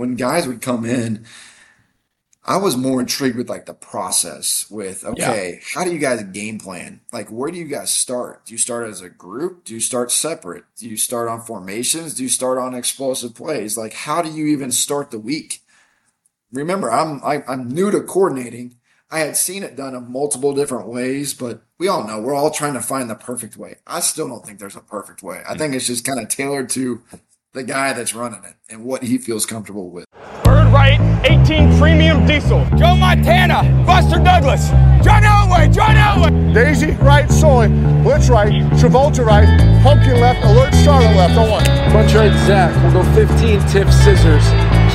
when 0.00 0.16
guys 0.16 0.48
would 0.48 0.62
come 0.62 0.86
in, 0.86 1.26
I 2.42 2.56
was 2.56 2.74
more 2.74 3.00
intrigued 3.00 3.36
with 3.36 3.50
like 3.50 3.66
the 3.66 3.74
process 3.74 4.66
with, 4.70 5.04
okay, 5.04 5.58
yeah. 5.60 5.64
how 5.74 5.84
do 5.84 5.92
you 5.92 5.98
guys 5.98 6.22
game 6.22 6.58
plan? 6.58 7.02
Like, 7.12 7.28
where 7.28 7.50
do 7.50 7.58
you 7.58 7.66
guys 7.66 7.92
start? 7.92 8.46
Do 8.46 8.54
you 8.54 8.58
start 8.58 8.88
as 8.88 9.02
a 9.02 9.10
group? 9.10 9.64
Do 9.64 9.74
you 9.74 9.80
start 9.80 10.10
separate? 10.10 10.64
Do 10.78 10.88
you 10.88 10.96
start 10.96 11.28
on 11.28 11.42
formations? 11.42 12.14
Do 12.14 12.22
you 12.22 12.30
start 12.30 12.56
on 12.56 12.74
explosive 12.74 13.34
plays? 13.34 13.76
Like, 13.76 13.92
how 13.92 14.22
do 14.22 14.30
you 14.30 14.46
even 14.46 14.72
start 14.72 15.10
the 15.10 15.18
week? 15.18 15.60
Remember, 16.50 16.90
I'm, 16.90 17.20
I, 17.22 17.34
am 17.34 17.44
i 17.46 17.52
am 17.52 17.68
new 17.68 17.90
to 17.90 18.00
coordinating. 18.00 18.76
I 19.10 19.18
had 19.18 19.36
seen 19.36 19.62
it 19.62 19.76
done 19.76 19.94
in 19.94 20.10
multiple 20.10 20.54
different 20.54 20.86
ways, 20.88 21.34
but 21.34 21.62
we 21.76 21.88
all 21.88 22.06
know 22.06 22.22
we're 22.22 22.34
all 22.34 22.50
trying 22.50 22.74
to 22.74 22.80
find 22.80 23.10
the 23.10 23.16
perfect 23.16 23.58
way. 23.58 23.76
I 23.86 24.00
still 24.00 24.28
don't 24.28 24.46
think 24.46 24.60
there's 24.60 24.76
a 24.76 24.80
perfect 24.80 25.22
way. 25.22 25.42
I 25.46 25.58
think 25.58 25.74
it's 25.74 25.88
just 25.88 26.06
kind 26.06 26.18
of 26.18 26.28
tailored 26.28 26.70
to 26.70 27.02
the 27.52 27.62
guy 27.64 27.92
that's 27.92 28.14
running 28.14 28.44
it 28.44 28.54
and 28.68 28.84
what 28.84 29.02
he 29.02 29.18
feels 29.18 29.44
comfortable 29.44 29.90
with. 29.90 30.04
Bird 30.44 30.72
right, 30.72 31.00
18 31.24 31.78
premium 31.78 32.24
diesel. 32.26 32.64
Joe 32.76 32.94
Montana, 32.94 33.62
Buster 33.84 34.22
Douglas, 34.22 34.68
John 35.02 35.22
Elway, 35.22 35.72
John 35.72 35.96
Elway. 35.96 36.54
Daisy 36.54 36.92
right, 37.02 37.30
Soy, 37.30 37.68
Blitz 38.02 38.28
right, 38.28 38.52
Travolta 38.74 39.24
right, 39.24 39.48
Pumpkin 39.82 40.20
left, 40.20 40.44
Alert 40.44 40.74
Charlotte 40.84 41.16
left, 41.16 41.36
on 41.36 41.50
one. 41.50 41.64
Bunch 41.92 42.14
right, 42.14 42.32
Zach. 42.46 42.74
We'll 42.94 43.02
go 43.02 43.14
15 43.14 43.60
tip 43.68 43.88
scissors, 43.90 44.44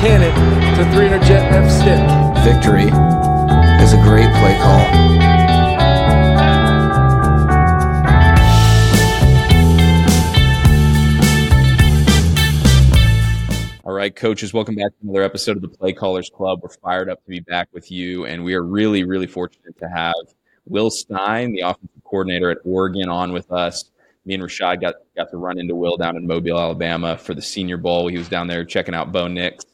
cannon 0.00 0.32
to 0.76 0.84
300 0.92 1.22
jet 1.22 1.52
F 1.52 1.70
stick. 1.70 2.00
Victory 2.44 2.88
is 3.84 3.92
a 3.92 4.02
great 4.02 4.30
play 4.40 4.56
call. 4.62 5.15
Right, 13.94 14.14
coaches, 14.14 14.52
welcome 14.52 14.74
back 14.74 14.88
to 14.88 14.96
another 15.04 15.22
episode 15.22 15.56
of 15.56 15.62
the 15.62 15.68
Play 15.68 15.92
Callers 15.92 16.28
Club. 16.28 16.60
We're 16.62 16.70
fired 16.70 17.08
up 17.08 17.22
to 17.22 17.30
be 17.30 17.40
back 17.40 17.68
with 17.72 17.90
you, 17.90 18.24
and 18.24 18.42
we 18.42 18.54
are 18.54 18.62
really, 18.62 19.04
really 19.04 19.28
fortunate 19.28 19.78
to 19.78 19.88
have 19.88 20.14
Will 20.64 20.90
Stein, 20.90 21.52
the 21.52 21.60
offensive 21.60 22.02
coordinator 22.04 22.50
at 22.50 22.58
Oregon, 22.64 23.08
on 23.08 23.32
with 23.32 23.52
us. 23.52 23.90
Me 24.24 24.34
and 24.34 24.42
Rashad 24.42 24.80
got 24.80 24.94
got 25.16 25.30
to 25.30 25.36
run 25.36 25.60
into 25.60 25.76
Will 25.76 25.96
down 25.96 26.16
in 26.16 26.26
Mobile, 26.26 26.58
Alabama, 26.58 27.16
for 27.16 27.32
the 27.32 27.42
Senior 27.42 27.76
Bowl. 27.76 28.08
He 28.08 28.18
was 28.18 28.28
down 28.28 28.48
there 28.48 28.64
checking 28.64 28.94
out 28.94 29.12
Bo 29.12 29.28
Nix, 29.28 29.64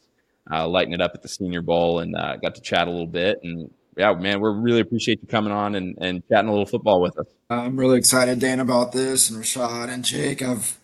uh, 0.50 0.68
lighting 0.68 0.92
it 0.92 1.00
up 1.00 1.12
at 1.14 1.22
the 1.22 1.28
Senior 1.28 1.62
Bowl, 1.62 2.00
and 2.00 2.14
uh, 2.14 2.36
got 2.36 2.54
to 2.56 2.60
chat 2.60 2.88
a 2.88 2.90
little 2.90 3.06
bit. 3.06 3.38
And 3.42 3.70
yeah, 3.96 4.12
man, 4.12 4.42
we 4.42 4.50
really 4.50 4.80
appreciate 4.80 5.20
you 5.22 5.28
coming 5.28 5.52
on 5.52 5.74
and, 5.74 5.96
and 6.02 6.22
chatting 6.28 6.48
a 6.48 6.52
little 6.52 6.66
football 6.66 7.00
with 7.00 7.18
us. 7.18 7.26
I'm 7.48 7.78
really 7.78 7.96
excited, 7.96 8.40
Dan, 8.40 8.60
about 8.60 8.92
this, 8.92 9.30
and 9.30 9.42
Rashad 9.42 9.88
and 9.88 10.04
Jake. 10.04 10.42
I've 10.42 10.78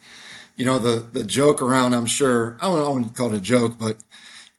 you 0.58 0.64
know, 0.64 0.78
the 0.78 1.06
the 1.12 1.24
joke 1.24 1.62
around, 1.62 1.94
I'm 1.94 2.04
sure, 2.04 2.58
I 2.60 2.66
don't 2.66 2.78
know, 2.80 2.86
I 2.86 2.88
wouldn't 2.90 3.14
call 3.14 3.32
it 3.32 3.36
a 3.36 3.40
joke, 3.40 3.78
but 3.78 3.96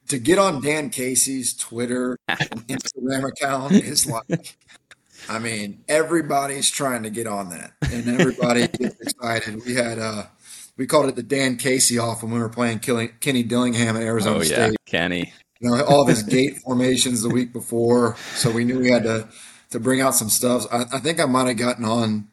to 0.08 0.18
get 0.18 0.38
on 0.38 0.60
Dan 0.62 0.90
Casey's 0.90 1.54
Twitter 1.54 2.18
and 2.28 2.66
Instagram 2.66 3.28
account 3.28 3.72
is 3.72 4.06
like, 4.06 4.56
I 5.28 5.38
mean, 5.38 5.84
everybody's 5.88 6.70
trying 6.70 7.04
to 7.04 7.10
get 7.10 7.26
on 7.26 7.50
that, 7.50 7.74
and 7.92 8.08
everybody 8.08 8.66
gets 8.78 8.98
excited. 8.98 9.60
We 9.66 9.74
had 9.74 9.98
uh, 9.98 10.24
we 10.78 10.86
called 10.86 11.10
it 11.10 11.16
the 11.16 11.22
Dan 11.22 11.56
Casey 11.56 11.98
off 11.98 12.22
when 12.22 12.32
we 12.32 12.40
were 12.40 12.48
playing 12.48 12.78
Kenny 12.78 13.42
Dillingham 13.42 13.94
at 13.96 14.02
Arizona 14.02 14.38
oh, 14.38 14.40
yeah. 14.40 14.68
State. 14.68 14.76
Kenny, 14.86 15.32
you 15.60 15.70
know, 15.70 15.84
all 15.84 16.00
of 16.00 16.08
his 16.08 16.22
gate 16.38 16.58
formations 16.58 17.20
the 17.20 17.28
week 17.28 17.52
before, 17.52 18.16
so 18.34 18.50
we 18.50 18.64
knew 18.64 18.80
we 18.80 18.90
had 18.90 19.02
to 19.02 19.28
to 19.68 19.78
bring 19.78 20.00
out 20.00 20.14
some 20.14 20.30
stuff. 20.30 20.64
I, 20.72 20.84
I 20.94 20.98
think 20.98 21.20
I 21.20 21.26
might 21.26 21.46
have 21.48 21.58
gotten 21.58 21.84
on 21.84 22.29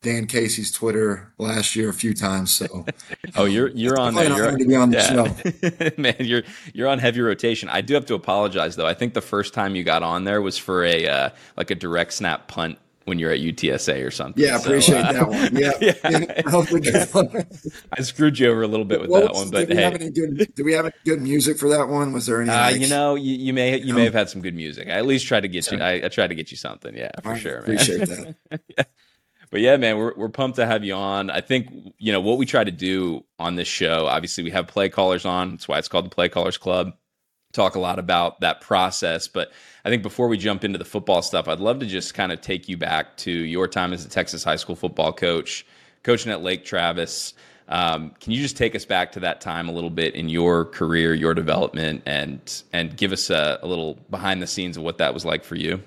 Dan 0.00 0.26
Casey's 0.26 0.70
Twitter 0.70 1.32
last 1.38 1.74
year 1.74 1.88
a 1.88 1.92
few 1.92 2.14
times. 2.14 2.52
So, 2.52 2.86
oh, 3.36 3.46
you're 3.46 3.68
you're 3.70 3.98
on 3.98 4.14
there. 4.14 4.28
You're 4.28 4.56
to 4.56 4.64
be 4.64 4.76
on 4.76 4.90
the 4.90 4.98
yeah. 4.98 5.90
show, 5.90 6.00
man. 6.00 6.14
You're 6.20 6.42
you're 6.72 6.88
on 6.88 7.00
heavy 7.00 7.20
rotation. 7.20 7.68
I 7.68 7.80
do 7.80 7.94
have 7.94 8.06
to 8.06 8.14
apologize 8.14 8.76
though. 8.76 8.86
I 8.86 8.94
think 8.94 9.14
the 9.14 9.20
first 9.20 9.54
time 9.54 9.74
you 9.74 9.82
got 9.82 10.02
on 10.04 10.24
there 10.24 10.40
was 10.40 10.56
for 10.56 10.84
a 10.84 11.06
uh, 11.08 11.30
like 11.56 11.72
a 11.72 11.74
direct 11.74 12.12
snap 12.12 12.46
punt 12.46 12.78
when 13.06 13.18
you're 13.18 13.32
at 13.32 13.40
UTSA 13.40 14.06
or 14.06 14.10
something. 14.12 14.44
Yeah, 14.44 14.56
I 14.56 14.60
appreciate 14.60 15.04
uh, 15.04 15.12
that 15.12 15.28
one. 15.28 15.38
Yeah, 15.58 15.72
yeah. 15.80 17.62
I 17.92 18.02
screwed 18.02 18.38
you 18.38 18.50
over 18.50 18.62
a 18.62 18.68
little 18.68 18.84
bit 18.84 19.00
with 19.00 19.10
that 19.10 19.32
one, 19.32 19.50
but 19.50 19.60
did 19.60 19.70
we 19.70 19.76
hey, 19.76 19.82
have 19.82 19.94
any 19.94 20.10
good? 20.10 20.54
Do 20.54 20.64
we 20.64 20.74
have 20.74 20.84
any 20.84 20.94
good 21.04 21.22
music 21.22 21.58
for 21.58 21.68
that 21.70 21.88
one? 21.88 22.12
Was 22.12 22.26
there 22.26 22.40
any? 22.40 22.50
Uh, 22.50 22.70
like, 22.70 22.80
you 22.80 22.88
know, 22.88 23.16
you, 23.16 23.34
you 23.34 23.52
may 23.52 23.80
you 23.80 23.94
may 23.94 24.04
have 24.04 24.14
had 24.14 24.28
some 24.28 24.42
good 24.42 24.54
music. 24.54 24.86
I 24.86 24.92
at 24.92 25.06
least 25.06 25.26
tried 25.26 25.40
to 25.40 25.48
get 25.48 25.72
you. 25.72 25.80
I, 25.80 26.04
I 26.04 26.08
tried 26.08 26.28
to 26.28 26.36
get 26.36 26.52
you 26.52 26.56
something. 26.56 26.94
Yeah, 26.94 27.10
for 27.22 27.32
I 27.32 27.38
sure. 27.38 27.58
Appreciate 27.58 28.08
man. 28.08 28.36
that. 28.50 28.60
yeah. 28.76 28.84
But 29.50 29.60
yeah, 29.60 29.76
man, 29.76 29.96
we're 29.96 30.14
we're 30.14 30.28
pumped 30.28 30.56
to 30.56 30.66
have 30.66 30.84
you 30.84 30.94
on. 30.94 31.30
I 31.30 31.40
think 31.40 31.68
you 31.98 32.12
know 32.12 32.20
what 32.20 32.38
we 32.38 32.46
try 32.46 32.64
to 32.64 32.70
do 32.70 33.24
on 33.38 33.56
this 33.56 33.68
show. 33.68 34.06
Obviously, 34.06 34.44
we 34.44 34.50
have 34.50 34.66
play 34.66 34.88
callers 34.88 35.24
on. 35.24 35.52
That's 35.52 35.68
why 35.68 35.78
it's 35.78 35.88
called 35.88 36.06
the 36.06 36.10
Play 36.10 36.28
Callers 36.28 36.58
Club. 36.58 36.92
Talk 37.52 37.74
a 37.74 37.80
lot 37.80 37.98
about 37.98 38.40
that 38.40 38.60
process, 38.60 39.26
but 39.26 39.50
I 39.84 39.88
think 39.88 40.02
before 40.02 40.28
we 40.28 40.36
jump 40.36 40.64
into 40.64 40.78
the 40.78 40.84
football 40.84 41.22
stuff, 41.22 41.48
I'd 41.48 41.60
love 41.60 41.78
to 41.80 41.86
just 41.86 42.12
kind 42.12 42.30
of 42.30 42.42
take 42.42 42.68
you 42.68 42.76
back 42.76 43.16
to 43.18 43.30
your 43.30 43.66
time 43.66 43.94
as 43.94 44.04
a 44.04 44.08
Texas 44.08 44.44
high 44.44 44.56
school 44.56 44.76
football 44.76 45.14
coach, 45.14 45.64
coaching 46.02 46.30
at 46.30 46.42
Lake 46.42 46.66
Travis. 46.66 47.32
Um, 47.68 48.14
can 48.20 48.32
you 48.32 48.42
just 48.42 48.58
take 48.58 48.74
us 48.74 48.84
back 48.84 49.12
to 49.12 49.20
that 49.20 49.40
time 49.40 49.68
a 49.70 49.72
little 49.72 49.90
bit 49.90 50.14
in 50.14 50.28
your 50.28 50.66
career, 50.66 51.14
your 51.14 51.32
development, 51.32 52.02
and 52.04 52.62
and 52.74 52.94
give 52.96 53.12
us 53.12 53.30
a, 53.30 53.58
a 53.62 53.66
little 53.66 53.98
behind 54.10 54.42
the 54.42 54.46
scenes 54.46 54.76
of 54.76 54.82
what 54.82 54.98
that 54.98 55.14
was 55.14 55.24
like 55.24 55.42
for 55.42 55.54
you? 55.54 55.82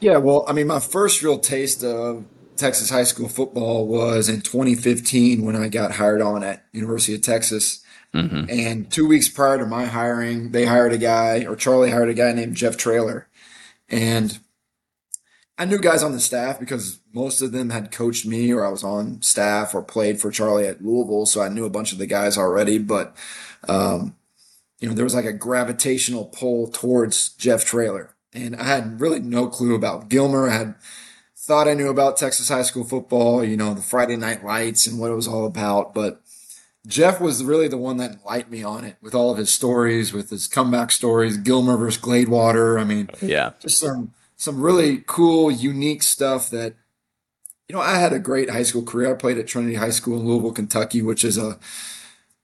Yeah, 0.00 0.18
well, 0.18 0.44
I 0.48 0.52
mean, 0.52 0.66
my 0.66 0.80
first 0.80 1.22
real 1.22 1.38
taste 1.38 1.82
of 1.82 2.24
Texas 2.56 2.90
high 2.90 3.04
school 3.04 3.28
football 3.28 3.86
was 3.86 4.28
in 4.28 4.40
2015 4.40 5.44
when 5.44 5.56
I 5.56 5.68
got 5.68 5.92
hired 5.92 6.20
on 6.20 6.42
at 6.42 6.64
University 6.72 7.14
of 7.14 7.22
Texas. 7.22 7.82
Mm-hmm. 8.14 8.44
And 8.48 8.90
two 8.90 9.06
weeks 9.06 9.28
prior 9.28 9.58
to 9.58 9.66
my 9.66 9.84
hiring, 9.84 10.52
they 10.52 10.64
hired 10.64 10.92
a 10.92 10.98
guy, 10.98 11.44
or 11.44 11.56
Charlie 11.56 11.90
hired 11.90 12.08
a 12.08 12.14
guy 12.14 12.32
named 12.32 12.56
Jeff 12.56 12.76
Traylor. 12.76 13.28
And 13.88 14.38
I 15.58 15.64
knew 15.64 15.78
guys 15.78 16.02
on 16.02 16.12
the 16.12 16.20
staff 16.20 16.60
because 16.60 17.00
most 17.12 17.40
of 17.40 17.52
them 17.52 17.70
had 17.70 17.90
coached 17.90 18.26
me 18.26 18.52
or 18.52 18.64
I 18.64 18.68
was 18.68 18.84
on 18.84 19.22
staff 19.22 19.74
or 19.74 19.82
played 19.82 20.20
for 20.20 20.30
Charlie 20.30 20.66
at 20.66 20.82
Louisville. 20.82 21.26
So 21.26 21.40
I 21.40 21.48
knew 21.48 21.64
a 21.64 21.70
bunch 21.70 21.92
of 21.92 21.98
the 21.98 22.06
guys 22.06 22.36
already. 22.36 22.78
But, 22.78 23.16
um, 23.68 24.16
you 24.80 24.88
know, 24.88 24.94
there 24.94 25.04
was 25.04 25.14
like 25.14 25.24
a 25.24 25.32
gravitational 25.32 26.26
pull 26.26 26.68
towards 26.68 27.30
Jeff 27.30 27.64
Traylor. 27.64 28.14
And 28.34 28.54
I 28.56 28.64
had 28.64 29.00
really 29.00 29.20
no 29.20 29.48
clue 29.48 29.74
about 29.74 30.10
Gilmer. 30.10 30.48
I 30.48 30.54
had 30.54 30.74
thought 31.46 31.68
I 31.68 31.74
knew 31.74 31.88
about 31.88 32.16
Texas 32.16 32.48
high 32.48 32.62
school 32.62 32.84
football, 32.84 33.44
you 33.44 33.56
know, 33.56 33.72
the 33.72 33.82
Friday 33.82 34.16
night 34.16 34.44
lights 34.44 34.86
and 34.86 34.98
what 34.98 35.10
it 35.10 35.14
was 35.14 35.28
all 35.28 35.46
about. 35.46 35.94
But 35.94 36.20
Jeff 36.86 37.20
was 37.20 37.44
really 37.44 37.68
the 37.68 37.78
one 37.78 37.98
that 37.98 38.24
light 38.26 38.50
me 38.50 38.64
on 38.64 38.84
it 38.84 38.96
with 39.00 39.14
all 39.14 39.30
of 39.30 39.38
his 39.38 39.50
stories, 39.50 40.12
with 40.12 40.30
his 40.30 40.48
comeback 40.48 40.90
stories, 40.90 41.36
Gilmer 41.36 41.76
versus 41.76 42.02
Gladewater. 42.02 42.80
I 42.80 42.84
mean, 42.84 43.10
yeah, 43.22 43.52
just 43.60 43.78
some 43.78 44.12
some 44.36 44.60
really 44.60 45.04
cool, 45.06 45.50
unique 45.50 46.02
stuff 46.02 46.50
that 46.50 46.74
you 47.68 47.74
know, 47.74 47.80
I 47.80 47.98
had 47.98 48.12
a 48.12 48.18
great 48.18 48.50
high 48.50 48.62
school 48.62 48.82
career. 48.82 49.12
I 49.12 49.14
played 49.16 49.38
at 49.38 49.46
Trinity 49.46 49.74
High 49.74 49.90
School 49.90 50.18
in 50.20 50.26
Louisville, 50.26 50.52
Kentucky, 50.52 51.02
which 51.02 51.24
is 51.24 51.38
a 51.38 51.58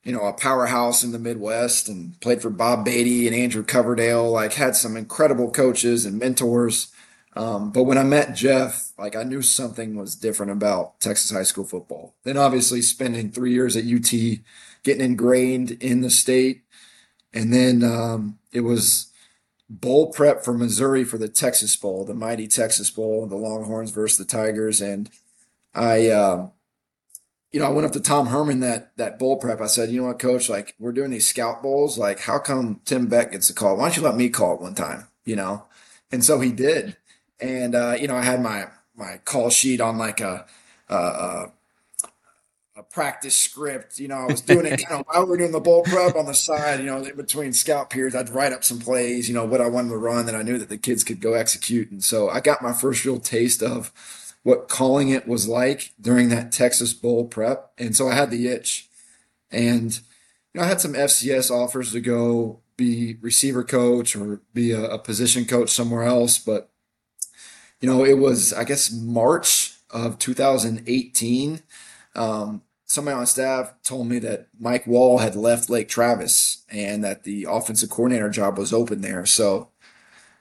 you 0.05 0.13
know, 0.13 0.27
a 0.27 0.33
powerhouse 0.33 1.05
in 1.05 1.13
the 1.13 1.19
Midwest 1.19 1.89
and 1.89 2.21
played 2.21 2.43
for 2.43 2.51
Bob 2.51 2.85
Beatty 2.85 3.29
and 3.29 3.37
Andrew 3.37 3.63
Coverdale, 3.63 4.31
like 4.31 4.55
had 4.55 4.75
some 4.75 4.97
incredible 4.97 5.51
coaches 5.51 6.05
and 6.05 6.19
mentors. 6.19 6.93
Um, 7.35 7.73
but 7.73 7.85
when 7.85 7.99
I 7.99 8.03
met 8.03 8.35
Jeff, 8.35 8.93
like 8.99 9.17
I 9.17 9.23
knew 9.23 9.41
something 9.41 9.97
was 9.97 10.15
different 10.15 10.53
about 10.53 11.01
Texas 11.01 11.31
high 11.31 11.45
school 11.45 11.65
football. 11.65 12.15
Then 12.25 12.37
obviously 12.37 12.83
spending 12.83 13.31
three 13.31 13.53
years 13.53 13.77
at 13.77 13.85
UT, 13.85 14.13
getting 14.83 15.05
ingrained 15.05 15.73
in 15.73 16.03
the 16.03 16.11
state. 16.11 16.65
And 17.33 17.53
then 17.53 17.83
um, 17.83 18.39
it 18.53 18.61
was 18.61 19.13
bowl 19.71 20.13
prep 20.13 20.45
for 20.45 20.53
Missouri 20.53 21.05
for 21.05 21.17
the 21.17 21.29
Texas 21.29 21.75
Bowl, 21.75 22.05
the 22.05 22.15
mighty 22.15 22.47
Texas 22.47 22.91
Bowl, 22.91 23.27
the 23.27 23.37
Longhorns 23.37 23.91
versus 23.91 24.19
the 24.19 24.25
Tigers. 24.25 24.83
And 24.83 25.09
I, 25.75 26.09
uh, 26.09 26.49
you 27.51 27.61
know, 27.61 27.67
I 27.67 27.71
went 27.71 27.87
up 27.87 27.93
to 27.93 28.01
Tom 28.01 28.27
Herman 28.27 28.61
that 28.61 28.95
that 28.99 29.19
bowl 29.19 29.39
prep. 29.39 29.63
I 29.63 29.67
said, 29.67 29.91
you 29.91 30.03
know 30.03 30.09
what, 30.09 30.19
coach, 30.19 30.51
like 30.51 30.75
we're 30.79 30.93
doing 30.93 31.11
these 31.11 31.27
scout 31.27 31.63
bowls. 31.63 31.97
Like, 31.97 32.21
how 32.21 32.39
come 32.39 32.81
Tim 32.85 33.07
Beck 33.07 33.33
gets 33.33 33.49
a 33.49 33.55
call? 33.55 33.77
Why 33.77 33.85
don't 33.85 33.97
you 33.97 34.03
let 34.03 34.17
me 34.17 34.29
call 34.29 34.55
it 34.55 34.61
one 34.61 34.75
time? 34.75 35.09
You 35.25 35.37
know? 35.37 35.65
And 36.11 36.23
so 36.23 36.41
he 36.41 36.53
did 36.53 36.97
and 37.43 37.75
uh, 37.75 37.97
you 37.99 38.09
know 38.09 38.17
I 38.17 38.23
had 38.23 38.41
my 38.41 38.67
my 38.97 39.19
call 39.25 39.51
sheet 39.51 39.81
on 39.81 39.99
like 39.99 40.21
a, 40.21 40.47
a, 40.89 41.47
a 42.77 42.83
practice 42.91 43.35
script. 43.35 43.99
You 43.99 44.09
know, 44.09 44.17
I 44.17 44.27
was 44.27 44.41
doing 44.41 44.67
it. 44.67 44.83
While 44.89 45.25
we 45.25 45.31
were 45.31 45.37
doing 45.37 45.53
the 45.53 45.61
bowl 45.61 45.83
prep 45.83 46.17
on 46.17 46.27
the 46.27 46.35
side. 46.35 46.81
You 46.81 46.87
know, 46.87 46.99
in 46.99 47.17
between 47.17 47.53
scout 47.53 47.91
periods, 47.91 48.15
I'd 48.15 48.31
write 48.31 48.53
up 48.53 48.65
some 48.65 48.79
plays. 48.79 49.29
You 49.29 49.35
know, 49.35 49.45
what 49.45 49.61
I 49.61 49.69
wanted 49.69 49.91
to 49.91 49.97
run 49.97 50.27
that 50.27 50.35
I 50.35 50.43
knew 50.43 50.59
that 50.59 50.69
the 50.69 50.79
kids 50.79 51.05
could 51.05 51.21
go 51.21 51.35
execute. 51.35 51.91
And 51.91 52.03
so 52.03 52.29
I 52.29 52.41
got 52.41 52.63
my 52.63 52.73
first 52.73 53.05
real 53.05 53.19
taste 53.19 53.63
of 53.63 53.93
what 54.43 54.69
calling 54.69 55.11
it 55.11 55.29
was 55.29 55.47
like 55.47 55.93
during 56.01 56.29
that 56.31 56.53
Texas 56.53 56.93
bowl 56.93 57.27
prep. 57.27 57.73
And 57.79 57.95
so 57.97 58.09
I 58.09 58.15
had 58.15 58.31
the 58.31 58.49
itch, 58.49 58.89
and 59.51 59.93
you 59.93 60.61
know, 60.61 60.63
I 60.63 60.67
had 60.67 60.81
some 60.81 60.95
FCS 60.95 61.51
offers 61.51 61.93
to 61.93 62.01
go 62.01 62.61
be 62.77 63.17
receiver 63.21 63.63
coach 63.63 64.17
or 64.17 64.41
be 64.55 64.73
a, 64.73 64.83
a 64.83 64.99
position 64.99 65.45
coach 65.45 65.71
somewhere 65.71 66.03
else, 66.03 66.39
but 66.39 66.72
you 67.83 67.91
know, 67.91 68.05
it 68.05 68.17
was, 68.17 68.53
I 68.53 68.65
guess, 68.65 68.91
March 68.93 69.77
of 69.91 70.19
2018. 70.19 71.63
Um, 72.15 72.63
somebody 72.87 73.17
on 73.17 73.27
staff 73.27 73.75
told 73.83 74.07
me 74.07 74.21
that 74.21 74.47
Mike 74.59 74.87
Wall 74.87 75.19
had 75.19 75.35
left 75.35 75.69
Lake 75.69 75.89
Travis 75.89 76.65
and 76.71 77.03
that 77.03 77.25
the 77.25 77.47
offensive 77.51 77.91
coordinator 77.91 78.31
job 78.31 78.57
was 78.57 78.73
open 78.73 79.01
there. 79.01 79.27
So 79.27 79.69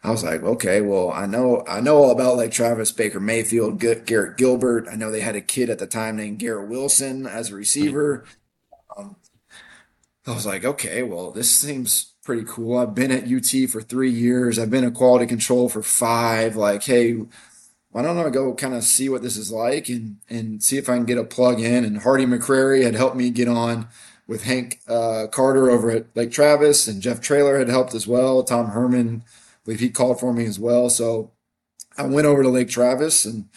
I 0.03 0.11
was 0.11 0.23
like, 0.23 0.43
okay, 0.43 0.81
well, 0.81 1.11
I 1.11 1.25
know 1.25 1.63
I 1.67 1.81
know 1.81 1.97
all 1.97 2.11
about 2.11 2.37
Lake 2.37 2.51
Travis, 2.51 2.91
Baker 2.91 3.19
Mayfield, 3.19 3.79
Garrett 3.79 4.37
Gilbert. 4.37 4.87
I 4.91 4.95
know 4.95 5.11
they 5.11 5.21
had 5.21 5.35
a 5.35 5.41
kid 5.41 5.69
at 5.69 5.79
the 5.79 5.87
time 5.87 6.17
named 6.17 6.39
Garrett 6.39 6.69
Wilson 6.69 7.25
as 7.25 7.49
a 7.49 7.55
receiver. 7.55 8.23
Um, 8.95 9.15
I 10.27 10.33
was 10.33 10.45
like, 10.45 10.63
okay, 10.63 11.01
well, 11.01 11.31
this 11.31 11.49
seems 11.49 12.10
pretty 12.23 12.43
cool. 12.47 12.77
I've 12.77 12.95
been 12.95 13.11
at 13.11 13.31
UT 13.31 13.69
for 13.69 13.81
three 13.81 14.11
years. 14.11 14.59
I've 14.59 14.69
been 14.69 14.83
a 14.83 14.91
quality 14.91 15.25
control 15.25 15.69
for 15.69 15.81
five. 15.81 16.55
Like, 16.55 16.83
hey, 16.83 17.21
why 17.91 18.01
don't 18.01 18.17
I 18.17 18.29
go 18.29 18.53
kind 18.53 18.73
of 18.73 18.83
see 18.83 19.09
what 19.09 19.21
this 19.21 19.37
is 19.37 19.51
like 19.51 19.89
and 19.89 20.17
and 20.29 20.63
see 20.63 20.77
if 20.77 20.89
I 20.89 20.95
can 20.95 21.05
get 21.05 21.17
a 21.17 21.23
plug 21.23 21.59
in? 21.59 21.83
And 21.83 22.01
Hardy 22.01 22.25
McCrary 22.25 22.83
had 22.83 22.95
helped 22.95 23.15
me 23.15 23.29
get 23.29 23.47
on 23.47 23.87
with 24.27 24.43
Hank 24.43 24.79
uh, 24.87 25.27
Carter 25.31 25.69
over 25.69 25.91
at 25.91 26.15
Lake 26.15 26.31
Travis, 26.31 26.87
and 26.87 27.01
Jeff 27.01 27.19
Traylor 27.19 27.59
had 27.59 27.67
helped 27.67 27.93
as 27.93 28.07
well. 28.07 28.43
Tom 28.43 28.69
Herman, 28.69 29.23
I 29.25 29.59
believe 29.65 29.81
he 29.81 29.89
called 29.89 30.19
for 30.19 30.33
me 30.33 30.45
as 30.45 30.59
well. 30.59 30.89
So 30.89 31.31
I 31.97 32.05
went 32.05 32.27
over 32.27 32.41
to 32.43 32.49
Lake 32.49 32.69
Travis, 32.69 33.25
and 33.25 33.49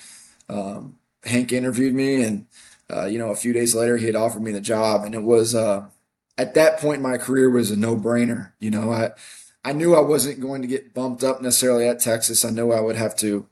um, 0.49 0.97
Hank 1.25 1.53
interviewed 1.53 1.95
me, 1.95 2.25
and 2.25 2.47
uh, 2.93 3.07
you 3.07 3.19
know, 3.19 3.31
a 3.31 3.37
few 3.37 3.53
days 3.53 3.75
later, 3.75 3.97
he 3.99 4.07
had 4.07 4.17
offered 4.17 4.43
me 4.43 4.51
the 4.51 4.61
job, 4.61 5.05
and 5.05 5.15
it 5.15 5.23
was 5.23 5.55
uh, 5.55 5.87
at 6.37 6.55
that 6.55 6.79
point 6.79 6.97
in 6.97 7.03
my 7.03 7.19
career 7.19 7.51
was 7.51 7.71
a 7.71 7.77
no 7.77 7.97
brainer. 7.97 8.53
You 8.59 8.71
know, 8.71 8.93
I 8.93 9.13
I 9.65 9.73
knew 9.73 9.95
I 9.95 10.01
wasn't 10.01 10.41
going 10.41 10.63
to 10.63 10.69
get 10.69 10.95
bumped 10.95 11.25
up 11.25 11.41
necessarily 11.41 11.89
at 11.89 12.01
Texas. 12.01 12.45
I 12.45 12.51
knew 12.51 12.73
I 12.73 12.81
would 12.81 12.97
have 12.97 13.17
to 13.17 13.47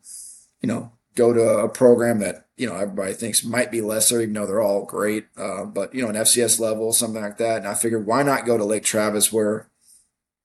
you 0.63 0.69
know, 0.69 0.93
go 1.15 1.33
to 1.33 1.43
a 1.43 1.69
program 1.69 2.21
that, 2.21 2.47
you 2.57 2.67
know, 2.67 2.77
everybody 2.77 3.13
thinks 3.13 3.45
might 3.45 3.71
be 3.71 3.81
lesser, 3.81 4.21
even 4.21 4.33
though 4.33 4.47
they're 4.47 4.63
all 4.63 4.85
great. 4.85 5.27
Uh, 5.37 5.65
but, 5.65 5.95
you 5.95 6.01
know, 6.01 6.09
an 6.09 6.15
FCS 6.15 6.61
level, 6.61 6.93
something 6.93 7.21
like 7.21 7.39
that. 7.39 7.59
And 7.59 7.67
I 7.67 7.75
figured, 7.75 8.07
why 8.07 8.23
not 8.23 8.47
go 8.47 8.57
to 8.57 8.65
Lake 8.65 8.85
Travis 8.85 9.33
where 9.33 9.69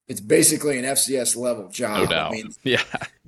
it's 0.07 0.19
basically 0.19 0.77
an 0.79 0.85
FCS 0.85 1.37
level 1.37 1.69
job? 1.69 1.99
No 1.99 2.05
doubt. 2.07 2.31
I 2.31 2.35
mean, 2.35 2.51
yeah. 2.63 2.83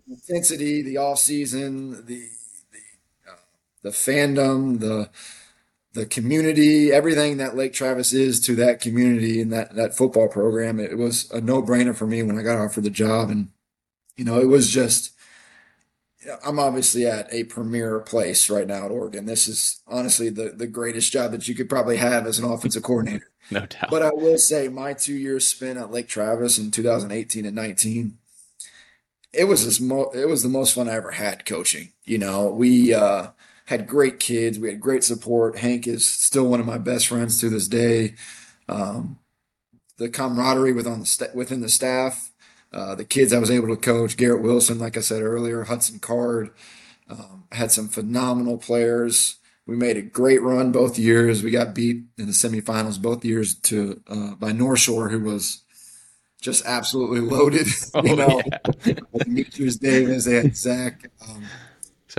Intensity, 0.10 0.82
the 0.82 0.98
off 0.98 1.20
season, 1.20 1.92
the, 2.08 2.28
the, 2.72 3.32
uh, 3.32 3.36
the 3.84 3.90
fandom, 3.90 4.80
the, 4.80 5.10
the 5.94 6.06
community, 6.06 6.92
everything 6.92 7.38
that 7.38 7.56
Lake 7.56 7.74
Travis 7.74 8.14
is 8.14 8.40
to 8.42 8.56
that 8.56 8.80
community 8.80 9.42
and 9.42 9.52
that, 9.52 9.76
that 9.76 9.98
football 9.98 10.28
program, 10.28 10.80
it 10.80 10.98
was 10.98 11.30
a 11.32 11.42
no 11.42 11.62
brainer 11.62 11.96
for 11.96 12.06
me 12.06 12.22
when 12.22 12.38
I 12.38 12.44
got 12.44 12.60
offered 12.60 12.84
the 12.84 12.90
job. 12.90 13.30
And, 13.30 13.50
you 14.16 14.24
know, 14.24 14.40
it 14.40 14.46
was 14.46 14.70
just, 14.70 15.14
I'm 16.46 16.60
obviously 16.60 17.08
at 17.08 17.34
a 17.34 17.46
premier 17.46 18.00
place 18.02 18.50
right 18.50 18.68
now 18.68 18.86
at 18.86 18.92
Oregon. 18.92 19.26
This 19.26 19.48
is 19.48 19.82
honestly 19.88 20.30
the, 20.30 20.50
the 20.50 20.68
greatest 20.68 21.12
job 21.12 21.32
that 21.32 21.48
you 21.48 21.56
could 21.56 21.70
probably 21.70 21.98
have 21.98 22.28
as 22.28 22.38
an 22.38 22.46
offensive 22.46 22.84
coordinator. 22.84 23.32
no 23.52 23.66
doubt. 23.66 23.90
But 23.90 24.04
I 24.04 24.12
will 24.14 24.38
say 24.38 24.68
my 24.68 24.94
two 24.94 25.16
years 25.16 25.48
spent 25.48 25.80
at 25.80 25.92
Lake 25.92 26.08
Travis 26.08 26.60
in 26.60 26.72
2018 26.72 27.46
and 27.46 27.56
19, 27.56 28.18
it 29.34 29.46
was 29.46 29.66
this 29.66 29.80
mo- 29.80 30.12
it 30.14 30.28
was 30.28 30.44
the 30.44 30.50
most 30.50 30.74
fun 30.74 30.90
I 30.90 30.96
ever 30.96 31.12
had 31.12 31.46
coaching. 31.46 31.94
You 32.04 32.18
know, 32.18 32.50
we 32.50 32.94
uh, 32.94 33.28
had 33.70 33.88
great 33.88 34.20
kids. 34.20 34.60
We 34.60 34.70
had 34.70 34.80
great 34.80 35.04
support. 35.04 35.58
Hank 35.58 35.88
is 35.88 36.06
still 36.06 36.46
one 36.46 36.60
of 36.60 36.66
my 36.66 36.78
best 36.78 37.08
friends 37.08 37.40
to 37.40 37.50
this 37.50 37.68
day. 37.68 38.16
Um, 38.68 39.20
the 39.98 40.10
camaraderie 40.10 40.74
within 40.74 41.00
the, 41.00 41.06
st- 41.06 41.36
within 41.36 41.62
the 41.62 41.70
staff 41.70 42.30
uh, 42.72 42.96
the 42.96 43.06
kids 43.06 43.34
I 43.34 43.40
was 43.40 43.52
able 43.52 43.68
to 43.70 43.76
coach, 43.76 44.18
Garrett 44.18 44.44
Wilson, 44.44 44.80
like 44.80 44.98
I 44.98 45.02
said 45.02 45.22
earlier, 45.22 45.64
Hudson 45.64 46.00
Card, 46.00 46.52
um, 47.10 47.46
had 47.52 47.72
some 47.72 47.88
phenomenal 47.88 48.58
players. 48.58 49.38
We 49.66 49.76
made 49.76 49.98
a 49.98 50.02
great 50.02 50.42
run 50.42 50.72
both 50.72 51.00
years. 51.00 51.44
We 51.44 51.52
got 51.52 51.74
beat 51.74 52.04
in 52.18 52.28
the 52.28 52.32
semifinals 52.32 53.02
both 53.02 53.26
years 53.26 53.56
to 53.56 54.02
uh, 54.08 54.36
by 54.36 54.52
North 54.52 54.80
Shore, 54.80 55.10
who 55.10 55.20
was 55.20 55.64
just 56.42 56.64
absolutely 56.66 57.20
loaded. 57.36 57.68
Oh, 57.96 58.04
you 58.04 58.16
know, 58.16 58.42
yeah. 58.86 58.94
Demetrius 59.18 59.78
Davis, 59.78 60.26
they 60.26 60.36
had 60.36 60.56
Zach, 60.56 61.10
um, 61.28 61.44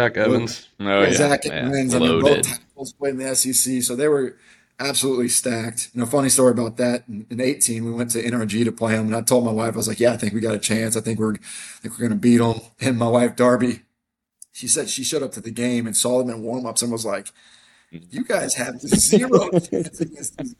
Zach 0.00 0.17
Evans, 0.17 0.69
oh 0.81 1.02
yeah, 1.02 1.12
Zach 1.12 1.47
Evans. 1.47 1.94
I 1.94 1.99
mean, 1.99 2.20
both 2.20 2.43
tackles 2.43 2.93
played 2.94 3.14
in 3.14 3.19
the 3.19 3.35
SEC, 3.35 3.82
so 3.82 3.94
they 3.94 4.08
were 4.08 4.37
absolutely 4.79 5.29
stacked. 5.29 5.91
You 5.93 6.00
know, 6.00 6.06
funny 6.06 6.31
story 6.31 6.52
about 6.52 6.79
that. 6.79 7.05
In, 7.06 7.26
in, 7.29 7.41
18, 7.41 7.85
we 7.85 7.93
went 7.93 8.11
to 8.12 8.23
NRG 8.23 8.64
to 8.64 8.73
play 8.73 8.94
them, 8.94 9.06
and 9.06 9.17
I 9.17 9.20
told 9.20 9.44
my 9.44 9.52
wife, 9.52 9.75
I 9.75 9.76
was 9.76 9.88
like, 9.88 10.00
"Yeah, 10.00 10.12
I 10.12 10.17
think 10.17 10.32
we 10.32 10.41
got 10.41 10.55
a 10.55 10.58
chance. 10.58 10.97
I 10.97 11.00
think 11.00 11.19
we're, 11.19 11.35
I 11.35 11.81
think 11.81 11.94
we're 11.94 12.08
going 12.08 12.11
to 12.12 12.17
beat 12.17 12.38
them." 12.38 12.61
And 12.81 12.99
my 12.99 13.08
wife 13.08 13.37
Darby, 13.37 13.82
she 14.52 14.67
said 14.67 14.88
she 14.88 15.05
showed 15.05 15.23
up 15.23 15.32
to 15.32 15.41
the 15.41 15.50
game 15.50 15.87
and 15.87 15.97
saw 15.97 16.19
them 16.19 16.31
in 16.31 16.43
warm 16.43 16.67
ups 16.67 16.82
and 16.82 16.91
was 16.91 17.05
like, 17.05 17.31
you 17.90 18.25
guys 18.25 18.54
have 18.54 18.81
zero 18.81 19.50
chance 19.58 20.00
against 20.00 20.37
these. 20.38 20.54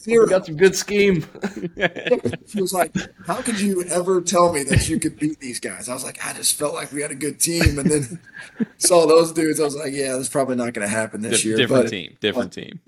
Zero. 0.00 0.26
got 0.26 0.46
some 0.46 0.56
good 0.56 0.74
scheme. 0.74 1.24
she 2.48 2.60
was 2.60 2.72
like, 2.72 2.94
"How 3.26 3.42
could 3.42 3.60
you 3.60 3.84
ever 3.84 4.20
tell 4.20 4.52
me 4.52 4.64
that 4.64 4.88
you 4.88 4.98
could 4.98 5.18
beat 5.18 5.38
these 5.40 5.60
guys?" 5.60 5.88
I 5.88 5.94
was 5.94 6.04
like, 6.04 6.24
"I 6.24 6.32
just 6.32 6.58
felt 6.58 6.74
like 6.74 6.92
we 6.92 7.00
had 7.00 7.12
a 7.12 7.16
good 7.16 7.38
team," 7.38 7.78
and 7.78 7.90
then 7.90 8.20
saw 8.78 9.06
those 9.06 9.32
dudes. 9.32 9.60
I 9.60 9.64
was 9.64 9.76
like, 9.76 9.92
"Yeah, 9.92 10.16
that's 10.16 10.28
probably 10.28 10.56
not 10.56 10.74
going 10.74 10.86
to 10.86 10.92
happen 10.92 11.22
this 11.22 11.44
year." 11.44 11.56
Different 11.56 11.84
but, 11.84 11.90
team, 11.90 12.16
different 12.20 12.52
team. 12.52 12.80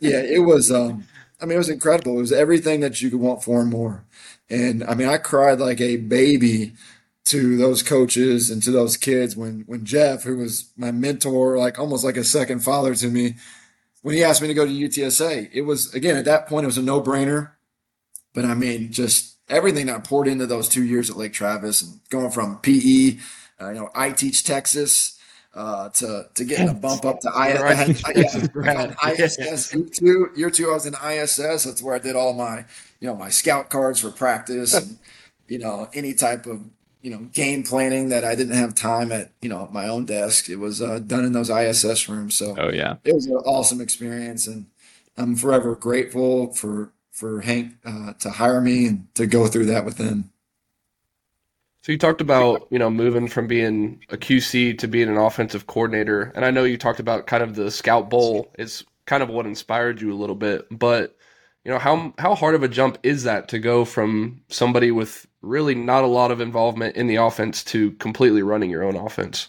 yeah, 0.00 0.22
it 0.22 0.44
was. 0.44 0.72
Um, 0.72 1.04
I 1.40 1.44
mean, 1.44 1.56
it 1.56 1.58
was 1.58 1.68
incredible. 1.68 2.16
It 2.18 2.22
was 2.22 2.32
everything 2.32 2.80
that 2.80 3.02
you 3.02 3.10
could 3.10 3.20
want 3.20 3.42
for 3.42 3.60
and 3.60 3.70
more. 3.70 4.04
And 4.48 4.84
I 4.84 4.94
mean, 4.94 5.08
I 5.08 5.18
cried 5.18 5.58
like 5.58 5.80
a 5.80 5.96
baby 5.96 6.72
to 7.24 7.56
those 7.56 7.82
coaches 7.82 8.50
and 8.50 8.62
to 8.62 8.70
those 8.70 8.96
kids 8.96 9.36
when 9.36 9.64
when 9.66 9.84
Jeff, 9.84 10.24
who 10.24 10.38
was 10.38 10.70
my 10.76 10.90
mentor, 10.90 11.58
like 11.58 11.78
almost 11.78 12.04
like 12.04 12.16
a 12.16 12.24
second 12.24 12.60
father 12.60 12.94
to 12.94 13.08
me, 13.08 13.34
when 14.02 14.14
he 14.14 14.24
asked 14.24 14.42
me 14.42 14.48
to 14.48 14.54
go 14.54 14.66
to 14.66 14.70
UTSA, 14.70 15.48
it 15.52 15.62
was 15.62 15.94
again 15.94 16.16
at 16.16 16.24
that 16.24 16.46
point 16.48 16.64
it 16.64 16.66
was 16.66 16.78
a 16.78 16.82
no 16.82 17.00
brainer. 17.00 17.52
But 18.34 18.44
I 18.44 18.54
mean, 18.54 18.92
just 18.92 19.36
everything 19.48 19.86
that 19.86 20.04
poured 20.04 20.26
into 20.26 20.46
those 20.46 20.68
two 20.68 20.84
years 20.84 21.10
at 21.10 21.16
Lake 21.16 21.32
Travis 21.32 21.82
and 21.82 22.00
going 22.08 22.30
from 22.30 22.58
PE, 22.58 23.18
uh, 23.60 23.68
you 23.68 23.74
know, 23.74 23.90
I 23.94 24.10
teach 24.10 24.44
Texas. 24.44 25.18
Uh, 25.54 25.90
to 25.90 26.26
to 26.34 26.46
get 26.46 26.66
a 26.66 26.72
bump 26.72 27.04
up 27.04 27.20
to 27.20 27.28
ISS, 27.28 28.48
right. 28.54 28.96
I 29.02 29.12
ISS 29.12 29.74
year 29.74 29.84
two. 29.84 30.30
Year 30.34 30.48
two, 30.48 30.70
I 30.70 30.72
was 30.72 30.86
in 30.86 30.94
ISS. 30.94 31.64
That's 31.64 31.82
where 31.82 31.94
I 31.94 31.98
did 31.98 32.16
all 32.16 32.32
my, 32.32 32.64
you 33.00 33.06
know, 33.06 33.14
my 33.14 33.28
scout 33.28 33.68
cards 33.68 34.00
for 34.00 34.10
practice 34.10 34.72
and 34.72 34.96
you 35.48 35.58
know 35.58 35.90
any 35.92 36.14
type 36.14 36.46
of 36.46 36.62
you 37.02 37.10
know 37.10 37.28
game 37.32 37.62
planning 37.64 38.08
that 38.08 38.24
I 38.24 38.34
didn't 38.34 38.56
have 38.56 38.74
time 38.74 39.12
at 39.12 39.32
you 39.42 39.48
know 39.48 39.68
my 39.72 39.88
own 39.88 40.06
desk. 40.06 40.48
It 40.48 40.56
was 40.56 40.80
uh, 40.80 41.00
done 41.00 41.24
in 41.24 41.32
those 41.32 41.50
ISS 41.50 42.08
rooms. 42.08 42.36
So 42.36 42.56
oh 42.58 42.70
yeah, 42.70 42.96
it 43.04 43.14
was 43.14 43.26
an 43.26 43.34
awesome 43.34 43.80
experience, 43.80 44.46
and 44.46 44.66
I'm 45.16 45.36
forever 45.36 45.74
grateful 45.74 46.52
for 46.54 46.92
for 47.10 47.42
Hank 47.42 47.74
uh, 47.84 48.14
to 48.20 48.30
hire 48.30 48.60
me 48.60 48.86
and 48.86 49.14
to 49.16 49.26
go 49.26 49.46
through 49.46 49.66
that 49.66 49.84
with 49.84 49.98
him. 49.98 50.30
So 51.82 51.90
you 51.90 51.98
talked 51.98 52.20
about 52.20 52.68
you 52.70 52.78
know 52.78 52.90
moving 52.90 53.26
from 53.26 53.48
being 53.48 54.00
a 54.08 54.16
QC 54.16 54.78
to 54.78 54.88
being 54.88 55.08
an 55.08 55.16
offensive 55.16 55.66
coordinator, 55.66 56.32
and 56.34 56.44
I 56.44 56.52
know 56.52 56.64
you 56.64 56.78
talked 56.78 57.00
about 57.00 57.26
kind 57.26 57.42
of 57.42 57.56
the 57.56 57.70
Scout 57.70 58.08
Bowl 58.08 58.52
is 58.58 58.84
kind 59.06 59.22
of 59.22 59.28
what 59.28 59.46
inspired 59.46 60.00
you 60.00 60.12
a 60.12 60.14
little 60.14 60.36
bit, 60.36 60.66
but 60.70 61.16
you 61.64 61.72
know 61.72 61.78
how 61.78 62.14
how 62.18 62.36
hard 62.36 62.54
of 62.54 62.62
a 62.62 62.68
jump 62.68 62.98
is 63.02 63.24
that 63.24 63.48
to 63.48 63.58
go 63.58 63.84
from 63.84 64.42
somebody 64.48 64.92
with 64.92 65.26
really 65.42 65.74
not 65.74 66.04
a 66.04 66.06
lot 66.06 66.30
of 66.30 66.40
involvement 66.40 66.96
in 66.96 67.06
the 67.06 67.16
offense 67.16 67.62
to 67.64 67.90
completely 67.92 68.42
running 68.42 68.70
your 68.70 68.82
own 68.82 68.96
offense? 68.96 69.48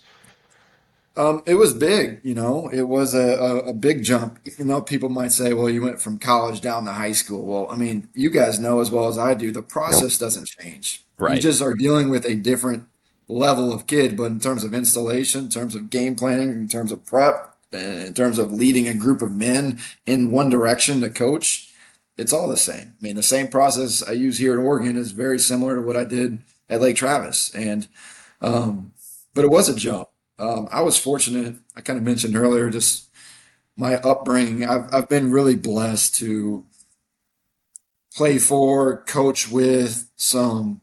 Um, 1.16 1.44
it 1.46 1.56
was 1.56 1.76
big, 1.76 2.22
you 2.24 2.34
know, 2.34 2.70
it 2.74 2.84
was 2.84 3.14
a, 3.14 3.36
a, 3.36 3.58
a, 3.70 3.74
big 3.74 4.04
jump. 4.04 4.40
Even 4.46 4.68
though 4.68 4.82
people 4.82 5.10
might 5.10 5.32
say, 5.32 5.54
well, 5.54 5.70
you 5.70 5.84
went 5.84 6.02
from 6.02 6.18
college 6.18 6.60
down 6.60 6.86
to 6.86 6.92
high 6.92 7.12
school. 7.12 7.46
Well, 7.46 7.68
I 7.70 7.76
mean, 7.76 8.10
you 8.16 8.32
guys 8.32 8.60
know 8.60 8.80
as 8.80 8.90
well 8.90 9.08
as 9.08 9.20
I 9.20 9.36
do, 9.36 9.52
the 9.52 9.62
process 9.62 10.18
doesn't 10.18 10.48
change. 10.48 11.04
Right. 11.20 11.36
You 11.36 11.42
just 11.42 11.62
are 11.62 11.76
dealing 11.76 12.10
with 12.10 12.26
a 12.26 12.34
different 12.34 12.88
level 13.28 13.72
of 13.72 13.86
kid, 13.86 14.18
but 14.18 14.24
in 14.24 14.40
terms 14.40 14.64
of 14.64 14.74
installation, 14.74 15.46
in 15.46 15.50
terms 15.50 15.76
of 15.76 15.92
game 15.92 16.16
planning, 16.16 16.50
in 16.50 16.68
terms 16.68 16.92
of 16.92 17.06
prep, 17.06 17.56
in 17.72 18.14
terms 18.16 18.40
of 18.40 18.52
leading 18.52 18.88
a 18.88 18.96
group 18.96 19.22
of 19.22 19.32
men 19.32 19.80
in 20.08 20.32
one 20.32 20.50
direction 20.50 21.02
to 21.02 21.12
coach, 21.12 21.70
it's 22.18 22.34
all 22.34 22.48
the 22.48 22.58
same. 22.58 22.94
I 23.00 23.02
mean, 23.02 23.16
the 23.16 23.24
same 23.24 23.48
process 23.48 24.04
I 24.04 24.12
use 24.12 24.38
here 24.38 24.54
in 24.54 24.66
Oregon 24.66 24.98
is 24.98 25.12
very 25.12 25.40
similar 25.40 25.76
to 25.76 25.82
what 25.82 25.98
I 25.98 26.04
did 26.04 26.40
at 26.70 26.82
Lake 26.82 26.96
Travis. 26.96 27.54
And, 27.56 27.88
um, 28.42 28.94
but 29.34 29.46
it 29.46 29.52
was 29.52 29.70
a 29.70 29.76
jump. 29.76 30.10
Um, 30.38 30.68
I 30.72 30.82
was 30.82 30.98
fortunate. 30.98 31.56
I 31.76 31.82
kind 31.82 31.98
of 31.98 32.06
mentioned 32.06 32.36
earlier, 32.36 32.70
just 32.70 33.10
my 33.76 33.96
upbringing. 33.96 34.68
I've, 34.68 34.94
I've 34.94 35.10
been 35.10 35.32
really 35.32 35.56
blessed 35.56 36.16
to 36.16 36.66
play 38.16 38.38
for, 38.38 39.04
coach 39.04 39.50
with 39.50 40.10
some, 40.16 40.82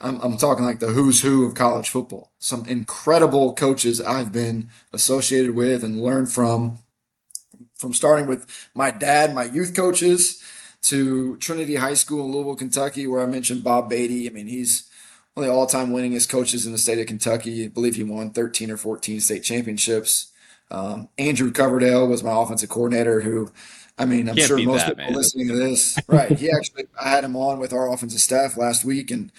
I'm, 0.00 0.20
I'm 0.20 0.36
talking 0.36 0.64
like 0.64 0.78
the 0.78 0.88
who's 0.88 1.22
who 1.22 1.44
of 1.44 1.54
college 1.54 1.88
football. 1.88 2.32
Some 2.38 2.64
incredible 2.66 3.54
coaches 3.54 4.00
I've 4.00 4.32
been 4.32 4.68
associated 4.92 5.56
with 5.56 5.82
and 5.82 6.00
learned 6.00 6.30
from 6.30 6.78
from 7.76 7.92
starting 7.92 8.26
with 8.26 8.46
my 8.74 8.90
dad, 8.90 9.34
my 9.34 9.44
youth 9.44 9.74
coaches, 9.74 10.42
to 10.82 11.36
Trinity 11.38 11.76
High 11.76 11.94
School 11.94 12.24
in 12.24 12.32
Louisville, 12.32 12.56
Kentucky, 12.56 13.06
where 13.06 13.22
I 13.22 13.26
mentioned 13.26 13.64
Bob 13.64 13.90
Beatty. 13.90 14.28
I 14.28 14.32
mean, 14.32 14.46
he's 14.46 14.88
one 15.34 15.44
of 15.44 15.50
the 15.52 15.56
all-time 15.56 15.90
winningest 15.90 16.28
coaches 16.28 16.64
in 16.64 16.72
the 16.72 16.78
state 16.78 16.98
of 16.98 17.06
Kentucky. 17.06 17.64
I 17.64 17.68
believe 17.68 17.96
he 17.96 18.04
won 18.04 18.30
13 18.30 18.70
or 18.70 18.76
14 18.76 19.20
state 19.20 19.42
championships. 19.42 20.32
Um, 20.70 21.08
Andrew 21.18 21.52
Coverdale 21.52 22.06
was 22.08 22.22
my 22.22 22.32
offensive 22.40 22.68
coordinator 22.68 23.20
who, 23.20 23.50
I 23.98 24.04
mean, 24.04 24.28
I'm 24.28 24.36
Can't 24.36 24.48
sure 24.48 24.58
most 24.62 24.86
that, 24.86 24.96
people 24.96 25.04
man. 25.04 25.14
listening 25.14 25.48
to 25.48 25.54
this, 25.54 25.98
right? 26.08 26.30
He 26.32 26.50
actually, 26.50 26.86
I 27.00 27.10
had 27.10 27.24
him 27.24 27.36
on 27.36 27.58
with 27.58 27.72
our 27.72 27.92
offensive 27.92 28.20
staff 28.20 28.56
last 28.56 28.84
week 28.84 29.10
and 29.10 29.30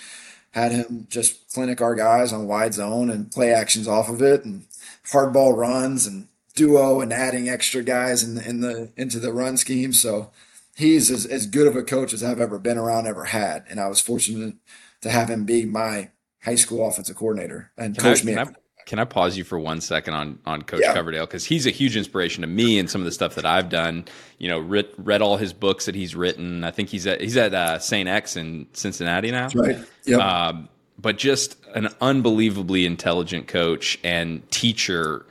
had 0.52 0.72
him 0.72 1.08
just 1.10 1.54
clinic 1.54 1.82
our 1.82 1.96
guys 1.96 2.34
on 2.34 2.48
wide 2.48 2.74
zone 2.74 3.10
and 3.10 3.32
play 3.32 3.54
actions 3.54 3.88
off 3.88 4.10
of 4.10 4.22
it 4.22 4.44
and 4.46 4.66
hardball 5.12 5.56
runs 5.56 6.08
and 6.08 6.28
duo 6.58 7.00
and 7.00 7.14
adding 7.14 7.48
extra 7.48 7.82
guys 7.84 8.24
in 8.24 8.36
the, 8.36 8.50
in 8.50 8.60
the 8.60 8.92
into 8.98 9.20
the 9.20 9.32
run 9.32 9.56
scheme. 9.56 9.94
So 9.94 10.32
he's 10.76 11.10
as, 11.10 11.26
as 11.26 11.48
good 11.48 11.68
of 11.68 11.76
a 11.78 11.84
coach 11.84 12.12
as 12.14 12.24
I've 12.24 12.42
ever 12.42 12.60
been 12.60 12.78
around, 12.78 13.08
ever 13.08 13.26
had, 13.26 13.64
and 13.70 13.80
I 13.80 13.88
was 13.88 14.02
fortunate 14.02 14.56
to 15.02 15.10
have 15.10 15.30
him 15.30 15.46
be 15.46 15.64
my 15.66 16.10
high 16.44 16.56
school 16.56 16.88
offensive 16.88 17.16
coordinator 17.16 17.72
and 17.78 17.96
Can 17.98 18.06
I, 18.06 18.10
coach 18.10 18.24
me. 18.24 18.34
can, 18.34 18.48
I, 18.48 18.52
can 18.86 19.00
I 19.00 19.06
pause 19.06 19.38
you 19.38 19.44
for 19.44 19.60
one 19.60 19.82
second 19.82 20.14
on 20.14 20.40
on 20.46 20.62
Coach 20.62 20.82
Yeah. 20.82 20.94
Coverdale 20.94 21.26
because 21.26 21.46
he's 21.46 21.66
a 21.68 21.72
huge 21.72 21.96
inspiration 21.98 22.42
to 22.42 22.48
me 22.48 22.80
and 22.80 22.90
some 22.90 23.02
of 23.02 23.06
the 23.06 23.12
stuff 23.12 23.36
that 23.36 23.46
I've 23.46 23.70
done. 23.70 24.06
You 24.38 24.48
know, 24.50 24.60
read, 24.60 24.88
read 24.98 25.22
all 25.22 25.38
his 25.38 25.52
books 25.54 25.86
that 25.86 25.96
he's 25.96 26.16
written. 26.16 26.64
I 26.64 26.72
think 26.72 26.90
he's 26.90 27.06
at 27.06 27.22
he's 27.22 27.38
at 27.38 27.54
uh, 27.54 27.80
Saint 27.80 28.08
X 28.08 28.38
in 28.38 28.68
Cincinnati 28.74 29.30
now. 29.32 29.50
That's 29.50 29.56
right. 29.56 29.78
Yep. 30.06 30.20
Um, 30.22 30.70
but 31.00 31.18
just 31.18 31.58
an 31.76 31.90
unbelievably 32.02 32.86
intelligent 32.86 33.48
coach 33.48 34.00
and 34.04 34.50
teacher, 34.52 35.26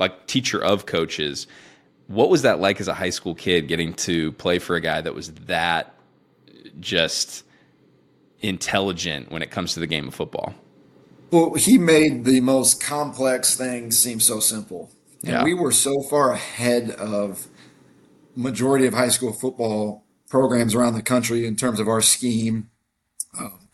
like 0.00 0.26
teacher 0.26 0.58
of 0.62 0.86
coaches. 0.86 1.46
What 2.08 2.28
was 2.30 2.42
that 2.42 2.58
like 2.58 2.80
as 2.80 2.88
a 2.88 2.94
high 2.94 3.10
school 3.10 3.36
kid 3.36 3.68
getting 3.68 3.94
to 3.94 4.32
play 4.32 4.58
for 4.58 4.74
a 4.74 4.80
guy 4.80 5.00
that 5.00 5.14
was 5.14 5.30
that 5.46 5.94
just 6.80 7.44
intelligent 8.40 9.30
when 9.30 9.42
it 9.42 9.50
comes 9.50 9.74
to 9.74 9.80
the 9.80 9.86
game 9.86 10.08
of 10.08 10.14
football? 10.14 10.54
Well, 11.30 11.54
he 11.54 11.78
made 11.78 12.24
the 12.24 12.40
most 12.40 12.82
complex 12.82 13.56
things 13.56 13.96
seem 13.96 14.18
so 14.18 14.40
simple. 14.40 14.90
And 15.22 15.32
Yeah. 15.32 15.44
we 15.44 15.54
were 15.54 15.70
so 15.70 16.02
far 16.02 16.32
ahead 16.32 16.90
of 16.92 17.46
majority 18.34 18.86
of 18.86 18.94
high 18.94 19.10
school 19.10 19.32
football 19.32 20.04
programs 20.28 20.74
around 20.74 20.94
the 20.94 21.02
country 21.02 21.46
in 21.46 21.54
terms 21.56 21.78
of 21.78 21.86
our 21.88 22.00
scheme, 22.00 22.70
um, 23.38 23.68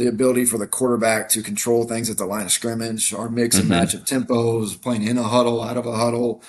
the 0.00 0.08
ability 0.08 0.46
for 0.46 0.56
the 0.56 0.66
quarterback 0.66 1.28
to 1.28 1.42
control 1.42 1.84
things 1.84 2.08
at 2.08 2.16
the 2.16 2.24
line 2.24 2.46
of 2.46 2.50
scrimmage, 2.50 3.12
our 3.12 3.28
mix 3.28 3.58
and 3.58 3.68
match 3.68 3.92
of 3.92 4.04
tempos, 4.06 4.80
playing 4.80 5.06
in 5.06 5.18
a 5.18 5.22
huddle, 5.22 5.62
out 5.62 5.76
of 5.76 5.84
a 5.84 5.94
huddle. 5.94 6.42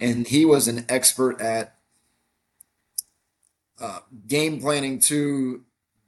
And 0.00 0.26
he 0.26 0.44
was 0.44 0.66
an 0.66 0.84
expert 0.88 1.40
at 1.40 1.76
uh, 3.80 4.00
game 4.26 4.60
planning 4.60 4.98
to 4.98 5.62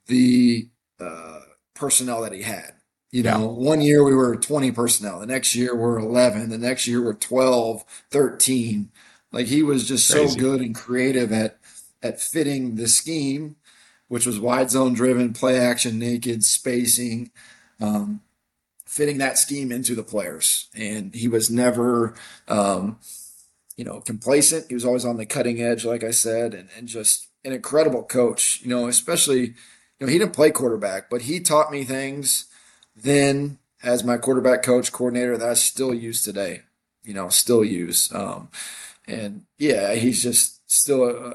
the 0.06 0.68
uh, 0.99 1.40
personnel 1.75 2.23
that 2.23 2.32
he 2.32 2.42
had. 2.42 2.73
You 3.12 3.23
know, 3.23 3.47
one 3.47 3.80
year 3.80 4.02
we 4.02 4.14
were 4.14 4.35
20 4.35 4.73
personnel. 4.73 5.20
The 5.20 5.26
next 5.26 5.54
year 5.54 5.76
we're 5.76 5.99
11. 5.99 6.50
The 6.50 6.59
next 6.59 6.88
year 6.88 7.02
we're 7.02 7.14
12, 7.14 7.85
13. 8.11 8.90
Like 9.30 9.47
he 9.47 9.62
was 9.62 9.87
just 9.87 10.09
so 10.09 10.35
good 10.35 10.61
and 10.61 10.75
creative 10.75 11.32
at 11.32 11.56
at 12.02 12.20
fitting 12.20 12.75
the 12.76 12.88
scheme, 12.88 13.56
which 14.11 14.26
was 14.26 14.40
wide 14.40 14.69
zone 14.69 14.93
driven, 14.93 15.33
play 15.33 15.57
action, 15.57 15.97
naked, 15.97 16.43
spacing, 16.43 17.31
um, 17.81 18.21
fitting 18.85 19.19
that 19.19 19.38
scheme 19.38 19.71
into 19.71 19.95
the 19.95 20.02
players. 20.02 20.69
And 20.75 21.14
he 21.14 21.29
was 21.29 21.49
never, 21.49 22.14
um, 22.49 22.99
you 23.76 23.85
know, 23.85 24.00
complacent. 24.00 24.67
He 24.67 24.75
was 24.75 24.85
always 24.85 25.05
on 25.05 25.17
the 25.17 25.26
cutting 25.26 25.62
edge, 25.62 25.85
like 25.85 26.02
I 26.02 26.11
said, 26.11 26.55
and, 26.55 26.69
and 26.76 26.88
just 26.88 27.29
an 27.45 27.52
incredible 27.52 28.02
coach. 28.02 28.61
You 28.62 28.69
know, 28.71 28.88
especially, 28.88 29.40
you 29.40 30.00
know, 30.00 30.09
he 30.09 30.19
didn't 30.19 30.35
play 30.35 30.50
quarterback, 30.50 31.09
but 31.09 31.23
he 31.23 31.38
taught 31.38 31.71
me 31.71 31.85
things 31.85 32.47
then 32.97 33.59
as 33.81 34.02
my 34.02 34.17
quarterback 34.17 34.64
coach 34.64 34.90
coordinator 34.90 35.38
that 35.38 35.50
I 35.50 35.55
still 35.55 35.95
use 35.95 36.25
today. 36.25 36.62
You 37.05 37.14
know, 37.14 37.29
still 37.29 37.62
use. 37.62 38.12
Um, 38.12 38.49
and 39.07 39.45
yeah, 39.57 39.95
he's 39.95 40.21
just 40.21 40.69
still 40.69 41.05
a, 41.05 41.31
a 41.31 41.35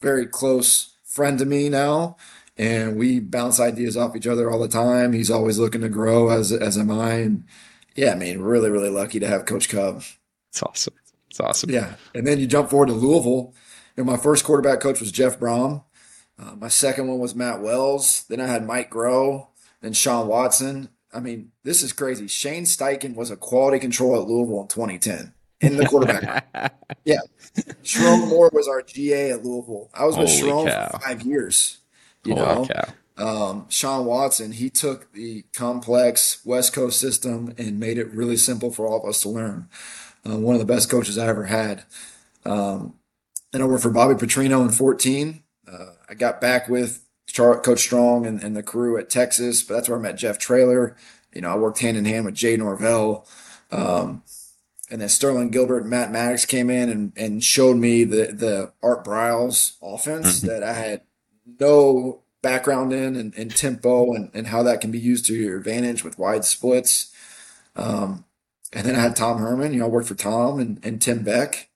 very 0.00 0.24
close 0.26 0.96
friend 1.10 1.38
to 1.38 1.44
me 1.44 1.68
now. 1.68 2.16
And 2.56 2.96
we 2.96 3.20
bounce 3.20 3.58
ideas 3.58 3.96
off 3.96 4.14
each 4.14 4.26
other 4.26 4.50
all 4.50 4.58
the 4.58 4.68
time. 4.68 5.12
He's 5.12 5.30
always 5.30 5.58
looking 5.58 5.80
to 5.80 5.88
grow, 5.88 6.28
as 6.28 6.52
as 6.52 6.76
am 6.76 6.90
I. 6.90 7.14
And 7.14 7.44
yeah, 7.94 8.12
I 8.12 8.16
mean, 8.16 8.40
really, 8.40 8.70
really 8.70 8.90
lucky 8.90 9.18
to 9.20 9.26
have 9.26 9.46
Coach 9.46 9.68
Cub. 9.68 10.02
It's 10.50 10.62
awesome. 10.62 10.94
It's 11.30 11.40
awesome. 11.40 11.70
Yeah. 11.70 11.94
And 12.14 12.26
then 12.26 12.38
you 12.38 12.46
jump 12.46 12.68
forward 12.70 12.88
to 12.88 12.92
Louisville. 12.92 13.54
And 13.96 14.06
my 14.06 14.16
first 14.16 14.44
quarterback 14.44 14.80
coach 14.80 15.00
was 15.00 15.12
Jeff 15.12 15.38
Brohm. 15.38 15.84
Uh, 16.38 16.54
my 16.56 16.68
second 16.68 17.08
one 17.08 17.18
was 17.18 17.34
Matt 17.34 17.60
Wells. 17.60 18.24
Then 18.28 18.40
I 18.40 18.46
had 18.46 18.66
Mike 18.66 18.90
Groh, 18.90 19.48
then 19.80 19.92
Shawn 19.92 20.26
Watson. 20.26 20.90
I 21.12 21.20
mean, 21.20 21.52
this 21.64 21.82
is 21.82 21.92
crazy. 21.92 22.28
Shane 22.28 22.64
Steichen 22.64 23.14
was 23.14 23.30
a 23.30 23.36
quality 23.36 23.78
control 23.78 24.20
at 24.20 24.28
Louisville 24.28 24.62
in 24.62 24.68
2010 24.68 25.34
in 25.60 25.76
the 25.76 25.86
quarterback. 25.86 26.74
yeah. 27.04 27.20
Sherrone 27.82 28.28
Moore 28.28 28.50
was 28.52 28.68
our 28.68 28.82
GA 28.82 29.32
at 29.32 29.44
Louisville. 29.44 29.90
I 29.94 30.04
was 30.04 30.16
with 30.16 30.28
Holy 30.28 30.40
Sharon 30.40 30.66
cow. 30.66 30.88
for 30.92 30.98
five 31.00 31.22
years. 31.22 31.78
You 32.24 32.36
Holy 32.36 32.68
know, 32.68 32.84
um, 33.20 33.66
Shawn 33.68 34.06
Watson, 34.06 34.52
he 34.52 34.70
took 34.70 35.12
the 35.12 35.44
complex 35.52 36.44
West 36.44 36.72
Coast 36.72 36.98
system 36.98 37.54
and 37.58 37.78
made 37.78 37.98
it 37.98 38.10
really 38.12 38.36
simple 38.36 38.70
for 38.70 38.86
all 38.86 39.02
of 39.02 39.08
us 39.08 39.20
to 39.22 39.28
learn. 39.28 39.68
Uh, 40.26 40.38
one 40.38 40.54
of 40.54 40.60
the 40.60 40.66
best 40.66 40.90
coaches 40.90 41.18
I 41.18 41.28
ever 41.28 41.44
had. 41.44 41.84
Um, 42.44 42.94
then 43.52 43.62
I 43.62 43.66
worked 43.66 43.82
for 43.82 43.90
Bobby 43.90 44.14
Petrino 44.14 44.62
in 44.62 44.70
14. 44.70 45.42
Uh, 45.70 45.86
I 46.08 46.14
got 46.14 46.40
back 46.40 46.68
with 46.68 47.04
Char- 47.26 47.60
Coach 47.60 47.80
Strong 47.80 48.26
and, 48.26 48.42
and 48.42 48.56
the 48.56 48.62
crew 48.62 48.96
at 48.98 49.10
Texas, 49.10 49.62
but 49.62 49.74
that's 49.74 49.88
where 49.88 49.98
I 49.98 50.02
met 50.02 50.16
Jeff 50.16 50.38
Traylor. 50.38 50.96
You 51.34 51.42
know, 51.42 51.50
I 51.50 51.56
worked 51.56 51.80
hand 51.80 51.96
in 51.96 52.04
hand 52.06 52.24
with 52.24 52.34
Jay 52.34 52.56
Norvell. 52.56 53.26
Um, 53.70 54.22
and 54.90 55.00
then 55.00 55.08
Sterling 55.08 55.50
Gilbert 55.50 55.82
and 55.82 55.90
Matt 55.90 56.10
Mattox 56.10 56.44
came 56.44 56.70
in 56.70 56.88
and, 56.88 57.12
and 57.16 57.44
showed 57.44 57.76
me 57.76 58.04
the, 58.04 58.32
the 58.32 58.72
Art 58.82 59.04
Briles 59.04 59.76
offense 59.82 60.40
that 60.40 60.62
I 60.62 60.72
had 60.72 61.02
no 61.60 62.22
background 62.42 62.92
in 62.92 63.16
and, 63.16 63.34
and 63.36 63.54
tempo 63.54 64.12
and, 64.14 64.30
and 64.34 64.48
how 64.48 64.62
that 64.62 64.80
can 64.80 64.90
be 64.90 64.98
used 64.98 65.26
to 65.26 65.34
your 65.34 65.58
advantage 65.58 66.02
with 66.04 66.18
wide 66.18 66.44
splits. 66.44 67.14
Um, 67.76 68.24
and 68.72 68.86
then 68.86 68.96
I 68.96 69.00
had 69.00 69.16
Tom 69.16 69.38
Herman, 69.38 69.72
you 69.72 69.80
know, 69.80 69.86
I 69.86 69.88
worked 69.88 70.08
for 70.08 70.14
Tom 70.14 70.58
and, 70.58 70.80
and 70.84 71.00
Tim 71.00 71.22
Beck. 71.22 71.68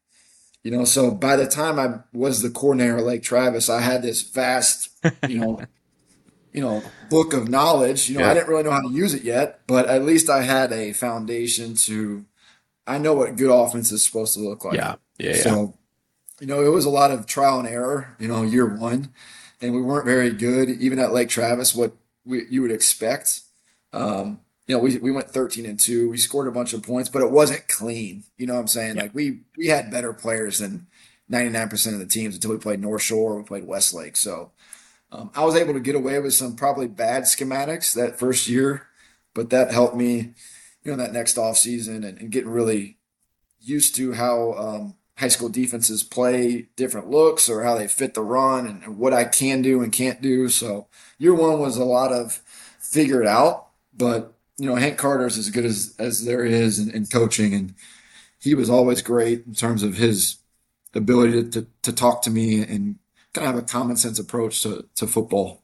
You 0.63 0.71
know, 0.71 0.85
so 0.87 1.11
by 1.11 1.37
the 1.37 1.47
time 1.47 1.79
I 1.79 1.99
was 2.17 2.41
the 2.41 2.49
coordinator 2.49 2.97
at 2.97 3.05
Lake 3.05 3.23
Travis, 3.23 3.69
I 3.69 3.81
had 3.81 4.01
this 4.03 4.23
vast, 4.23 4.89
you 5.29 5.39
know, 5.39 5.61
you 6.55 6.63
know, 6.63 6.83
book 7.11 7.35
of 7.35 7.49
knowledge. 7.51 8.09
You 8.09 8.19
know, 8.19 8.25
Yeah. 8.25 8.31
I 8.31 8.35
didn't 8.35 8.49
really 8.49 8.63
know 8.63 8.71
how 8.71 8.81
to 8.81 8.89
use 8.89 9.13
it 9.13 9.25
yet, 9.25 9.61
but 9.67 9.87
at 9.87 10.05
least 10.05 10.31
I 10.31 10.41
had 10.43 10.73
a 10.73 10.95
foundation 10.95 11.75
to 11.75 12.25
I 12.87 12.99
know 12.99 13.15
what 13.15 13.37
good 13.37 13.51
offense 13.51 13.93
is 13.93 14.05
supposed 14.05 14.35
to 14.35 14.41
look 14.41 14.65
like. 14.65 14.77
Yeah. 14.77 14.97
Yeah. 15.19 15.37
yeah. 15.37 15.43
So, 15.43 15.75
you 16.41 16.47
know, 16.47 16.63
it 16.63 16.69
was 16.69 16.85
a 16.85 16.91
lot 16.91 17.11
of 17.11 17.27
trial 17.27 17.59
and 17.59 17.69
error, 17.69 18.17
you 18.19 18.29
know, 18.29 18.43
year 18.43 18.67
one, 18.67 19.13
and 19.61 19.75
we 19.75 19.81
weren't 19.81 20.05
very 20.05 20.31
good, 20.31 20.69
even 20.69 20.99
at 20.99 21.13
Lake 21.13 21.29
Travis, 21.29 21.75
what 21.75 21.93
we, 22.25 22.43
you 22.51 22.63
would 22.63 22.73
expect. 22.73 23.41
Um, 23.93 24.41
you 24.67 24.75
know, 24.75 24.83
we, 24.83 24.99
we 24.99 25.13
went 25.13 25.31
13 25.31 25.67
and 25.67 25.79
two, 25.79 26.11
we 26.11 26.17
scored 26.17 26.49
a 26.49 26.53
bunch 26.53 26.73
of 26.73 26.83
points, 26.83 27.09
but 27.09 27.23
it 27.23 27.31
wasn't 27.31 27.69
clean. 27.69 28.25
You 28.37 28.47
know 28.47 28.55
what 28.55 28.61
I'm 28.61 28.67
saying? 28.67 28.97
Like 28.97 29.15
we, 29.15 29.41
we 29.57 29.69
had 29.69 29.91
better 29.91 30.13
players 30.13 30.59
than 30.59 30.87
99% 31.31 31.93
of 31.93 31.99
the 31.99 32.07
teams 32.07 32.35
until 32.35 32.51
we 32.51 32.59
played 32.59 32.81
North 32.81 33.03
Shore, 33.03 33.37
we 33.37 33.45
played 33.45 33.67
Westlake. 33.67 34.17
So, 34.17 34.51
um, 35.15 35.31
I 35.37 35.45
was 35.45 35.55
able 35.55 35.75
to 35.75 35.81
get 35.81 35.95
away 35.95 36.19
with 36.19 36.35
some 36.35 36.57
probably 36.57 36.89
bad 36.89 37.23
schematics 37.23 37.95
that 37.95 38.19
first 38.19 38.49
year, 38.49 38.89
but 39.33 39.51
that 39.51 39.71
helped 39.71 39.95
me, 39.95 40.35
you 40.85 40.93
know, 40.93 41.03
that 41.03 41.13
next 41.13 41.39
off 41.39 41.57
season 41.57 42.05
and, 42.05 42.19
and 42.19 42.31
getting 42.31 42.51
really 42.51 42.99
used 43.61 43.95
to 43.97 44.13
how 44.13 44.53
um, 44.53 44.95
high 45.17 45.29
school 45.29 45.49
defenses 45.49 46.03
play 46.03 46.69
different 46.77 47.09
looks 47.09 47.49
or 47.49 47.63
how 47.63 47.77
they 47.77 47.89
fit 47.89 48.15
the 48.15 48.23
run 48.23 48.67
and, 48.67 48.83
and 48.83 48.99
what 48.99 49.13
I 49.13 49.25
can 49.25 49.63
do 49.63 49.83
and 49.83 49.93
can't 49.93 50.21
do. 50.21 50.49
So 50.49 50.87
year 51.19 51.35
one 51.35 51.59
was 51.59 51.77
a 51.77 51.85
lot 51.85 52.13
of 52.13 52.43
figure 52.79 53.23
it 53.23 53.29
out, 53.29 53.69
but 53.97 54.35
you 54.59 54.67
know, 54.67 54.77
Hank 54.77 54.99
Carter's 54.99 55.39
as 55.39 55.51
good 55.51 55.65
as, 55.65 55.95
as 55.99 56.25
there 56.25 56.45
is 56.45 56.79
in, 56.79 56.91
in 56.91 57.07
coaching 57.07 57.55
and 57.55 57.75
he 58.39 58.55
was 58.55 58.69
always 58.69 59.01
great 59.01 59.47
in 59.47 59.55
terms 59.55 59.83
of 59.83 59.97
his 59.97 60.37
ability 60.95 61.33
to, 61.33 61.51
to, 61.51 61.67
to 61.83 61.93
talk 61.93 62.23
to 62.23 62.31
me 62.31 62.61
and 62.61 62.97
kind 63.33 63.49
of 63.49 63.55
have 63.55 63.57
a 63.57 63.67
common 63.67 63.97
sense 63.97 64.19
approach 64.19 64.63
to, 64.63 64.87
to 64.95 65.07
football. 65.07 65.64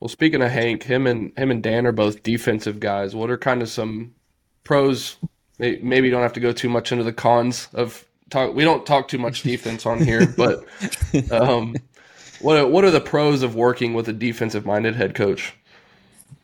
Well, 0.00 0.08
speaking 0.08 0.40
of 0.40 0.50
Hank, 0.50 0.82
him 0.82 1.06
and 1.06 1.36
him 1.36 1.50
and 1.50 1.62
Dan 1.62 1.86
are 1.86 1.92
both 1.92 2.22
defensive 2.22 2.80
guys. 2.80 3.14
What 3.14 3.30
are 3.30 3.36
kind 3.36 3.60
of 3.60 3.68
some 3.68 4.14
pros? 4.64 5.16
Maybe 5.58 6.06
you 6.06 6.10
don't 6.10 6.22
have 6.22 6.32
to 6.32 6.40
go 6.40 6.52
too 6.52 6.70
much 6.70 6.90
into 6.90 7.04
the 7.04 7.12
cons 7.12 7.68
of 7.74 8.06
talk. 8.30 8.54
We 8.54 8.64
don't 8.64 8.86
talk 8.86 9.08
too 9.08 9.18
much 9.18 9.42
defense 9.42 9.84
on 9.84 9.98
here, 10.02 10.26
but 10.36 10.64
um, 11.30 11.76
what 12.40 12.56
are, 12.56 12.66
what 12.66 12.84
are 12.84 12.90
the 12.90 13.00
pros 13.00 13.42
of 13.42 13.54
working 13.54 13.92
with 13.92 14.08
a 14.08 14.14
defensive 14.14 14.64
minded 14.64 14.94
head 14.94 15.14
coach? 15.14 15.54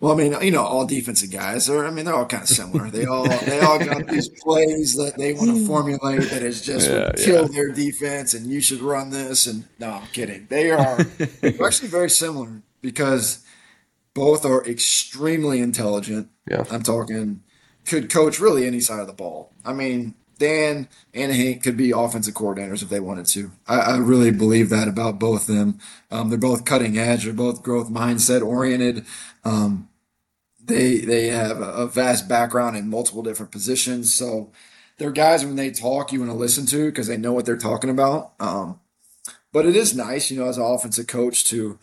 Well, 0.00 0.12
I 0.12 0.16
mean, 0.16 0.36
you 0.42 0.50
know, 0.50 0.62
all 0.62 0.86
defensive 0.86 1.30
guys 1.30 1.70
are. 1.70 1.86
I 1.86 1.90
mean, 1.90 2.04
they're 2.04 2.14
all 2.14 2.26
kind 2.26 2.42
of 2.42 2.50
similar. 2.50 2.90
They 2.90 3.06
all 3.06 3.26
they 3.26 3.60
all 3.60 3.78
got 3.78 4.06
these 4.08 4.28
plays 4.28 4.94
that 4.96 5.14
they 5.16 5.32
want 5.32 5.56
to 5.56 5.66
formulate 5.66 6.28
that 6.28 6.42
is 6.42 6.60
just 6.60 6.90
Yeah, 6.90 7.06
would 7.06 7.16
kill 7.16 7.48
their 7.48 7.72
defense, 7.72 8.34
and 8.34 8.46
you 8.46 8.60
should 8.60 8.82
run 8.82 9.08
this. 9.08 9.46
And 9.46 9.64
no, 9.78 9.92
I'm 9.92 10.06
kidding. 10.08 10.48
They 10.50 10.70
are 10.70 11.02
they're 11.40 11.62
actually 11.66 11.88
very 11.88 12.10
similar 12.10 12.60
because 12.82 13.45
both 14.16 14.46
are 14.46 14.64
extremely 14.64 15.60
intelligent. 15.60 16.30
Yeah. 16.50 16.64
I'm 16.70 16.82
talking 16.82 17.42
could 17.84 18.10
coach 18.10 18.40
really 18.40 18.66
any 18.66 18.80
side 18.80 19.00
of 19.00 19.06
the 19.06 19.12
ball. 19.12 19.52
I 19.62 19.74
mean, 19.74 20.14
Dan 20.38 20.88
and 21.12 21.32
Hank 21.32 21.62
could 21.62 21.76
be 21.76 21.92
offensive 21.92 22.32
coordinators 22.32 22.82
if 22.82 22.88
they 22.88 22.98
wanted 22.98 23.26
to. 23.26 23.52
I, 23.68 23.78
I 23.78 23.96
really 23.98 24.30
believe 24.30 24.70
that 24.70 24.88
about 24.88 25.20
both 25.20 25.50
of 25.50 25.54
them. 25.54 25.78
Um, 26.10 26.30
they're 26.30 26.38
both 26.38 26.64
cutting 26.64 26.98
edge. 26.98 27.24
They're 27.24 27.34
both 27.34 27.62
growth 27.62 27.90
mindset 27.90 28.44
oriented. 28.44 29.04
Um, 29.44 29.90
they 30.64 30.98
they 30.98 31.28
have 31.28 31.60
a 31.60 31.86
vast 31.86 32.26
background 32.26 32.74
in 32.74 32.88
multiple 32.88 33.22
different 33.22 33.52
positions. 33.52 34.14
So 34.14 34.50
they're 34.96 35.12
guys 35.12 35.44
when 35.44 35.56
they 35.56 35.70
talk 35.70 36.10
you 36.10 36.20
want 36.20 36.32
to 36.32 36.36
listen 36.36 36.64
to 36.66 36.86
because 36.86 37.06
they 37.06 37.18
know 37.18 37.34
what 37.34 37.44
they're 37.44 37.58
talking 37.58 37.90
about. 37.90 38.32
Um, 38.40 38.80
but 39.52 39.66
it 39.66 39.76
is 39.76 39.94
nice, 39.94 40.30
you 40.30 40.40
know, 40.40 40.48
as 40.48 40.56
an 40.56 40.64
offensive 40.64 41.06
coach 41.06 41.44
to, 41.44 41.78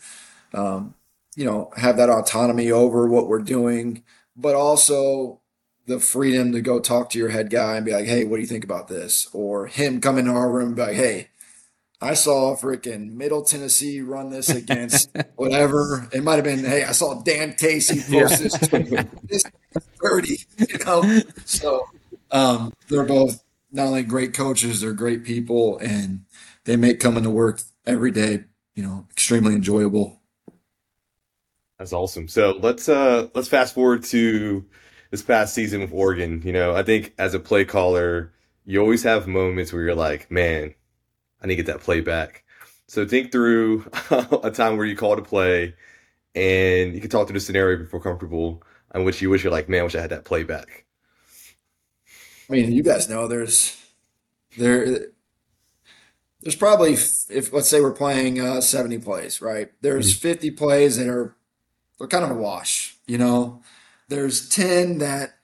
um, 0.52 0.94
you 1.34 1.44
know, 1.44 1.70
have 1.76 1.96
that 1.96 2.10
autonomy 2.10 2.70
over 2.70 3.06
what 3.06 3.28
we're 3.28 3.40
doing, 3.40 4.02
but 4.36 4.54
also 4.54 5.40
the 5.86 6.00
freedom 6.00 6.52
to 6.52 6.60
go 6.60 6.80
talk 6.80 7.10
to 7.10 7.18
your 7.18 7.28
head 7.28 7.50
guy 7.50 7.76
and 7.76 7.84
be 7.84 7.92
like, 7.92 8.06
hey, 8.06 8.24
what 8.24 8.36
do 8.36 8.42
you 8.42 8.48
think 8.48 8.64
about 8.64 8.88
this? 8.88 9.28
Or 9.32 9.66
him 9.66 10.00
come 10.00 10.18
into 10.18 10.30
our 10.30 10.50
room 10.50 10.68
and 10.68 10.76
be 10.76 10.82
like, 10.82 10.94
hey, 10.96 11.28
I 12.00 12.14
saw 12.14 12.56
freaking 12.56 13.12
Middle 13.12 13.42
Tennessee 13.42 14.00
run 14.00 14.30
this 14.30 14.48
against 14.48 15.10
whatever. 15.36 16.08
It 16.12 16.22
might 16.22 16.36
have 16.36 16.44
been, 16.44 16.64
hey, 16.64 16.84
I 16.84 16.92
saw 16.92 17.22
Dan 17.22 17.54
Casey 17.54 18.00
post 18.00 18.60
yeah. 18.72 19.04
this, 19.24 19.44
30, 20.02 20.38
you 20.58 20.78
know? 20.84 21.20
So 21.44 21.86
um, 22.30 22.72
they're 22.88 23.04
both 23.04 23.42
not 23.72 23.86
only 23.86 24.02
great 24.02 24.34
coaches, 24.34 24.80
they're 24.80 24.92
great 24.92 25.24
people, 25.24 25.78
and 25.78 26.24
they 26.64 26.76
make 26.76 27.00
coming 27.00 27.24
to 27.24 27.30
work 27.30 27.60
every 27.86 28.10
day, 28.10 28.44
you 28.74 28.82
know, 28.82 29.06
extremely 29.10 29.54
enjoyable. 29.54 30.20
That's 31.84 31.92
awesome. 31.92 32.28
So 32.28 32.58
let's 32.62 32.88
uh 32.88 33.28
let's 33.34 33.46
fast 33.46 33.74
forward 33.74 34.04
to 34.04 34.64
this 35.10 35.20
past 35.20 35.52
season 35.52 35.82
with 35.82 35.92
Oregon, 35.92 36.40
you 36.42 36.50
know, 36.50 36.74
I 36.74 36.82
think 36.82 37.12
as 37.18 37.34
a 37.34 37.38
play 37.38 37.66
caller, 37.66 38.32
you 38.64 38.80
always 38.80 39.02
have 39.02 39.26
moments 39.26 39.70
where 39.70 39.82
you're 39.82 39.94
like, 39.94 40.30
man, 40.30 40.74
I 41.42 41.46
need 41.46 41.56
to 41.56 41.62
get 41.62 41.66
that 41.66 41.82
play 41.82 42.00
back. 42.00 42.44
So 42.86 43.06
think 43.06 43.32
through 43.32 43.86
a 44.10 44.50
time 44.50 44.78
where 44.78 44.86
you 44.86 44.96
called 44.96 45.18
a 45.18 45.22
play 45.22 45.74
and 46.34 46.94
you 46.94 47.02
can 47.02 47.10
talk 47.10 47.26
through 47.26 47.34
the 47.34 47.40
scenario 47.40 47.76
before 47.76 48.00
comfortable 48.00 48.62
in 48.94 49.04
which 49.04 49.20
you 49.20 49.28
wish 49.28 49.44
you're 49.44 49.52
like, 49.52 49.68
man, 49.68 49.80
I 49.80 49.84
wish 49.84 49.94
I 49.94 50.00
had 50.00 50.08
that 50.08 50.24
play 50.24 50.42
back. 50.42 50.86
I 52.48 52.52
mean, 52.54 52.72
you 52.72 52.82
guys 52.82 53.10
know 53.10 53.28
there's 53.28 53.78
there 54.56 55.08
there's 56.40 56.56
probably 56.56 56.94
if 56.94 57.52
let's 57.52 57.68
say 57.68 57.82
we're 57.82 57.92
playing 57.92 58.40
uh, 58.40 58.62
70 58.62 59.00
plays, 59.00 59.42
right? 59.42 59.70
There's 59.82 60.14
mm-hmm. 60.14 60.28
50 60.28 60.50
plays 60.52 60.96
that 60.96 61.08
are 61.08 61.36
they're 61.98 62.08
kind 62.08 62.24
of 62.24 62.30
a 62.30 62.34
wash, 62.34 62.96
you 63.06 63.18
know. 63.18 63.62
There's 64.08 64.48
10 64.48 64.98
that 64.98 65.38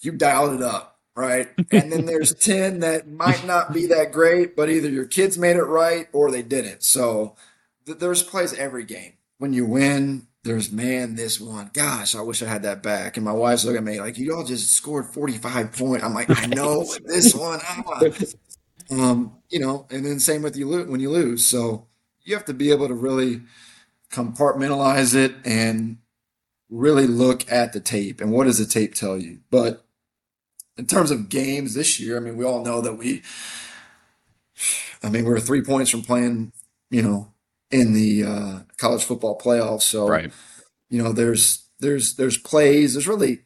you 0.00 0.12
dialed 0.12 0.54
it 0.54 0.62
up, 0.62 0.98
right? 1.14 1.48
And 1.70 1.92
then 1.92 2.06
there's 2.06 2.34
10 2.40 2.80
that 2.80 3.08
might 3.08 3.46
not 3.46 3.72
be 3.72 3.86
that 3.86 4.12
great, 4.12 4.54
but 4.56 4.68
either 4.68 4.88
your 4.88 5.06
kids 5.06 5.38
made 5.38 5.56
it 5.56 5.64
right 5.64 6.08
or 6.12 6.30
they 6.30 6.42
didn't. 6.42 6.82
So 6.82 7.36
th- 7.86 7.98
there's 7.98 8.22
plays 8.22 8.54
every 8.54 8.84
game. 8.84 9.14
When 9.38 9.52
you 9.52 9.66
win, 9.66 10.28
there's 10.44 10.70
man, 10.70 11.14
this 11.14 11.40
one. 11.40 11.70
Gosh, 11.72 12.14
I 12.14 12.20
wish 12.20 12.42
I 12.42 12.46
had 12.46 12.62
that 12.62 12.82
back. 12.82 13.16
And 13.16 13.24
my 13.24 13.32
wife's 13.32 13.64
looking 13.64 13.78
at 13.78 13.84
me 13.84 14.00
like, 14.00 14.18
you 14.18 14.34
all 14.34 14.44
just 14.44 14.72
scored 14.72 15.06
45 15.06 15.72
points. 15.72 16.04
I'm 16.04 16.14
like, 16.14 16.30
I 16.30 16.46
know 16.54 16.84
this 17.04 17.34
one. 17.34 17.60
Ah. 17.62 18.00
Um, 18.90 19.38
you 19.48 19.58
know, 19.58 19.86
and 19.90 20.04
then 20.04 20.18
same 20.20 20.42
with 20.42 20.56
you 20.56 20.68
when 20.68 21.00
you 21.00 21.10
lose. 21.10 21.46
So 21.46 21.86
you 22.22 22.34
have 22.34 22.44
to 22.46 22.54
be 22.54 22.70
able 22.70 22.88
to 22.88 22.94
really 22.94 23.42
compartmentalize 24.12 25.14
it 25.14 25.34
and 25.44 25.96
really 26.68 27.06
look 27.06 27.50
at 27.50 27.72
the 27.72 27.80
tape 27.80 28.20
and 28.20 28.30
what 28.30 28.44
does 28.44 28.58
the 28.58 28.66
tape 28.66 28.94
tell 28.94 29.18
you. 29.18 29.40
But 29.50 29.84
in 30.76 30.86
terms 30.86 31.10
of 31.10 31.28
games 31.28 31.74
this 31.74 31.98
year, 31.98 32.16
I 32.16 32.20
mean, 32.20 32.36
we 32.36 32.44
all 32.44 32.64
know 32.64 32.80
that 32.80 32.94
we, 32.94 33.22
I 35.02 35.08
mean, 35.08 35.24
we're 35.24 35.40
three 35.40 35.62
points 35.62 35.90
from 35.90 36.02
playing, 36.02 36.52
you 36.90 37.02
know, 37.02 37.32
in 37.70 37.94
the 37.94 38.24
uh, 38.24 38.58
college 38.76 39.02
football 39.04 39.38
playoffs. 39.38 39.82
So, 39.82 40.06
right. 40.06 40.30
you 40.88 41.02
know, 41.02 41.12
there's 41.12 41.64
there's 41.80 42.16
there's 42.16 42.38
plays. 42.38 42.94
There's 42.94 43.08
really 43.08 43.40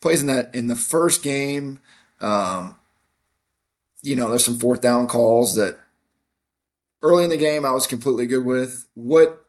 plays 0.00 0.20
in 0.20 0.26
that 0.26 0.54
in 0.54 0.66
the 0.66 0.76
first 0.76 1.22
game. 1.22 1.80
Um, 2.20 2.76
you 4.02 4.16
know, 4.16 4.28
there's 4.28 4.44
some 4.44 4.58
fourth 4.58 4.80
down 4.80 5.06
calls 5.06 5.54
that 5.54 5.78
early 7.02 7.24
in 7.24 7.30
the 7.30 7.36
game 7.36 7.64
I 7.64 7.72
was 7.72 7.86
completely 7.86 8.26
good 8.26 8.44
with. 8.44 8.86
What 8.94 9.45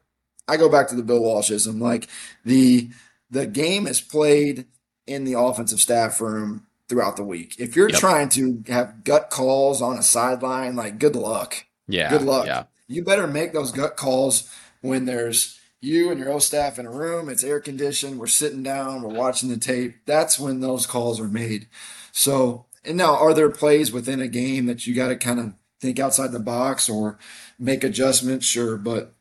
I 0.48 0.58
go 0.58 0.70
back 0.70 0.88
to 0.90 0.96
the 0.96 1.04
Bill 1.04 1.22
Walshism. 1.22 1.82
Like 1.82 2.08
the 2.46 2.90
the 3.30 3.46
game 3.46 3.88
is 3.88 4.02
played 4.02 4.66
in 5.06 5.24
the 5.24 5.34
offensive 5.34 5.80
staff 5.80 6.22
room 6.22 6.68
throughout 6.88 7.18
the 7.18 7.24
week. 7.24 7.56
If 7.60 7.76
you're 7.76 7.90
yep. 7.90 8.00
trying 8.00 8.30
to 8.30 8.64
have 8.68 9.04
gut 9.04 9.30
calls 9.30 9.82
on 9.82 9.98
a 9.98 10.04
sideline, 10.04 10.76
like 10.76 11.00
good 11.00 11.16
luck. 11.16 11.66
Yeah. 11.88 12.10
Good 12.10 12.24
luck. 12.24 12.46
Yeah. 12.46 12.64
You 12.88 13.04
better 13.04 13.28
make 13.28 13.54
those 13.54 13.72
gut 13.72 13.98
calls 13.98 14.50
when 14.82 15.06
there's 15.06 15.60
you 15.82 16.10
and 16.10 16.20
your 16.20 16.32
old 16.32 16.44
staff 16.44 16.80
in 16.80 16.86
a 16.86 16.92
room, 16.92 17.30
it's 17.30 17.44
air 17.44 17.60
conditioned, 17.60 18.20
we're 18.20 18.28
sitting 18.28 18.64
down, 18.64 19.02
we're 19.02 19.14
watching 19.14 19.50
the 19.50 19.58
tape. 19.58 19.96
That's 20.06 20.40
when 20.40 20.60
those 20.60 20.86
calls 20.88 21.20
are 21.20 21.28
made. 21.28 21.68
So, 22.12 22.66
and 22.84 22.98
now 22.98 23.16
are 23.16 23.34
there 23.34 23.50
plays 23.50 23.92
within 23.92 24.20
a 24.20 24.28
game 24.28 24.66
that 24.66 24.88
you 24.88 24.96
got 24.96 25.10
to 25.10 25.16
kind 25.16 25.40
of 25.40 25.54
think 25.80 26.00
outside 26.00 26.32
the 26.32 26.40
box 26.40 26.90
or 26.90 27.20
make 27.60 27.84
adjustments? 27.84 28.46
Sure. 28.46 28.78
But 28.78 29.14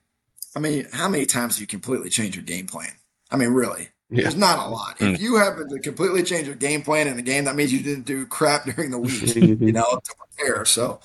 I 0.57 0.59
mean, 0.59 0.87
how 0.91 1.09
many 1.09 1.27
times 1.27 1.57
do 1.57 1.61
you 1.61 1.67
completely 1.67 2.09
change 2.09 2.35
your 2.35 2.45
game 2.45 2.67
plan? 2.67 2.91
I 3.31 3.37
mean, 3.37 3.51
really, 3.51 3.91
yeah. 4.09 4.23
there's 4.23 4.37
not 4.37 4.67
a 4.67 4.71
lot. 4.71 4.97
If 5.01 5.19
mm. 5.19 5.21
you 5.21 5.37
happen 5.37 5.69
to 5.69 5.79
completely 5.81 6.23
change 6.23 6.47
your 6.47 6.57
game 6.57 6.81
plan 6.81 7.09
in 7.09 7.19
a 7.19 7.23
game, 7.23 7.45
that 7.45 7.55
means 7.55 7.75
you 7.75 7.83
didn't 7.83 8.07
do 8.07 8.25
crap 8.25 8.65
during 8.75 8.91
the 8.91 8.99
week, 8.99 9.37
you 9.37 9.73
know, 9.73 10.01
to 10.03 10.15
prepare. 10.17 10.65
So, 10.65 11.01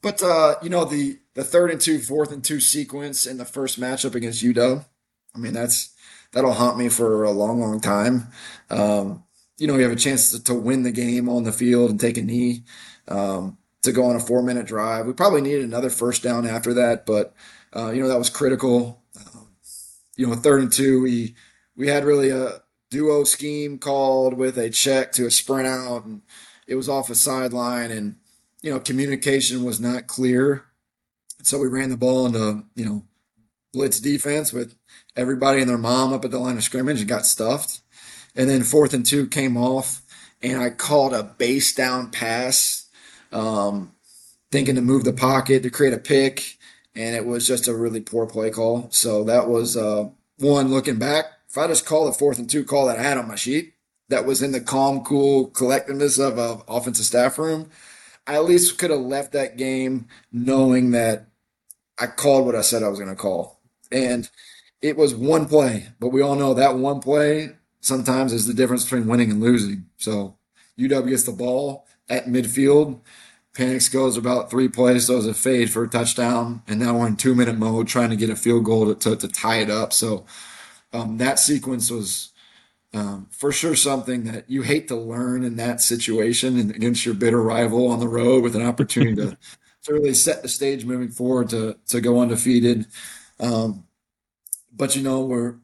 but 0.00 0.22
uh, 0.22 0.54
you 0.62 0.70
know, 0.70 0.86
the 0.86 1.18
the 1.34 1.44
third 1.44 1.70
and 1.70 1.80
two, 1.80 1.98
fourth 1.98 2.32
and 2.32 2.42
two 2.42 2.60
sequence 2.60 3.26
in 3.26 3.36
the 3.36 3.44
first 3.44 3.78
matchup 3.78 4.14
against 4.14 4.42
UW, 4.42 4.86
I 5.34 5.38
mean, 5.38 5.52
that's 5.52 5.90
that'll 6.32 6.54
haunt 6.54 6.78
me 6.78 6.88
for 6.88 7.24
a 7.24 7.30
long, 7.30 7.60
long 7.60 7.80
time. 7.80 8.28
Um, 8.70 9.22
you 9.58 9.66
know, 9.66 9.76
you 9.76 9.82
have 9.82 9.92
a 9.92 9.96
chance 9.96 10.30
to, 10.30 10.42
to, 10.44 10.54
win 10.54 10.84
the 10.84 10.92
game 10.92 11.28
on 11.28 11.42
the 11.42 11.52
field 11.52 11.90
and 11.90 12.00
take 12.00 12.16
a 12.16 12.22
knee 12.22 12.62
um, 13.08 13.58
to 13.82 13.92
go 13.92 14.04
on 14.04 14.16
a 14.16 14.20
four 14.20 14.42
minute 14.42 14.66
drive. 14.66 15.06
We 15.06 15.12
probably 15.12 15.42
needed 15.42 15.64
another 15.64 15.90
first 15.90 16.22
down 16.22 16.46
after 16.46 16.72
that, 16.74 17.04
but 17.04 17.34
uh, 17.74 17.90
you 17.90 18.02
know, 18.02 18.08
that 18.08 18.18
was 18.18 18.30
critical. 18.30 19.02
Um, 19.16 19.48
you 20.16 20.26
know, 20.26 20.34
third 20.34 20.62
and 20.62 20.72
two, 20.72 21.02
we 21.02 21.34
we 21.76 21.88
had 21.88 22.04
really 22.04 22.30
a 22.30 22.62
duo 22.90 23.24
scheme 23.24 23.78
called 23.78 24.34
with 24.34 24.58
a 24.58 24.70
check 24.70 25.12
to 25.12 25.26
a 25.26 25.30
sprint 25.30 25.66
out, 25.66 26.04
and 26.04 26.22
it 26.66 26.74
was 26.74 26.88
off 26.88 27.10
a 27.10 27.14
sideline, 27.14 27.90
and 27.90 28.16
you 28.62 28.72
know, 28.72 28.80
communication 28.80 29.64
was 29.64 29.80
not 29.80 30.06
clear. 30.06 30.64
So 31.42 31.58
we 31.58 31.68
ran 31.68 31.90
the 31.90 31.96
ball 31.96 32.26
into 32.26 32.64
you 32.74 32.84
know 32.84 33.04
blitz 33.72 34.00
defense 34.00 34.52
with 34.52 34.74
everybody 35.16 35.60
and 35.60 35.68
their 35.68 35.78
mom 35.78 36.12
up 36.12 36.24
at 36.24 36.30
the 36.30 36.38
line 36.38 36.56
of 36.56 36.62
scrimmage 36.62 37.00
and 37.00 37.08
got 37.08 37.26
stuffed. 37.26 37.80
And 38.34 38.48
then 38.48 38.62
fourth 38.62 38.94
and 38.94 39.04
two 39.04 39.26
came 39.26 39.56
off, 39.56 40.02
and 40.42 40.60
I 40.60 40.70
called 40.70 41.12
a 41.12 41.22
base 41.22 41.74
down 41.74 42.10
pass, 42.10 42.88
um, 43.32 43.92
thinking 44.50 44.76
to 44.76 44.80
move 44.80 45.04
the 45.04 45.12
pocket 45.12 45.62
to 45.62 45.70
create 45.70 45.92
a 45.92 45.98
pick 45.98 46.57
and 46.98 47.14
it 47.14 47.24
was 47.24 47.46
just 47.46 47.68
a 47.68 47.74
really 47.74 48.00
poor 48.00 48.26
play 48.26 48.50
call. 48.50 48.88
So 48.90 49.22
that 49.24 49.48
was 49.48 49.76
uh, 49.76 50.08
one 50.38 50.68
looking 50.68 50.98
back. 50.98 51.26
If 51.48 51.56
I 51.56 51.68
just 51.68 51.86
call 51.86 52.06
the 52.06 52.12
fourth 52.12 52.38
and 52.38 52.50
two 52.50 52.64
call 52.64 52.86
that 52.88 52.98
I 52.98 53.02
had 53.02 53.16
on 53.16 53.28
my 53.28 53.36
sheet, 53.36 53.74
that 54.08 54.26
was 54.26 54.42
in 54.42 54.50
the 54.50 54.60
calm, 54.60 55.04
cool 55.04 55.48
collectiveness 55.50 56.18
of 56.18 56.38
an 56.38 56.62
offensive 56.66 57.06
staff 57.06 57.38
room, 57.38 57.70
I 58.26 58.34
at 58.34 58.44
least 58.44 58.78
could 58.78 58.90
have 58.90 59.00
left 59.00 59.32
that 59.32 59.56
game 59.56 60.08
knowing 60.32 60.90
that 60.90 61.28
I 62.00 62.08
called 62.08 62.46
what 62.46 62.56
I 62.56 62.62
said 62.62 62.82
I 62.82 62.88
was 62.88 62.98
going 62.98 63.10
to 63.10 63.16
call. 63.16 63.60
And 63.92 64.28
it 64.82 64.96
was 64.96 65.14
one 65.14 65.46
play, 65.46 65.88
but 66.00 66.08
we 66.08 66.20
all 66.20 66.34
know 66.34 66.52
that 66.54 66.76
one 66.76 67.00
play 67.00 67.50
sometimes 67.80 68.32
is 68.32 68.46
the 68.46 68.54
difference 68.54 68.82
between 68.82 69.06
winning 69.06 69.30
and 69.30 69.40
losing. 69.40 69.86
So 69.98 70.36
UW 70.76 71.08
gets 71.08 71.22
the 71.22 71.32
ball 71.32 71.86
at 72.08 72.26
midfield 72.26 73.00
Penix 73.58 73.92
goes 73.92 74.16
about 74.16 74.50
three 74.50 74.68
plays, 74.68 75.08
throws 75.08 75.26
a 75.26 75.34
fade 75.34 75.68
for 75.68 75.82
a 75.82 75.88
touchdown, 75.88 76.62
and 76.68 76.78
now 76.78 76.96
we're 76.96 77.08
in 77.08 77.16
two 77.16 77.34
minute 77.34 77.58
mode 77.58 77.88
trying 77.88 78.10
to 78.10 78.16
get 78.16 78.30
a 78.30 78.36
field 78.36 78.64
goal 78.64 78.86
to, 78.86 78.94
to, 78.94 79.16
to 79.16 79.26
tie 79.26 79.56
it 79.56 79.68
up. 79.68 79.92
So 79.92 80.24
um, 80.92 81.18
that 81.18 81.40
sequence 81.40 81.90
was 81.90 82.30
um, 82.94 83.26
for 83.32 83.50
sure 83.50 83.74
something 83.74 84.22
that 84.24 84.48
you 84.48 84.62
hate 84.62 84.86
to 84.88 84.94
learn 84.96 85.42
in 85.42 85.56
that 85.56 85.80
situation 85.80 86.56
and 86.56 86.70
against 86.70 87.04
your 87.04 87.16
bitter 87.16 87.42
rival 87.42 87.88
on 87.88 87.98
the 87.98 88.06
road 88.06 88.44
with 88.44 88.54
an 88.54 88.64
opportunity 88.64 89.16
to, 89.16 89.36
to 89.82 89.92
really 89.92 90.14
set 90.14 90.42
the 90.42 90.48
stage 90.48 90.84
moving 90.84 91.08
forward 91.08 91.48
to, 91.48 91.76
to 91.88 92.00
go 92.00 92.20
undefeated. 92.20 92.86
Um, 93.40 93.88
but 94.72 94.94
you 94.94 95.02
know, 95.02 95.24
we're, 95.24 95.56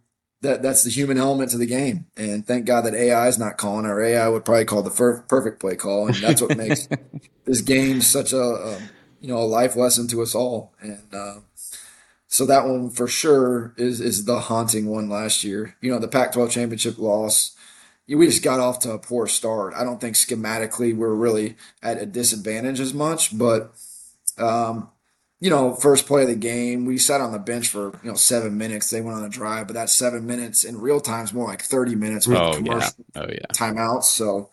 that 0.45 0.63
that's 0.63 0.85
the 0.85 0.91
human 0.91 1.19
element 1.19 1.51
to 1.51 1.59
the 1.59 1.67
game. 1.67 2.07
And 2.17 2.47
thank 2.47 2.67
God 2.67 2.83
that 2.83 2.95
AI 2.95 3.27
is 3.29 3.39
not 3.39 3.57
calling. 3.57 3.87
Our 3.87 4.01
AI 4.01 4.29
would 4.29 4.45
probably 4.45 4.65
call 4.65 4.83
the 4.83 4.91
fir- 4.91 5.23
perfect 5.23 5.59
play 5.59 5.75
call, 5.75 6.07
and 6.07 6.17
that's 6.17 6.41
what 6.41 6.57
makes 6.57 6.89
this 7.45 7.61
game 7.61 8.01
such 8.01 8.33
a, 8.33 8.41
a, 8.41 8.79
you 9.21 9.29
know 9.29 9.39
a 9.39 9.45
life 9.45 9.75
lesson 9.75 10.07
to 10.09 10.23
us 10.23 10.35
all. 10.35 10.73
And 10.81 11.13
uh, 11.13 11.41
so 12.29 12.47
that 12.47 12.67
one 12.67 12.91
for 12.91 13.09
sure 13.09 13.75
is 13.77 14.01
is 14.01 14.27
the 14.27 14.41
haunting 14.41 14.87
one 14.87 15.09
last 15.09 15.43
year. 15.43 15.77
You 15.81 15.91
know, 15.91 15.99
the 15.99 16.09
Pac-12 16.09 16.51
championship 16.51 16.99
loss. 16.99 17.57
we 18.07 18.27
just 18.27 18.45
got 18.45 18.61
off 18.61 18.79
to 18.81 18.93
a 18.93 18.99
poor 18.99 19.27
start. 19.27 19.75
I 19.75 19.83
don't 19.83 20.01
think 20.01 20.15
schematically 20.15 20.95
we're 20.95 21.15
really 21.15 21.57
at 21.83 22.01
a 22.01 22.07
disadvantage 22.07 22.81
as 22.81 22.95
much, 22.95 23.37
but 23.37 23.75
um, 24.39 24.91
you 25.45 25.51
know, 25.51 25.75
first 25.75 26.07
play 26.07 26.23
of 26.23 26.29
the 26.29 26.35
game, 26.37 26.87
we 26.87 26.97
sat 26.97 27.21
on 27.21 27.33
the 27.33 27.39
bench 27.39 27.69
for 27.69 27.93
you 28.03 28.09
know 28.09 28.15
seven 28.15 28.57
minutes. 28.57 28.89
They 28.89 29.03
went 29.03 29.19
on 29.19 29.25
a 29.27 29.29
drive, 29.29 29.67
but 29.67 29.75
that 29.75 29.91
seven 29.91 30.27
minutes 30.27 30.65
in 30.65 30.81
real 30.81 31.01
time 31.01 31.25
is 31.25 31.35
more 31.35 31.47
like 31.47 31.61
thirty 31.61 31.95
minutes 31.95 32.27
with 32.27 32.39
Oh, 32.39 32.53
commercial 32.53 32.95
yeah. 33.15 33.23
Oh, 33.23 33.27
yeah. 33.29 33.47
timeouts. 33.53 34.05
So 34.05 34.49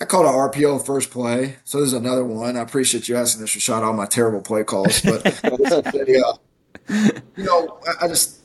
I 0.00 0.04
called 0.04 0.26
an 0.26 0.32
RPO 0.32 0.86
first 0.86 1.10
play. 1.10 1.56
So 1.64 1.78
there's 1.78 1.94
another 1.94 2.24
one. 2.24 2.56
I 2.56 2.60
appreciate 2.60 3.08
you 3.08 3.16
asking 3.16 3.40
this, 3.40 3.56
Rashad, 3.56 3.82
all 3.82 3.92
my 3.92 4.06
terrible 4.06 4.40
play 4.40 4.62
calls, 4.62 5.02
but 5.02 5.24
yeah, 6.06 6.32
you 7.36 7.44
know, 7.44 7.80
I, 7.84 8.04
I 8.04 8.08
just 8.08 8.38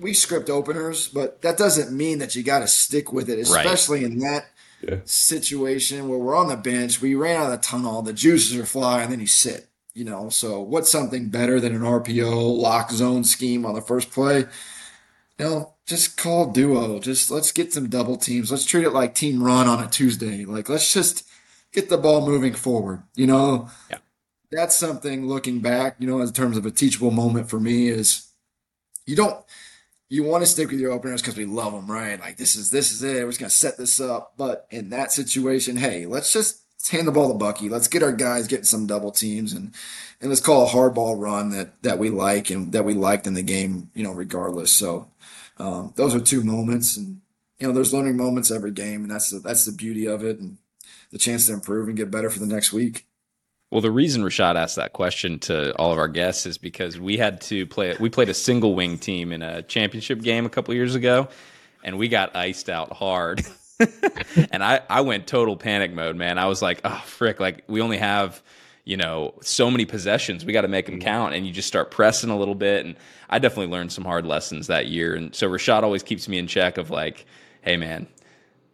we 0.00 0.14
script 0.14 0.50
openers, 0.50 1.06
but 1.06 1.42
that 1.42 1.56
doesn't 1.56 1.96
mean 1.96 2.18
that 2.18 2.34
you 2.34 2.42
got 2.42 2.58
to 2.58 2.66
stick 2.66 3.12
with 3.12 3.28
it, 3.28 3.38
Right. 3.48 3.66
especially 3.66 4.02
in 4.02 4.18
that 4.18 4.46
Yeah. 4.80 4.96
situation 5.04 6.08
where 6.08 6.18
we're 6.18 6.34
on 6.34 6.48
the 6.48 6.56
bench, 6.56 7.00
we 7.00 7.14
ran 7.14 7.36
out 7.40 7.52
of 7.52 7.60
the 7.60 7.64
tunnel, 7.64 8.02
the 8.02 8.12
juices 8.12 8.58
are 8.58 8.66
flying, 8.66 9.04
and 9.04 9.12
then 9.12 9.20
you 9.20 9.28
sit. 9.28 9.67
You 9.98 10.04
know, 10.04 10.28
so 10.28 10.60
what's 10.60 10.88
something 10.88 11.28
better 11.28 11.58
than 11.58 11.74
an 11.74 11.80
RPO 11.82 12.56
lock 12.56 12.92
zone 12.92 13.24
scheme 13.24 13.66
on 13.66 13.74
the 13.74 13.80
first 13.80 14.12
play? 14.12 14.44
You 15.38 15.44
know, 15.44 15.74
just 15.86 16.16
call 16.16 16.52
duo. 16.52 17.00
Just 17.00 17.32
let's 17.32 17.50
get 17.50 17.72
some 17.72 17.88
double 17.88 18.16
teams. 18.16 18.52
Let's 18.52 18.64
treat 18.64 18.84
it 18.84 18.92
like 18.92 19.16
team 19.16 19.42
run 19.42 19.66
on 19.66 19.82
a 19.82 19.88
Tuesday. 19.88 20.44
Like 20.44 20.68
let's 20.68 20.92
just 20.94 21.26
get 21.72 21.88
the 21.88 21.98
ball 21.98 22.24
moving 22.24 22.54
forward. 22.54 23.02
You 23.16 23.26
know, 23.26 23.70
Yeah. 23.90 23.98
that's 24.52 24.76
something 24.76 25.26
looking 25.26 25.58
back. 25.58 25.96
You 25.98 26.06
know, 26.06 26.20
in 26.20 26.32
terms 26.32 26.56
of 26.56 26.64
a 26.64 26.70
teachable 26.70 27.10
moment 27.10 27.50
for 27.50 27.58
me 27.58 27.88
is 27.88 28.28
you 29.04 29.16
don't 29.16 29.44
you 30.08 30.22
want 30.22 30.42
to 30.44 30.46
stick 30.46 30.70
with 30.70 30.78
your 30.78 30.92
openers 30.92 31.22
because 31.22 31.36
we 31.36 31.44
love 31.44 31.72
them, 31.72 31.90
right? 31.90 32.20
Like 32.20 32.36
this 32.36 32.54
is 32.54 32.70
this 32.70 32.92
is 32.92 33.02
it. 33.02 33.24
We're 33.24 33.30
just 33.30 33.40
gonna 33.40 33.50
set 33.50 33.76
this 33.76 34.00
up. 34.00 34.34
But 34.36 34.68
in 34.70 34.90
that 34.90 35.10
situation, 35.10 35.76
hey, 35.76 36.06
let's 36.06 36.32
just 36.32 36.62
hand 36.88 37.06
the 37.06 37.12
ball 37.12 37.28
to 37.28 37.34
Bucky. 37.34 37.68
Let's 37.68 37.88
get 37.88 38.02
our 38.02 38.12
guys 38.12 38.46
getting 38.46 38.64
some 38.64 38.86
double 38.86 39.10
teams 39.10 39.52
and 39.52 39.74
and 40.20 40.30
let's 40.30 40.40
call 40.40 40.64
a 40.64 40.68
hard 40.68 40.94
ball 40.94 41.16
run 41.16 41.50
that 41.50 41.80
that 41.82 41.98
we 41.98 42.10
like 42.10 42.50
and 42.50 42.72
that 42.72 42.84
we 42.84 42.94
liked 42.94 43.26
in 43.26 43.34
the 43.34 43.42
game. 43.42 43.90
You 43.94 44.04
know, 44.04 44.12
regardless. 44.12 44.72
So 44.72 45.08
um, 45.58 45.92
those 45.96 46.14
are 46.14 46.20
two 46.20 46.42
moments, 46.42 46.96
and 46.96 47.20
you 47.58 47.66
know, 47.66 47.72
there's 47.72 47.92
learning 47.92 48.16
moments 48.16 48.50
every 48.50 48.70
game, 48.70 49.02
and 49.02 49.10
that's 49.10 49.30
the 49.30 49.38
that's 49.38 49.64
the 49.64 49.72
beauty 49.72 50.06
of 50.06 50.24
it, 50.24 50.38
and 50.38 50.58
the 51.10 51.18
chance 51.18 51.46
to 51.46 51.52
improve 51.52 51.88
and 51.88 51.96
get 51.96 52.10
better 52.10 52.30
for 52.30 52.38
the 52.38 52.46
next 52.46 52.72
week. 52.72 53.06
Well, 53.70 53.80
the 53.82 53.90
reason 53.90 54.22
Rashad 54.22 54.56
asked 54.56 54.76
that 54.76 54.94
question 54.94 55.38
to 55.40 55.74
all 55.76 55.92
of 55.92 55.98
our 55.98 56.08
guests 56.08 56.46
is 56.46 56.56
because 56.56 56.98
we 56.98 57.18
had 57.18 57.40
to 57.42 57.66
play. 57.66 57.94
We 57.98 58.08
played 58.08 58.28
a 58.28 58.34
single 58.34 58.74
wing 58.74 58.98
team 58.98 59.32
in 59.32 59.42
a 59.42 59.62
championship 59.62 60.22
game 60.22 60.46
a 60.46 60.50
couple 60.50 60.74
years 60.74 60.94
ago, 60.94 61.28
and 61.84 61.98
we 61.98 62.08
got 62.08 62.34
iced 62.34 62.70
out 62.70 62.92
hard. 62.92 63.44
and 64.52 64.62
I, 64.62 64.80
I 64.90 65.00
went 65.02 65.26
total 65.26 65.56
panic 65.56 65.92
mode, 65.92 66.16
man. 66.16 66.38
I 66.38 66.46
was 66.46 66.60
like, 66.62 66.80
oh 66.84 67.02
frick! 67.06 67.40
Like 67.40 67.64
we 67.68 67.80
only 67.80 67.98
have, 67.98 68.42
you 68.84 68.96
know, 68.96 69.34
so 69.40 69.70
many 69.70 69.84
possessions. 69.84 70.44
We 70.44 70.52
got 70.52 70.62
to 70.62 70.68
make 70.68 70.86
them 70.86 71.00
count, 71.00 71.34
and 71.34 71.46
you 71.46 71.52
just 71.52 71.68
start 71.68 71.90
pressing 71.90 72.30
a 72.30 72.38
little 72.38 72.54
bit. 72.54 72.84
And 72.86 72.96
I 73.30 73.38
definitely 73.38 73.72
learned 73.72 73.92
some 73.92 74.04
hard 74.04 74.26
lessons 74.26 74.66
that 74.66 74.86
year. 74.88 75.14
And 75.14 75.34
so 75.34 75.48
Rashad 75.48 75.82
always 75.82 76.02
keeps 76.02 76.28
me 76.28 76.38
in 76.38 76.46
check 76.46 76.78
of 76.78 76.90
like, 76.90 77.26
hey 77.62 77.76
man, 77.76 78.06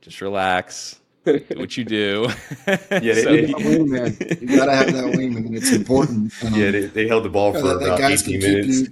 just 0.01 0.21
relax. 0.21 0.99
Do 1.25 1.43
what 1.57 1.75
you 1.77 1.85
do. 1.85 2.29
Yeah, 2.67 2.77
they- 3.01 3.23
So- 3.23 3.33
they- 3.33 3.47
That 3.47 3.57
wingman, 3.57 4.41
you 4.43 4.57
gotta 4.59 4.77
have 4.77 4.93
that 4.93 5.05
wingman. 5.05 5.57
It's 5.57 5.73
important. 5.73 6.33
Um, 6.45 6.53
Yeah, 6.55 6.71
they, 6.71 6.87
they 6.87 7.09
held 7.09 7.25
the 7.25 7.31
ball 7.31 7.53
for 7.55 7.63
that- 7.63 7.79
that 7.81 7.85
about 7.87 7.99
guys 7.99 8.23
18 8.29 8.41
minutes. 8.41 8.81
you 8.81 8.89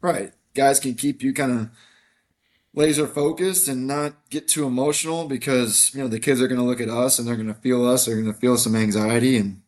right. 0.00 0.32
Guys 0.54 0.78
can 0.80 0.94
keep 0.94 1.22
you 1.22 1.34
kind 1.34 1.52
of 1.52 1.70
laser 2.76 3.08
focused 3.08 3.66
and 3.66 3.86
not 3.88 4.14
get 4.30 4.46
too 4.46 4.64
emotional 4.66 5.26
because 5.26 5.90
you 5.94 6.00
know 6.00 6.06
the 6.08 6.20
kids 6.20 6.40
are 6.40 6.46
going 6.46 6.60
to 6.60 6.66
look 6.66 6.80
at 6.80 6.88
us 6.88 7.18
and 7.18 7.26
they're 7.26 7.34
going 7.34 7.48
to 7.48 7.54
feel 7.54 7.84
us. 7.84 8.04
They're 8.06 8.20
going 8.20 8.32
to 8.32 8.38
feel 8.38 8.56
some 8.56 8.76
anxiety, 8.76 9.36
and 9.36 9.62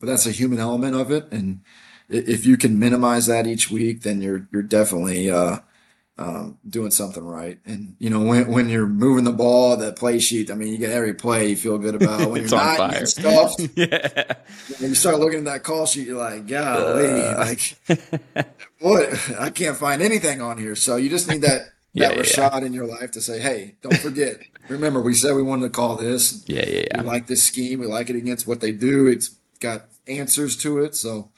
but 0.00 0.06
that's 0.08 0.26
a 0.26 0.32
human 0.32 0.58
element 0.58 0.96
of 0.96 1.12
it. 1.12 1.30
And 1.30 1.60
if 2.08 2.44
you 2.44 2.56
can 2.56 2.78
minimize 2.78 3.26
that 3.26 3.46
each 3.46 3.70
week, 3.70 4.02
then 4.02 4.20
you're 4.20 4.48
you're 4.52 4.62
definitely 4.62 5.30
uh, 5.30 5.58
um, 6.18 6.58
doing 6.68 6.90
something 6.90 7.24
right. 7.24 7.58
And 7.66 7.94
you 7.98 8.08
know 8.10 8.22
when 8.22 8.46
when 8.48 8.68
you're 8.68 8.86
moving 8.86 9.24
the 9.24 9.32
ball, 9.32 9.76
the 9.76 9.92
play 9.92 10.18
sheet. 10.18 10.50
I 10.50 10.54
mean, 10.54 10.68
you 10.72 10.78
get 10.78 10.92
every 10.92 11.12
play 11.14 11.50
you 11.50 11.56
feel 11.56 11.78
good 11.78 11.94
about. 11.94 12.30
When 12.30 12.42
It's 12.44 12.52
you're 12.52 12.60
on 12.60 12.66
not, 12.66 12.72
you 12.72 12.88
fire. 12.88 12.98
get 13.00 13.08
stuffed. 13.08 13.60
yeah. 13.76 14.34
When 14.80 14.90
you 14.90 14.94
start 14.94 15.18
looking 15.18 15.40
at 15.40 15.44
that 15.44 15.62
call 15.62 15.84
sheet, 15.86 16.06
you're 16.06 16.16
like, 16.18 16.46
golly, 16.46 17.08
like, 17.34 17.76
what? 18.80 19.30
I 19.38 19.50
can't 19.50 19.76
find 19.76 20.00
anything 20.00 20.40
on 20.40 20.56
here. 20.58 20.74
So 20.74 20.96
you 20.96 21.10
just 21.10 21.28
need 21.28 21.42
that, 21.42 21.62
Yeah, 21.96 22.08
that 22.08 22.16
yeah, 22.16 22.22
Rashad 22.22 22.62
in 22.62 22.74
your 22.74 22.86
life 22.86 23.10
to 23.12 23.22
say, 23.22 23.40
hey, 23.40 23.76
don't 23.80 23.96
forget. 23.96 24.40
Remember, 24.68 25.00
we 25.00 25.14
said 25.14 25.34
we 25.34 25.42
wanted 25.42 25.62
to 25.62 25.70
call 25.70 25.96
this. 25.96 26.44
Yeah, 26.46 26.64
yeah, 26.66 26.84
yeah. 26.90 27.00
We 27.00 27.06
like 27.06 27.26
this 27.26 27.42
scheme. 27.42 27.80
We 27.80 27.86
like 27.86 28.10
it 28.10 28.16
against 28.16 28.46
what 28.46 28.60
they 28.60 28.72
do. 28.72 29.06
It's 29.06 29.36
got 29.60 29.86
answers 30.06 30.56
to 30.58 30.78
it. 30.80 30.94
So 30.94 31.30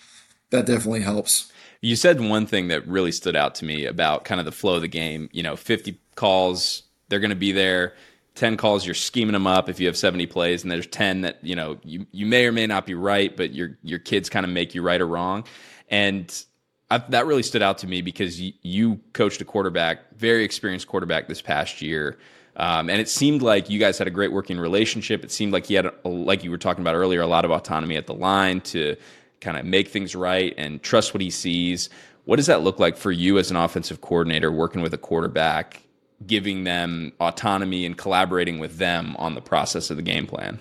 that 0.50 0.66
definitely 0.66 1.02
helps. 1.02 1.52
You 1.80 1.94
said 1.94 2.20
one 2.20 2.44
thing 2.46 2.68
that 2.68 2.86
really 2.88 3.12
stood 3.12 3.36
out 3.36 3.54
to 3.56 3.64
me 3.64 3.84
about 3.84 4.24
kind 4.24 4.40
of 4.40 4.46
the 4.46 4.52
flow 4.52 4.74
of 4.74 4.82
the 4.82 4.88
game. 4.88 5.28
You 5.32 5.44
know, 5.44 5.54
50 5.54 5.96
calls, 6.16 6.82
they're 7.08 7.20
going 7.20 7.30
to 7.30 7.36
be 7.36 7.52
there. 7.52 7.94
10 8.34 8.56
calls, 8.56 8.84
you're 8.84 8.96
scheming 8.96 9.34
them 9.34 9.46
up 9.46 9.68
if 9.68 9.78
you 9.78 9.86
have 9.86 9.96
70 9.96 10.26
plays, 10.26 10.62
and 10.62 10.70
there's 10.70 10.86
10 10.86 11.22
that, 11.22 11.38
you 11.44 11.56
know, 11.56 11.78
you, 11.82 12.06
you 12.12 12.24
may 12.24 12.46
or 12.46 12.52
may 12.52 12.66
not 12.66 12.86
be 12.86 12.94
right, 12.94 13.36
but 13.36 13.52
your, 13.52 13.78
your 13.82 13.98
kids 13.98 14.28
kind 14.28 14.44
of 14.46 14.50
make 14.50 14.74
you 14.74 14.82
right 14.82 15.00
or 15.00 15.06
wrong. 15.06 15.44
And 15.88 16.44
I, 16.90 16.98
that 16.98 17.26
really 17.26 17.42
stood 17.42 17.62
out 17.62 17.78
to 17.78 17.86
me 17.86 18.00
because 18.00 18.40
you, 18.40 18.52
you 18.62 19.00
coached 19.12 19.40
a 19.40 19.44
quarterback, 19.44 20.16
very 20.16 20.44
experienced 20.44 20.86
quarterback 20.86 21.28
this 21.28 21.42
past 21.42 21.82
year. 21.82 22.18
Um, 22.56 22.90
and 22.90 23.00
it 23.00 23.08
seemed 23.08 23.42
like 23.42 23.70
you 23.70 23.78
guys 23.78 23.98
had 23.98 24.08
a 24.08 24.10
great 24.10 24.32
working 24.32 24.58
relationship. 24.58 25.22
It 25.22 25.30
seemed 25.30 25.52
like 25.52 25.66
he 25.66 25.74
had, 25.74 25.86
a, 25.86 26.08
like 26.08 26.42
you 26.42 26.50
were 26.50 26.58
talking 26.58 26.82
about 26.82 26.94
earlier, 26.94 27.20
a 27.20 27.26
lot 27.26 27.44
of 27.44 27.50
autonomy 27.50 27.96
at 27.96 28.06
the 28.06 28.14
line 28.14 28.60
to 28.62 28.96
kind 29.40 29.56
of 29.56 29.64
make 29.64 29.88
things 29.88 30.16
right 30.16 30.54
and 30.56 30.82
trust 30.82 31.14
what 31.14 31.20
he 31.20 31.30
sees. 31.30 31.88
What 32.24 32.36
does 32.36 32.46
that 32.46 32.62
look 32.62 32.78
like 32.80 32.96
for 32.96 33.12
you 33.12 33.38
as 33.38 33.50
an 33.50 33.56
offensive 33.56 34.00
coordinator 34.00 34.50
working 34.50 34.82
with 34.82 34.92
a 34.92 34.98
quarterback, 34.98 35.82
giving 36.26 36.64
them 36.64 37.12
autonomy 37.20 37.86
and 37.86 37.96
collaborating 37.96 38.58
with 38.58 38.78
them 38.78 39.14
on 39.18 39.34
the 39.34 39.40
process 39.40 39.90
of 39.90 39.96
the 39.96 40.02
game 40.02 40.26
plan? 40.26 40.58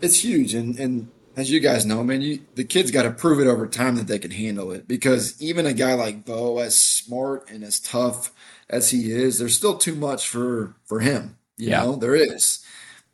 It's 0.00 0.22
huge. 0.22 0.54
And, 0.54 0.78
and 0.78 1.10
as 1.38 1.50
you 1.52 1.60
guys 1.60 1.86
know, 1.86 2.02
man, 2.02 2.20
you, 2.20 2.40
the 2.56 2.64
kids 2.64 2.90
got 2.90 3.04
to 3.04 3.10
prove 3.10 3.38
it 3.38 3.46
over 3.46 3.66
time 3.68 3.94
that 3.96 4.08
they 4.08 4.18
can 4.18 4.32
handle 4.32 4.72
it 4.72 4.88
because 4.88 5.40
even 5.40 5.66
a 5.66 5.72
guy 5.72 5.94
like 5.94 6.24
Bo, 6.24 6.58
as 6.58 6.78
smart 6.78 7.48
and 7.48 7.62
as 7.62 7.78
tough 7.78 8.32
as 8.68 8.90
he 8.90 9.12
is, 9.12 9.38
there's 9.38 9.56
still 9.56 9.78
too 9.78 9.94
much 9.94 10.28
for, 10.28 10.74
for 10.84 11.00
him. 11.00 11.38
You 11.56 11.70
Yeah. 11.70 11.82
know, 11.84 11.96
there 11.96 12.16
is. 12.16 12.64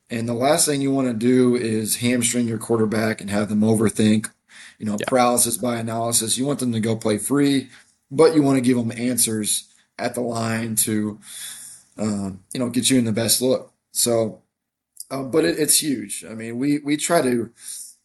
And 0.09 0.27
the 0.29 0.35
last 0.35 0.67
thing 0.67 0.81
you 0.81 0.91
want 0.91 1.09
to 1.09 1.15
do 1.15 1.55
is 1.55 1.97
hamstring 1.97 2.49
your 2.49 2.59
quarterback 2.59 3.21
and 3.21 3.29
have 3.29 3.51
them 3.51 3.61
overthink, 3.61 4.31
you 4.79 4.87
know, 4.87 4.97
paralysis 4.97 5.59
by 5.59 5.77
analysis. 5.77 6.39
You 6.39 6.47
want 6.47 6.61
them 6.61 6.73
to 6.73 6.81
go 6.81 6.97
play 6.97 7.19
free, 7.19 7.69
but 8.11 8.35
you 8.35 8.43
want 8.43 8.57
to 8.57 8.63
give 8.63 8.77
them 8.79 8.93
answers 8.93 9.69
at 9.99 10.15
the 10.15 10.21
line 10.23 10.77
to, 10.77 11.19
um, 11.99 12.41
you 12.53 12.61
know, 12.61 12.71
get 12.71 12.91
you 12.91 12.99
in 12.99 13.05
the 13.05 13.13
best 13.13 13.43
look. 13.43 13.73
So, 13.93 14.43
uh, 15.11 15.23
but 15.23 15.45
it, 15.45 15.59
it's 15.59 15.83
huge. 15.83 16.25
I 16.25 16.35
mean, 16.35 16.59
we 16.59 16.79
we 16.79 16.97
try 16.97 17.23
to 17.23 17.51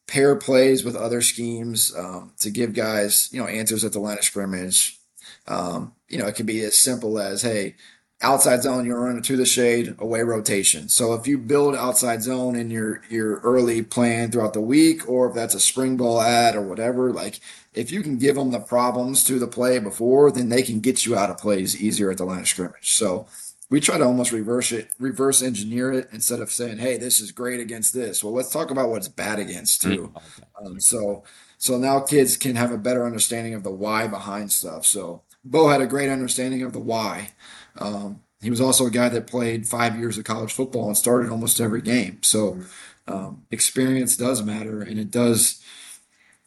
pair 0.09 0.35
plays 0.35 0.83
with 0.83 0.95
other 0.95 1.21
schemes 1.21 1.95
um, 1.95 2.33
to 2.39 2.49
give 2.49 2.73
guys, 2.73 3.29
you 3.31 3.39
know, 3.39 3.47
answers 3.47 3.85
at 3.85 3.93
the 3.93 3.99
line 3.99 4.17
of 4.17 4.23
scrimmage. 4.23 4.99
Um, 5.47 5.93
you 6.07 6.17
know, 6.17 6.27
it 6.27 6.35
can 6.35 6.45
be 6.45 6.61
as 6.63 6.75
simple 6.75 7.19
as, 7.19 7.43
hey, 7.43 7.75
outside 8.21 8.63
zone, 8.63 8.85
you're 8.85 8.99
running 8.99 9.21
to 9.21 9.37
the 9.37 9.45
shade, 9.45 9.95
away 9.99 10.21
rotation. 10.21 10.89
So 10.89 11.13
if 11.13 11.27
you 11.27 11.37
build 11.37 11.75
outside 11.75 12.23
zone 12.23 12.55
in 12.55 12.69
your 12.69 13.01
your 13.09 13.39
early 13.41 13.81
plan 13.83 14.31
throughout 14.31 14.53
the 14.53 14.61
week, 14.61 15.07
or 15.07 15.29
if 15.29 15.35
that's 15.35 15.55
a 15.55 15.59
spring 15.59 15.95
ball 15.95 16.21
ad 16.21 16.55
or 16.55 16.61
whatever, 16.61 17.13
like 17.13 17.39
if 17.73 17.91
you 17.91 18.01
can 18.01 18.17
give 18.17 18.35
them 18.35 18.51
the 18.51 18.59
problems 18.59 19.23
to 19.25 19.39
the 19.39 19.47
play 19.47 19.79
before, 19.79 20.31
then 20.31 20.49
they 20.49 20.63
can 20.63 20.79
get 20.79 21.05
you 21.05 21.15
out 21.15 21.29
of 21.29 21.37
plays 21.37 21.81
easier 21.81 22.11
at 22.11 22.17
the 22.17 22.25
line 22.25 22.41
of 22.41 22.47
scrimmage. 22.47 22.93
So 22.95 23.27
we 23.69 23.79
try 23.79 23.97
to 23.97 24.03
almost 24.03 24.31
reverse 24.31 24.71
it, 24.71 24.91
reverse 24.99 25.41
engineer 25.41 25.91
it 25.91 26.09
instead 26.11 26.39
of 26.39 26.51
saying, 26.51 26.79
"Hey, 26.79 26.97
this 26.97 27.19
is 27.19 27.31
great 27.31 27.59
against 27.59 27.93
this." 27.93 28.23
Well, 28.23 28.33
let's 28.33 28.51
talk 28.51 28.71
about 28.71 28.89
what's 28.89 29.07
bad 29.07 29.39
against 29.39 29.81
too. 29.81 30.13
Um, 30.59 30.79
so, 30.79 31.23
so 31.57 31.77
now 31.77 31.99
kids 31.99 32.35
can 32.37 32.55
have 32.55 32.71
a 32.71 32.77
better 32.77 33.05
understanding 33.05 33.53
of 33.53 33.63
the 33.63 33.71
why 33.71 34.07
behind 34.07 34.51
stuff. 34.51 34.85
So, 34.85 35.21
Bo 35.43 35.67
had 35.69 35.81
a 35.81 35.87
great 35.87 36.09
understanding 36.09 36.63
of 36.63 36.73
the 36.73 36.79
why. 36.79 37.31
Um, 37.77 38.21
he 38.41 38.49
was 38.49 38.61
also 38.61 38.85
a 38.87 38.91
guy 38.91 39.09
that 39.09 39.27
played 39.27 39.67
five 39.67 39.97
years 39.97 40.17
of 40.17 40.23
college 40.23 40.53
football 40.53 40.87
and 40.87 40.97
started 40.97 41.29
almost 41.29 41.59
every 41.59 41.81
game. 41.81 42.23
So, 42.23 42.59
um, 43.07 43.45
experience 43.51 44.17
does 44.17 44.41
matter, 44.41 44.81
and 44.81 44.99
it 44.99 45.11
does, 45.11 45.61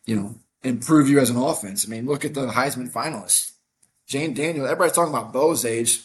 you 0.06 0.16
know, 0.16 0.35
improve 0.62 1.08
you 1.08 1.18
as 1.18 1.30
an 1.30 1.37
offense. 1.37 1.87
I 1.87 1.88
mean, 1.88 2.06
look 2.06 2.24
at 2.24 2.35
the 2.35 2.48
Heisman 2.48 2.90
finalists. 2.90 3.52
Jane 4.06 4.35
Daniel. 4.35 4.66
Everybody's 4.66 4.92
talking 4.92 5.14
about 5.14 5.32
Bo's 5.32 5.64
age. 5.64 6.02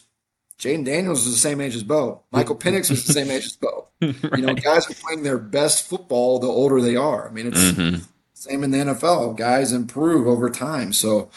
Jayden 0.60 0.86
Daniels 0.86 1.26
was 1.26 1.34
the 1.34 1.40
same 1.40 1.62
age 1.62 1.76
as 1.76 1.84
Bo. 1.84 2.24
Michael 2.32 2.56
Penix 2.56 2.90
was 2.90 3.06
the 3.06 3.14
same 3.14 3.30
age 3.30 3.46
as 3.46 3.56
Bo. 3.56 3.88
You 4.02 4.44
know, 4.46 4.54
guys 4.54 4.90
are 4.90 4.94
playing 4.94 5.24
their 5.24 5.38
best 5.40 5.88
football 5.88 6.40
the 6.40 6.48
older 6.48 6.80
they 6.82 6.96
are. 6.96 7.28
I 7.28 7.32
mean, 7.32 7.48
it's 7.48 8.06
same 8.34 8.64
in 8.64 8.72
the 8.72 8.78
NFL. 8.78 9.36
Guys 9.38 9.72
improve 9.72 10.28
over 10.28 10.50
time. 10.50 10.94
So 10.94 11.30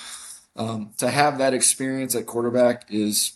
um, 0.56 0.92
to 0.98 1.08
have 1.10 1.38
that 1.38 1.54
experience 1.54 2.14
at 2.14 2.26
quarterback 2.26 2.84
is 2.90 3.32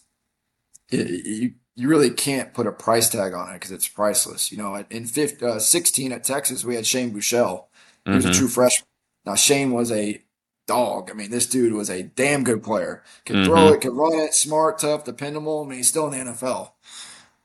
it, 0.90 1.08
you 1.26 1.54
you 1.76 1.88
really 1.88 2.10
can't 2.10 2.54
put 2.54 2.66
a 2.68 2.72
price 2.72 3.08
tag 3.08 3.32
on 3.34 3.50
it 3.50 3.54
because 3.54 3.72
it's 3.72 3.88
priceless. 3.88 4.52
You 4.52 4.58
know, 4.58 4.84
in 4.90 5.06
15, 5.06 5.48
uh, 5.48 5.58
16 5.58 6.12
at 6.12 6.22
Texas, 6.22 6.64
we 6.64 6.76
had 6.76 6.86
Shane 6.86 7.12
Buechele. 7.12 7.64
He 8.04 8.12
was 8.12 8.24
Mhm. 8.24 8.30
a 8.30 8.32
true 8.34 8.48
freshman. 8.48 8.86
Now, 9.26 9.34
Shane 9.34 9.72
was 9.72 9.90
a 9.90 10.22
dog. 10.66 11.10
I 11.10 11.14
mean, 11.14 11.30
this 11.30 11.46
dude 11.46 11.72
was 11.72 11.90
a 11.90 12.02
damn 12.02 12.44
good 12.44 12.62
player. 12.62 13.02
Could 13.26 13.44
throw 13.44 13.70
Mhm. 13.70 13.74
it, 13.74 13.80
could 13.80 13.92
run 13.94 14.14
it, 14.14 14.34
smart, 14.34 14.78
tough, 14.78 15.04
dependable. 15.04 15.62
I 15.64 15.68
mean, 15.68 15.78
he's 15.78 15.88
still 15.88 16.06
in 16.06 16.12
the 16.12 16.32
NFL, 16.32 16.72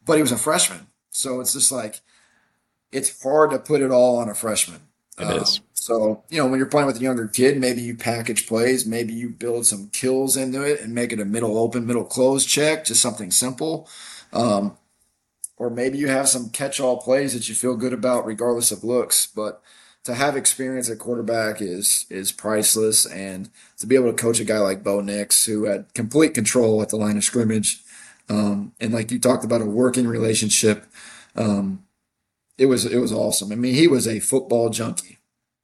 but 0.05 0.15
he 0.15 0.21
was 0.21 0.31
a 0.31 0.37
freshman. 0.37 0.87
So 1.11 1.39
it's 1.41 1.53
just 1.53 1.71
like, 1.71 2.01
it's 2.91 3.21
hard 3.21 3.51
to 3.51 3.59
put 3.59 3.81
it 3.81 3.91
all 3.91 4.17
on 4.17 4.29
a 4.29 4.35
freshman. 4.35 4.81
It 5.17 5.41
is. 5.41 5.59
So, 5.73 6.23
you 6.29 6.37
know, 6.37 6.47
when 6.47 6.59
you're 6.59 6.67
playing 6.67 6.87
with 6.87 6.97
a 6.97 7.01
younger 7.01 7.27
kid, 7.27 7.59
maybe 7.59 7.81
you 7.81 7.95
package 7.95 8.47
plays, 8.47 8.85
maybe 8.85 9.13
you 9.13 9.29
build 9.29 9.65
some 9.65 9.89
kills 9.89 10.37
into 10.37 10.61
it 10.61 10.81
and 10.81 10.93
make 10.95 11.11
it 11.11 11.19
a 11.19 11.25
middle 11.25 11.57
open, 11.57 11.85
middle 11.85 12.05
close 12.05 12.45
check, 12.45 12.85
just 12.85 13.01
something 13.01 13.31
simple. 13.31 13.87
Um, 14.31 14.77
or 15.57 15.69
maybe 15.69 15.97
you 15.97 16.07
have 16.07 16.29
some 16.29 16.49
catch 16.49 16.79
all 16.79 17.01
plays 17.01 17.33
that 17.33 17.49
you 17.49 17.55
feel 17.55 17.75
good 17.75 17.91
about 17.91 18.25
regardless 18.25 18.71
of 18.71 18.83
looks. 18.83 19.27
But 19.27 19.61
to 20.05 20.13
have 20.15 20.35
experience 20.37 20.89
at 20.89 20.99
quarterback 20.99 21.61
is 21.61 22.05
is 22.09 22.31
priceless 22.31 23.05
and 23.05 23.49
to 23.77 23.85
be 23.87 23.95
able 23.95 24.11
to 24.11 24.13
coach 24.21 24.39
a 24.39 24.45
guy 24.45 24.59
like 24.59 24.83
Bo 24.83 25.01
Nix 25.01 25.45
who 25.45 25.65
had 25.65 25.93
complete 25.93 26.33
control 26.33 26.81
at 26.81 26.89
the 26.89 26.95
line 26.95 27.17
of 27.17 27.23
scrimmage. 27.23 27.81
Um, 28.29 28.73
and 28.79 28.93
like 28.93 29.11
you 29.11 29.19
talked 29.19 29.43
about 29.43 29.61
a 29.61 29.65
working 29.65 30.07
relationship. 30.07 30.85
Um, 31.35 31.83
it 32.57 32.67
was 32.67 32.85
it 32.85 32.99
was 32.99 33.11
awesome. 33.13 33.51
I 33.51 33.55
mean, 33.55 33.73
he 33.75 33.87
was 33.87 34.07
a 34.07 34.19
football 34.19 34.69
junkie. 34.69 35.17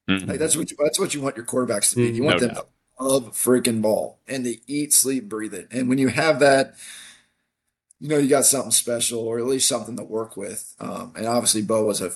Mhm. 0.10 0.28
Like 0.28 0.40
that's 0.40 0.56
what 0.56 0.70
you, 0.72 0.78
that's 0.80 1.00
what 1.00 1.14
you 1.14 1.22
want 1.22 1.36
your 1.38 1.46
quarterbacks 1.46 1.90
to 1.92 1.96
be. 1.98 2.12
You 2.12 2.24
want 2.24 2.42
No 2.42 2.48
them 2.48 2.56
doubt. 2.56 2.70
to 3.00 3.04
love 3.04 3.32
freaking 3.34 3.82
ball 3.82 4.20
and 4.28 4.44
to 4.46 4.58
eat, 4.72 4.94
sleep, 4.94 5.28
breathe 5.28 5.54
it. 5.54 5.68
And 5.72 5.90
when 5.90 5.98
you 5.98 6.10
have 6.10 6.40
that, 6.40 6.76
you 8.00 8.10
know 8.10 8.18
you 8.18 8.28
got 8.30 8.46
something 8.46 8.72
special, 8.72 9.20
or 9.20 9.40
at 9.40 9.46
least 9.46 9.68
something 9.68 9.96
to 9.98 10.04
work 10.04 10.36
with. 10.38 10.76
Um, 10.80 11.14
and 11.16 11.26
obviously, 11.26 11.62
Bo 11.62 11.86
was 11.86 12.02
a 12.02 12.12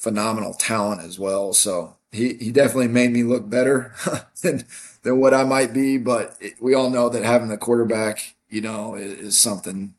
phenomenal 0.00 0.54
talent 0.54 1.02
as 1.02 1.18
well. 1.18 1.52
So 1.52 1.96
he 2.12 2.34
he 2.34 2.52
definitely 2.52 2.88
made 2.88 3.12
me 3.12 3.22
look 3.22 3.48
better 3.50 3.94
than 4.42 4.64
than 5.02 5.20
what 5.20 5.34
I 5.34 5.44
might 5.44 5.72
be. 5.74 5.98
But 5.98 6.36
it, 6.40 6.54
we 6.60 6.74
all 6.74 6.90
know 6.90 7.08
that 7.10 7.24
having 7.24 7.48
the 7.48 7.58
quarterback, 7.58 8.34
you 8.48 8.62
know, 8.62 8.96
is, 8.96 9.12
is 9.20 9.38
something 9.38 9.94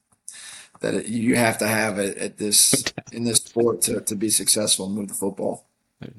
that 0.82 0.94
it, 0.96 1.08
you 1.08 1.36
have 1.36 1.58
to 1.60 1.68
have 1.68 2.00
at, 2.00 2.18
at 2.18 2.38
this 2.38 2.94
in 3.12 3.26
this 3.26 3.38
sport 3.40 3.82
to 3.84 4.02
to 4.02 4.16
be 4.16 4.30
successful 4.30 4.88
and 4.88 4.96
move 4.96 5.10
the 5.10 5.14
football. 5.16 5.66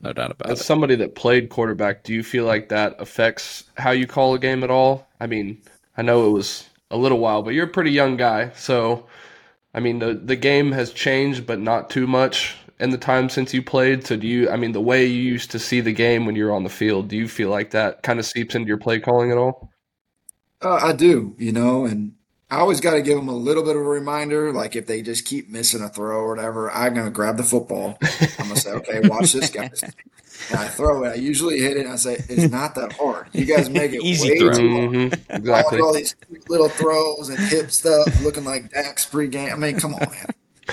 No 0.02 0.12
doubt 0.12 0.30
about 0.32 0.52
As 0.52 0.60
it. 0.60 0.64
somebody 0.64 0.96
that 0.96 1.14
played 1.14 1.48
quarterback, 1.50 2.04
do 2.04 2.12
you 2.12 2.22
feel 2.22 2.44
like 2.44 2.68
that 2.68 2.96
affects 3.00 3.64
how 3.76 3.90
you 3.90 4.06
call 4.06 4.34
a 4.34 4.38
game 4.38 4.62
at 4.64 4.70
all? 4.70 5.08
I 5.20 5.26
mean, 5.26 5.62
I 5.96 6.02
know 6.02 6.28
it 6.28 6.32
was 6.32 6.68
a 6.90 6.96
little 6.96 7.18
while, 7.18 7.42
but 7.42 7.54
you're 7.54 7.66
a 7.66 7.70
pretty 7.70 7.90
young 7.90 8.16
guy, 8.16 8.50
so 8.54 9.06
I 9.74 9.80
mean 9.80 9.98
the 10.00 10.14
the 10.14 10.36
game 10.36 10.72
has 10.72 10.92
changed, 10.92 11.46
but 11.46 11.60
not 11.60 11.90
too 11.90 12.06
much 12.06 12.56
in 12.82 12.90
the 12.90 12.98
time 12.98 13.28
since 13.28 13.54
you 13.54 13.62
played. 13.62 14.06
So 14.06 14.16
do 14.16 14.26
you? 14.26 14.50
I 14.50 14.56
mean, 14.56 14.72
the 14.72 14.80
way 14.80 15.06
you 15.06 15.22
used 15.22 15.50
to 15.52 15.58
see 15.58 15.80
the 15.80 15.92
game 15.92 16.26
when 16.26 16.36
you're 16.36 16.54
on 16.54 16.64
the 16.64 16.70
field, 16.70 17.08
do 17.08 17.16
you 17.16 17.28
feel 17.28 17.48
like 17.48 17.70
that 17.70 18.02
kind 18.02 18.18
of 18.18 18.26
seeps 18.26 18.54
into 18.54 18.68
your 18.68 18.78
play 18.78 19.00
calling 19.00 19.30
at 19.30 19.38
all? 19.38 19.70
Uh, 20.60 20.78
I 20.82 20.92
do, 20.92 21.34
you 21.38 21.50
know, 21.52 21.86
and 21.86 22.14
I 22.50 22.56
always 22.58 22.80
got 22.80 22.92
to 22.94 23.02
give 23.02 23.16
them 23.16 23.28
a 23.28 23.34
little 23.36 23.62
bit 23.64 23.74
of 23.76 23.82
a 23.82 23.84
reminder. 23.88 24.52
Like 24.52 24.76
if 24.76 24.86
they 24.86 25.02
just 25.02 25.24
keep 25.24 25.48
missing 25.48 25.82
a 25.82 25.88
throw 25.88 26.18
or 26.18 26.28
whatever, 26.34 26.70
I'm 26.70 26.94
gonna 26.94 27.10
grab 27.10 27.36
the 27.36 27.42
football. 27.44 27.98
I'm 28.38 28.48
gonna 28.48 28.56
say, 28.56 28.70
okay, 28.74 29.00
watch 29.08 29.32
this, 29.32 29.50
guy. 29.50 29.70
And 30.50 30.58
I 30.58 30.66
throw 30.68 31.04
it. 31.04 31.08
I 31.10 31.14
usually 31.14 31.60
hit 31.60 31.76
it. 31.76 31.80
and 31.84 31.88
I 31.92 31.96
say, 31.96 32.14
it's 32.28 32.50
not 32.50 32.74
that 32.74 32.92
hard. 32.92 33.28
You 33.32 33.44
guys 33.44 33.70
make 33.70 33.92
it 33.92 34.02
Easy 34.04 34.30
way 34.30 34.38
throw. 34.38 34.52
too 34.52 34.70
hard. 34.70 34.90
hmm 34.90 34.96
All, 35.30 35.36
Exactly. 35.38 35.80
all 35.80 35.92
these 35.94 36.14
little 36.48 36.68
throws 36.68 37.28
and 37.28 37.38
hip 37.38 37.70
stuff, 37.70 38.22
looking 38.22 38.44
like 38.44 38.70
Dax 38.70 39.06
pregame. 39.08 39.52
I 39.52 39.56
mean, 39.56 39.78
come 39.78 39.94
on, 39.94 40.00
man. 40.00 40.26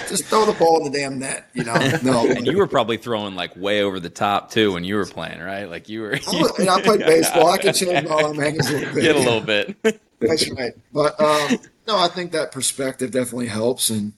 Just 0.08 0.26
throw 0.26 0.46
the 0.46 0.54
ball 0.54 0.86
in 0.86 0.92
the 0.92 0.98
damn 0.98 1.20
net. 1.20 1.50
You 1.54 1.64
know, 1.64 1.74
no. 2.04 2.28
And 2.30 2.46
you 2.48 2.58
were 2.58 2.68
probably 2.68 2.98
throwing 2.98 3.36
like 3.36 3.56
way 3.56 3.82
over 3.84 4.00
the 4.00 4.10
top 4.10 4.52
too 4.52 4.74
when 4.74 4.84
you 4.84 4.96
were 4.96 5.06
playing, 5.06 5.40
right? 5.40 5.66
Like 5.66 5.90
you 5.90 6.02
were. 6.02 6.14
I, 6.16 6.20
was- 6.42 6.60
and 6.60 6.70
I 6.70 6.82
played 6.82 7.00
baseball. 7.02 7.48
I 7.50 7.58
can 7.58 7.74
change 7.74 8.08
my 8.08 8.16
arm 8.24 8.40
angles 8.40 8.70
a 8.70 8.74
little 8.74 8.94
bit. 8.94 9.02
Get 9.04 9.16
a 9.16 9.20
little 9.20 9.42
bit. 9.42 10.02
That's 10.20 10.50
right. 10.52 10.74
But 10.94 11.20
um, 11.20 11.60
no, 11.88 11.98
I 11.98 12.08
think 12.08 12.32
that 12.32 12.52
perspective 12.52 13.12
definitely 13.12 13.48
helps, 13.48 13.90
and 13.90 14.14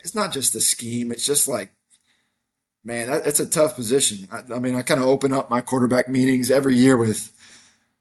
it's 0.00 0.14
not 0.14 0.32
just 0.32 0.52
the 0.52 0.60
scheme. 0.60 1.12
It's 1.12 1.24
just 1.24 1.46
like, 1.48 1.70
man, 2.84 3.08
that, 3.08 3.26
it's 3.26 3.40
a 3.40 3.46
tough 3.46 3.76
position. 3.76 4.28
I, 4.32 4.42
I 4.54 4.58
mean, 4.58 4.74
I 4.74 4.82
kind 4.82 5.00
of 5.00 5.06
open 5.06 5.32
up 5.32 5.48
my 5.50 5.60
quarterback 5.60 6.08
meetings 6.08 6.50
every 6.50 6.76
year 6.76 6.96
with, 6.96 7.32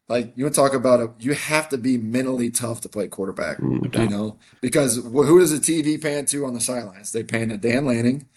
like, 0.07 0.33
you 0.35 0.43
want 0.43 0.55
to 0.55 0.61
talk 0.61 0.73
about 0.73 0.99
it. 0.99 1.09
You 1.19 1.33
have 1.33 1.69
to 1.69 1.77
be 1.77 1.97
mentally 1.97 2.51
tough 2.51 2.81
to 2.81 2.89
play 2.89 3.07
quarterback. 3.07 3.57
Mm, 3.57 3.97
you 3.97 4.09
know, 4.09 4.37
because 4.61 4.97
who 4.97 5.39
does 5.39 5.57
the 5.57 5.57
TV 5.57 6.01
pan 6.01 6.25
to 6.27 6.45
on 6.45 6.53
the 6.53 6.61
sidelines? 6.61 7.11
They 7.11 7.23
pan 7.23 7.49
to 7.49 7.57
Dan 7.57 7.85
Lanning, 7.85 8.27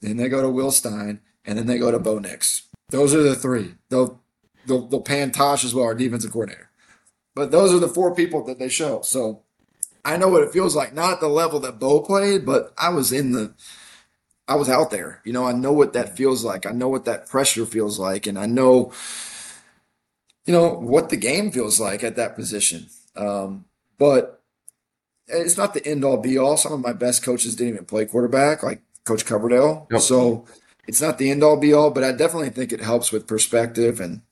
then 0.00 0.16
they 0.16 0.28
go 0.28 0.42
to 0.42 0.48
Will 0.48 0.70
Stein, 0.70 1.20
and 1.44 1.58
then 1.58 1.66
they 1.66 1.78
go 1.78 1.90
to 1.90 1.98
Bo 1.98 2.18
Nix. 2.18 2.62
Those 2.90 3.14
are 3.14 3.22
the 3.22 3.34
three. 3.34 3.74
They'll 3.88 4.22
they'll, 4.66 4.86
they'll 4.86 5.00
pan 5.00 5.32
Tosh 5.32 5.64
as 5.64 5.74
well, 5.74 5.84
our 5.86 5.94
defensive 5.94 6.32
coordinator. 6.32 6.70
But 7.34 7.50
those 7.50 7.72
are 7.74 7.78
the 7.78 7.88
four 7.88 8.14
people 8.14 8.44
that 8.44 8.58
they 8.58 8.68
show. 8.68 9.02
So 9.02 9.42
I 10.04 10.16
know 10.16 10.28
what 10.28 10.42
it 10.42 10.52
feels 10.52 10.76
like, 10.76 10.94
not 10.94 11.12
at 11.14 11.20
the 11.20 11.28
level 11.28 11.60
that 11.60 11.78
Bo 11.80 12.00
played, 12.00 12.46
but 12.46 12.72
I 12.78 12.90
was 12.90 13.12
in 13.12 13.32
the, 13.32 13.54
I 14.46 14.54
was 14.54 14.70
out 14.70 14.90
there. 14.90 15.20
You 15.24 15.32
know, 15.32 15.44
I 15.44 15.52
know 15.52 15.72
what 15.72 15.92
that 15.92 16.16
feels 16.16 16.44
like. 16.44 16.64
I 16.64 16.70
know 16.70 16.88
what 16.88 17.04
that 17.04 17.28
pressure 17.28 17.66
feels 17.66 17.98
like. 17.98 18.26
And 18.26 18.38
I 18.38 18.46
know, 18.46 18.92
you 20.46 20.52
know, 20.52 20.68
what 20.68 21.10
the 21.10 21.16
game 21.16 21.50
feels 21.50 21.78
like 21.78 22.02
at 22.02 22.16
that 22.16 22.36
position. 22.36 22.86
Um, 23.16 23.64
but 23.98 24.42
it's 25.26 25.56
not 25.56 25.74
the 25.74 25.84
end 25.86 26.04
all 26.04 26.16
be 26.16 26.38
all. 26.38 26.56
Some 26.56 26.72
of 26.72 26.80
my 26.80 26.92
best 26.92 27.22
coaches 27.22 27.56
didn't 27.56 27.74
even 27.74 27.84
play 27.84 28.06
quarterback, 28.06 28.62
like 28.62 28.80
Coach 29.04 29.26
Coverdale. 29.26 29.86
Yep. 29.90 30.00
So 30.00 30.46
it's 30.86 31.00
not 31.00 31.18
the 31.18 31.30
end 31.30 31.42
all 31.42 31.56
be 31.56 31.72
all, 31.72 31.90
but 31.90 32.04
I 32.04 32.12
definitely 32.12 32.50
think 32.50 32.72
it 32.72 32.80
helps 32.80 33.12
with 33.12 33.26
perspective 33.26 34.00
and 34.00 34.22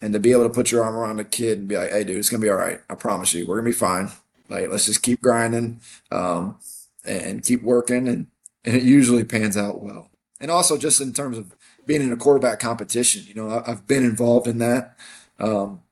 and 0.00 0.12
to 0.12 0.18
be 0.18 0.32
able 0.32 0.42
to 0.42 0.50
put 0.50 0.72
your 0.72 0.82
arm 0.82 0.96
around 0.96 1.20
a 1.20 1.24
kid 1.24 1.60
and 1.60 1.68
be 1.68 1.76
like, 1.76 1.92
"Hey, 1.92 2.02
dude, 2.02 2.16
it's 2.16 2.28
gonna 2.28 2.42
be 2.42 2.50
all 2.50 2.56
right. 2.56 2.80
I 2.90 2.96
promise 2.96 3.32
you, 3.34 3.46
we're 3.46 3.56
gonna 3.56 3.68
be 3.68 3.72
fine. 3.72 4.10
Like, 4.48 4.68
let's 4.68 4.86
just 4.86 5.02
keep 5.02 5.22
grinding, 5.22 5.80
um, 6.10 6.56
and 7.04 7.44
keep 7.44 7.62
working, 7.62 8.08
and 8.08 8.26
and 8.64 8.76
it 8.76 8.82
usually 8.82 9.22
pans 9.22 9.56
out 9.56 9.80
well. 9.80 10.10
And 10.40 10.50
also, 10.50 10.76
just 10.76 11.00
in 11.00 11.12
terms 11.12 11.38
of 11.38 11.54
being 11.86 12.02
in 12.02 12.12
a 12.12 12.16
quarterback 12.16 12.58
competition, 12.58 13.24
you 13.28 13.34
know, 13.34 13.48
I, 13.48 13.70
I've 13.70 13.86
been 13.86 14.04
involved 14.04 14.48
in 14.48 14.58
that. 14.58 14.96
Um, 15.38 15.82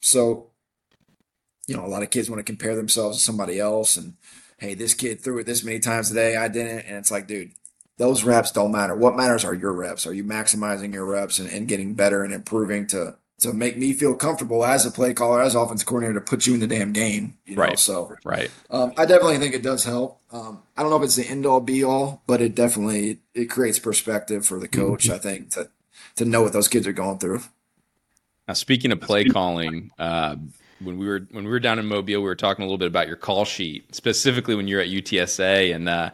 so, 0.00 0.48
you 1.66 1.76
know, 1.76 1.84
a 1.84 1.88
lot 1.88 2.02
of 2.02 2.10
kids 2.10 2.28
want 2.28 2.40
to 2.40 2.44
compare 2.44 2.74
themselves 2.74 3.18
to 3.18 3.22
somebody 3.22 3.58
else, 3.58 3.96
and 3.96 4.14
hey, 4.58 4.74
this 4.74 4.94
kid 4.94 5.20
threw 5.20 5.38
it 5.38 5.44
this 5.44 5.64
many 5.64 5.78
times 5.78 6.08
today, 6.08 6.36
I 6.36 6.48
didn't, 6.48 6.86
and 6.86 6.96
it's 6.98 7.10
like, 7.10 7.26
dude, 7.26 7.52
those 7.96 8.24
reps 8.24 8.50
don't 8.50 8.72
matter. 8.72 8.94
What 8.94 9.16
matters 9.16 9.44
are 9.44 9.54
your 9.54 9.72
reps. 9.72 10.06
Are 10.06 10.14
you 10.14 10.24
maximizing 10.24 10.92
your 10.94 11.04
reps 11.04 11.38
and, 11.38 11.50
and 11.50 11.68
getting 11.68 11.94
better 11.94 12.24
and 12.24 12.32
improving 12.32 12.86
to 12.88 13.16
to 13.40 13.54
make 13.54 13.76
me 13.76 13.92
feel 13.94 14.14
comfortable 14.14 14.64
as 14.64 14.84
a 14.84 14.90
play 14.90 15.14
caller, 15.14 15.40
as 15.40 15.54
offense 15.54 15.82
coordinator, 15.82 16.20
to 16.20 16.24
put 16.24 16.46
you 16.46 16.54
in 16.54 16.60
the 16.60 16.66
damn 16.66 16.92
game. 16.92 17.38
You 17.46 17.56
know? 17.56 17.62
Right. 17.62 17.78
So 17.78 18.16
right. 18.24 18.50
um, 18.70 18.92
I 18.96 19.06
definitely 19.06 19.38
think 19.38 19.54
it 19.54 19.62
does 19.62 19.84
help. 19.84 20.20
Um, 20.30 20.62
I 20.76 20.82
don't 20.82 20.90
know 20.90 20.98
if 20.98 21.02
it's 21.02 21.16
the 21.16 21.26
end 21.26 21.46
all 21.46 21.60
be 21.60 21.82
all, 21.82 22.22
but 22.26 22.40
it 22.40 22.54
definitely 22.54 23.18
it 23.34 23.46
creates 23.46 23.78
perspective 23.78 24.46
for 24.46 24.58
the 24.58 24.68
coach. 24.68 25.08
I 25.10 25.18
think 25.18 25.50
to 25.52 25.70
to 26.16 26.24
know 26.24 26.42
what 26.42 26.52
those 26.52 26.68
kids 26.68 26.86
are 26.86 26.92
going 26.92 27.18
through. 27.18 27.42
Now, 28.50 28.54
speaking 28.54 28.90
of 28.90 29.00
play 29.00 29.26
calling, 29.26 29.92
uh, 29.96 30.34
when 30.82 30.98
we 30.98 31.06
were 31.06 31.20
when 31.30 31.44
we 31.44 31.50
were 31.50 31.60
down 31.60 31.78
in 31.78 31.86
Mobile, 31.86 32.18
we 32.20 32.24
were 32.24 32.34
talking 32.34 32.64
a 32.64 32.66
little 32.66 32.78
bit 32.78 32.88
about 32.88 33.06
your 33.06 33.14
call 33.14 33.44
sheet, 33.44 33.94
specifically 33.94 34.56
when 34.56 34.66
you're 34.66 34.80
at 34.80 34.88
UTSA. 34.88 35.72
And 35.72 35.88
uh, 35.88 36.10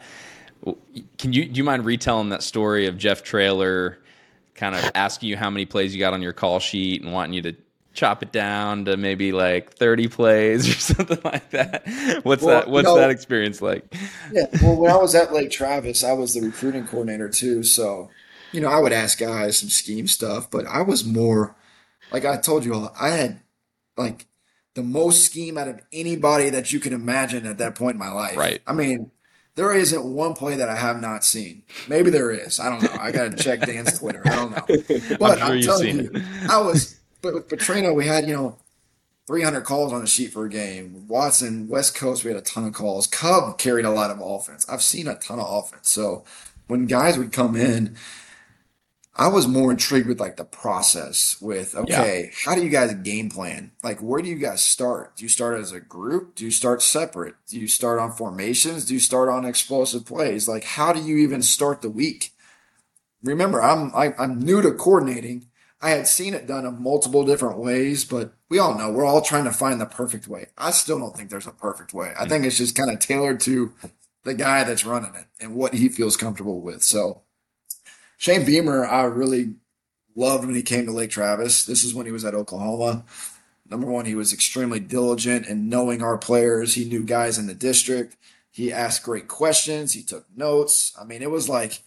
can 1.17 1.33
you 1.33 1.45
do 1.45 1.57
you 1.57 1.63
mind 1.63 1.83
retelling 1.83 2.29
that 2.29 2.43
story 2.43 2.85
of 2.85 2.95
Jeff 2.95 3.23
Traylor 3.23 3.97
kind 4.53 4.75
of 4.75 4.91
asking 4.93 5.29
you 5.29 5.35
how 5.35 5.49
many 5.49 5.65
plays 5.65 5.95
you 5.95 5.99
got 5.99 6.13
on 6.13 6.21
your 6.21 6.31
call 6.31 6.59
sheet 6.59 7.01
and 7.01 7.11
wanting 7.11 7.33
you 7.33 7.41
to 7.41 7.55
chop 7.95 8.21
it 8.21 8.31
down 8.31 8.85
to 8.85 8.97
maybe 8.97 9.31
like 9.31 9.73
30 9.73 10.07
plays 10.07 10.69
or 10.69 10.79
something 10.95 11.19
like 11.23 11.49
that? 11.49 11.87
What's 12.21 12.43
Well, 12.43 12.59
that? 12.59 12.69
What's 12.69 12.85
no. 12.85 12.97
that 12.97 13.09
experience 13.09 13.63
like? 13.63 13.95
Yeah. 14.31 14.45
Well, 14.61 14.75
when 14.75 14.91
I 14.91 14.97
was 14.97 15.15
at 15.15 15.33
Lake 15.33 15.49
Travis, 15.49 16.03
I 16.03 16.13
was 16.13 16.35
the 16.35 16.41
recruiting 16.41 16.85
coordinator 16.85 17.29
too. 17.29 17.63
So, 17.63 18.11
you 18.51 18.61
know, 18.61 18.69
I 18.69 18.77
would 18.77 18.93
ask 18.93 19.17
guys 19.17 19.57
some 19.57 19.69
scheme 19.69 20.05
stuff, 20.07 20.51
but 20.51 20.67
I 20.67 20.83
was 20.83 21.03
more 21.03 21.55
like 22.11 22.25
I 22.25 22.37
told 22.37 22.65
you 22.65 22.73
all, 22.73 22.93
I 22.99 23.09
had 23.09 23.39
like 23.97 24.25
the 24.75 24.83
most 24.83 25.25
scheme 25.25 25.57
out 25.57 25.67
of 25.67 25.81
anybody 25.91 26.49
that 26.51 26.71
you 26.71 26.79
can 26.79 26.93
imagine 26.93 27.45
at 27.45 27.57
that 27.57 27.75
point 27.75 27.95
in 27.95 27.99
my 27.99 28.11
life. 28.11 28.37
Right. 28.37 28.61
I 28.67 28.73
mean, 28.73 29.11
there 29.55 29.73
isn't 29.73 30.05
one 30.05 30.35
play 30.35 30.55
that 30.55 30.69
I 30.69 30.75
have 30.75 31.01
not 31.01 31.23
seen. 31.23 31.63
Maybe 31.87 32.11
there 32.11 32.31
is. 32.31 32.59
I 32.59 32.69
don't 32.69 32.83
know. 32.83 32.95
I 33.01 33.11
got 33.11 33.35
to 33.35 33.43
check 33.43 33.61
Dan's 33.61 33.97
Twitter. 33.97 34.21
I 34.23 34.35
don't 34.35 34.51
know. 34.51 34.65
But 35.19 35.39
sure 35.39 35.47
I'm, 35.47 35.61
telling 35.61 35.97
you, 35.97 36.11
it. 36.13 36.23
I 36.47 36.61
was, 36.61 36.99
but 37.23 37.33
with 37.33 37.47
Petrino, 37.47 37.95
we 37.95 38.05
had, 38.05 38.27
you 38.27 38.35
know, 38.35 38.57
300 39.25 39.61
calls 39.61 39.91
on 39.91 40.01
the 40.01 40.07
sheet 40.07 40.31
for 40.31 40.45
a 40.45 40.49
game. 40.49 41.07
Watson, 41.07 41.67
West 41.67 41.95
Coast, 41.95 42.23
we 42.23 42.29
had 42.29 42.37
a 42.37 42.43
ton 42.43 42.65
of 42.65 42.73
calls. 42.73 43.07
Cub 43.07 43.57
carried 43.57 43.85
a 43.85 43.89
lot 43.89 44.11
of 44.11 44.21
offense. 44.21 44.67
I've 44.69 44.83
seen 44.83 45.07
a 45.07 45.15
ton 45.15 45.39
of 45.39 45.47
offense. 45.49 45.89
So 45.89 46.23
when 46.67 46.85
guys 46.85 47.17
would 47.17 47.33
come 47.33 47.55
in, 47.55 47.97
I 49.19 49.29
was 49.29 49.47
more 49.47 49.71
intrigued 49.71 50.07
with 50.07 50.19
like 50.19 50.37
the 50.37 50.45
process 50.45 51.37
with, 51.41 51.73
okay, 51.75 52.31
how 52.45 52.53
do 52.53 52.63
you 52.63 52.69
guys 52.69 52.93
game 52.93 53.31
plan? 53.31 53.71
Like, 53.81 53.99
where 53.99 54.21
do 54.21 54.29
you 54.29 54.35
guys 54.35 54.63
start? 54.63 55.17
Do 55.17 55.25
you 55.25 55.29
start 55.29 55.59
as 55.59 55.71
a 55.71 55.79
group? 55.79 56.35
Do 56.35 56.45
you 56.45 56.51
start 56.51 56.83
separate? 56.83 57.33
Do 57.47 57.59
you 57.59 57.67
start 57.67 57.97
on 57.97 58.11
formations? 58.11 58.85
Do 58.85 58.93
you 58.93 58.99
start 58.99 59.27
on 59.27 59.43
explosive 59.43 60.05
plays? 60.05 60.47
Like, 60.47 60.63
how 60.63 60.93
do 60.93 61.01
you 61.01 61.17
even 61.17 61.41
start 61.41 61.81
the 61.81 61.89
week? 61.89 62.31
Remember, 63.23 63.61
I'm, 63.61 63.91
I, 63.95 64.05
am 64.05 64.13
i 64.19 64.23
am 64.23 64.39
new 64.39 64.61
to 64.61 64.71
coordinating. 64.71 65.47
I 65.81 65.89
had 65.89 66.07
seen 66.07 66.35
it 66.35 66.45
done 66.45 66.65
in 66.65 66.81
multiple 66.81 67.25
different 67.25 67.57
ways, 67.57 68.05
but 68.05 68.33
we 68.49 68.59
all 68.59 68.77
know 68.77 68.91
we're 68.91 69.05
all 69.05 69.21
trying 69.21 69.45
to 69.45 69.51
find 69.51 69.81
the 69.81 69.87
perfect 69.87 70.27
way. 70.27 70.47
I 70.57 70.69
still 70.69 70.99
don't 70.99 71.17
think 71.17 71.31
there's 71.31 71.47
a 71.47 71.51
perfect 71.51 71.91
way. 71.91 72.13
I 72.17 72.23
hmm. 72.23 72.29
think 72.29 72.45
it's 72.45 72.57
just 72.57 72.75
kind 72.75 72.91
of 72.91 72.99
tailored 72.99 73.39
to 73.41 73.73
the 74.23 74.35
guy 74.35 74.63
that's 74.63 74.85
running 74.85 75.15
it 75.15 75.25
and 75.39 75.55
what 75.55 75.73
he 75.73 75.89
feels 75.89 76.17
comfortable 76.17 76.61
with. 76.61 76.83
So 76.83 77.23
Shane 78.17 78.45
Beamer, 78.45 78.85
I 78.85 79.03
really 79.03 79.55
loved 80.15 80.45
when 80.45 80.55
he 80.55 80.63
came 80.63 80.85
to 80.85 80.91
Lake 80.91 81.11
Travis. 81.11 81.65
This 81.65 81.83
is 81.83 81.93
when 81.93 82.05
he 82.05 82.11
was 82.11 82.25
at 82.25 82.33
Oklahoma. 82.33 83.05
Number 83.69 83.87
one, 83.87 84.05
he 84.05 84.15
was 84.15 84.33
extremely 84.33 84.79
diligent 84.79 85.45
in 85.45 85.69
knowing 85.69 86.01
our 86.01 86.17
players. 86.17 86.73
He 86.73 86.85
knew 86.85 87.03
guys 87.03 87.37
in 87.37 87.47
the 87.47 87.53
district. 87.53 88.17
He 88.49 88.73
asked 88.73 89.03
great 89.03 89.27
questions. 89.27 89.93
He 89.93 90.01
took 90.01 90.25
notes. 90.35 90.93
I 90.99 91.03
mean, 91.03 91.21
it 91.21 91.29
was 91.29 91.47
like 91.47 91.83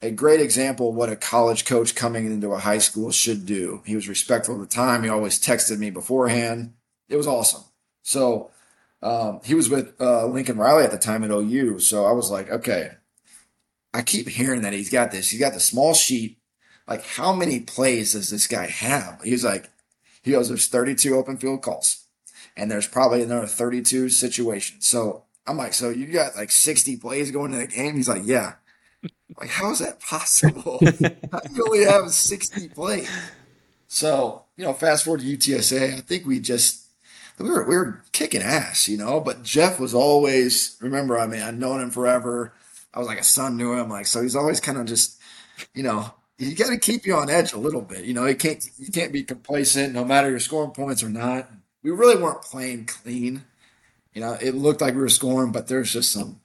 a 0.00 0.10
great 0.10 0.40
example 0.40 0.88
of 0.88 0.94
what 0.94 1.10
a 1.10 1.16
college 1.16 1.66
coach 1.66 1.94
coming 1.94 2.26
into 2.26 2.52
a 2.52 2.58
high 2.58 2.78
school 2.78 3.10
should 3.10 3.44
do. 3.44 3.82
He 3.84 3.94
was 3.94 4.08
respectful 4.08 4.54
of 4.54 4.60
the 4.60 4.66
time. 4.66 5.02
He 5.02 5.10
always 5.10 5.38
texted 5.38 5.78
me 5.78 5.90
beforehand. 5.90 6.72
It 7.08 7.16
was 7.16 7.26
awesome. 7.26 7.64
So 8.02 8.50
um, 9.02 9.40
he 9.44 9.54
was 9.54 9.68
with 9.68 10.00
uh, 10.00 10.26
Lincoln 10.26 10.56
Riley 10.56 10.84
at 10.84 10.90
the 10.90 10.98
time 10.98 11.22
at 11.24 11.30
OU. 11.30 11.80
So 11.80 12.06
I 12.06 12.12
was 12.12 12.30
like, 12.30 12.50
okay, 12.50 12.92
I 13.92 14.02
keep 14.02 14.28
hearing 14.28 14.62
that 14.62 14.72
he's 14.72 14.90
got 14.90 15.10
this. 15.10 15.30
He's 15.30 15.40
got 15.40 15.52
the 15.52 15.60
small 15.60 15.94
sheet. 15.94 16.38
Like, 16.86 17.04
how 17.04 17.32
many 17.32 17.60
plays 17.60 18.12
does 18.12 18.30
this 18.30 18.46
guy 18.46 18.66
have? 18.66 19.20
He's 19.22 19.44
like, 19.44 19.70
he 20.22 20.32
goes, 20.32 20.48
there's 20.48 20.66
32 20.66 21.14
open 21.14 21.36
field 21.36 21.62
calls, 21.62 22.04
and 22.56 22.70
there's 22.70 22.86
probably 22.86 23.22
another 23.22 23.46
32 23.46 24.10
situations. 24.10 24.86
So 24.86 25.24
I'm 25.46 25.56
like, 25.56 25.72
so 25.72 25.90
you 25.90 26.06
got 26.06 26.36
like 26.36 26.50
60 26.50 26.96
plays 26.98 27.30
going 27.30 27.52
in 27.52 27.58
the 27.58 27.66
game? 27.66 27.96
He's 27.96 28.08
like, 28.08 28.22
yeah. 28.24 28.54
like, 29.38 29.50
how 29.50 29.70
is 29.70 29.78
that 29.78 30.00
possible? 30.00 30.78
how 31.32 31.40
do 31.40 31.54
you 31.54 31.64
only 31.66 31.84
have 31.84 32.10
60 32.10 32.68
plays? 32.68 33.10
So, 33.88 34.44
you 34.56 34.64
know, 34.64 34.72
fast 34.72 35.04
forward 35.04 35.20
to 35.20 35.36
UTSA, 35.36 35.94
I 35.94 36.00
think 36.00 36.26
we 36.26 36.38
just 36.38 36.86
we 37.38 37.50
were 37.50 37.66
we 37.66 37.76
were 37.76 38.02
kicking 38.12 38.42
ass, 38.42 38.88
you 38.88 38.98
know. 38.98 39.20
But 39.20 39.42
Jeff 39.42 39.80
was 39.80 39.94
always 39.94 40.76
remember. 40.80 41.18
I 41.18 41.26
mean, 41.26 41.42
I've 41.42 41.58
known 41.58 41.80
him 41.80 41.90
forever. 41.90 42.52
I 42.92 42.98
was 42.98 43.08
like 43.08 43.20
a 43.20 43.24
son 43.24 43.58
to 43.58 43.74
him. 43.74 43.88
Like 43.88 44.06
so, 44.06 44.22
he's 44.22 44.36
always 44.36 44.60
kind 44.60 44.78
of 44.78 44.86
just, 44.86 45.20
you 45.74 45.82
know, 45.82 46.12
you 46.38 46.54
got 46.54 46.70
to 46.70 46.78
keep 46.78 47.06
you 47.06 47.14
on 47.14 47.30
edge 47.30 47.52
a 47.52 47.58
little 47.58 47.82
bit. 47.82 48.04
You 48.04 48.14
know, 48.14 48.26
you 48.26 48.34
can't 48.34 48.64
you 48.78 48.90
can't 48.90 49.12
be 49.12 49.22
complacent 49.22 49.94
no 49.94 50.04
matter 50.04 50.30
you're 50.30 50.40
scoring 50.40 50.72
points 50.72 51.02
or 51.02 51.08
not. 51.08 51.50
We 51.82 51.90
really 51.90 52.20
weren't 52.20 52.42
playing 52.42 52.86
clean. 52.86 53.44
You 54.14 54.22
know, 54.22 54.36
it 54.40 54.54
looked 54.54 54.80
like 54.80 54.94
we 54.94 55.00
were 55.00 55.08
scoring, 55.08 55.52
but 55.52 55.68
there's 55.68 55.92
just 55.92 56.12
some 56.12 56.40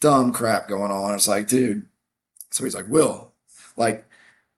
dumb 0.00 0.32
crap 0.32 0.68
going 0.68 0.90
on. 0.90 1.14
It's 1.14 1.28
like, 1.28 1.48
dude. 1.48 1.86
So 2.50 2.64
he's 2.64 2.74
like, 2.74 2.88
Will, 2.88 3.32
like, 3.76 4.06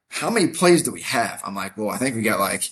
how 0.09 0.31
many 0.31 0.49
plays 0.49 0.83
do 0.83 0.93
we 0.93 1.03
have? 1.03 1.41
I'm 1.45 1.55
like, 1.55 1.77
well, 1.77 1.91
I 1.91 1.97
think 1.97 2.15
we 2.15 2.23
got 2.23 2.39
like 2.39 2.71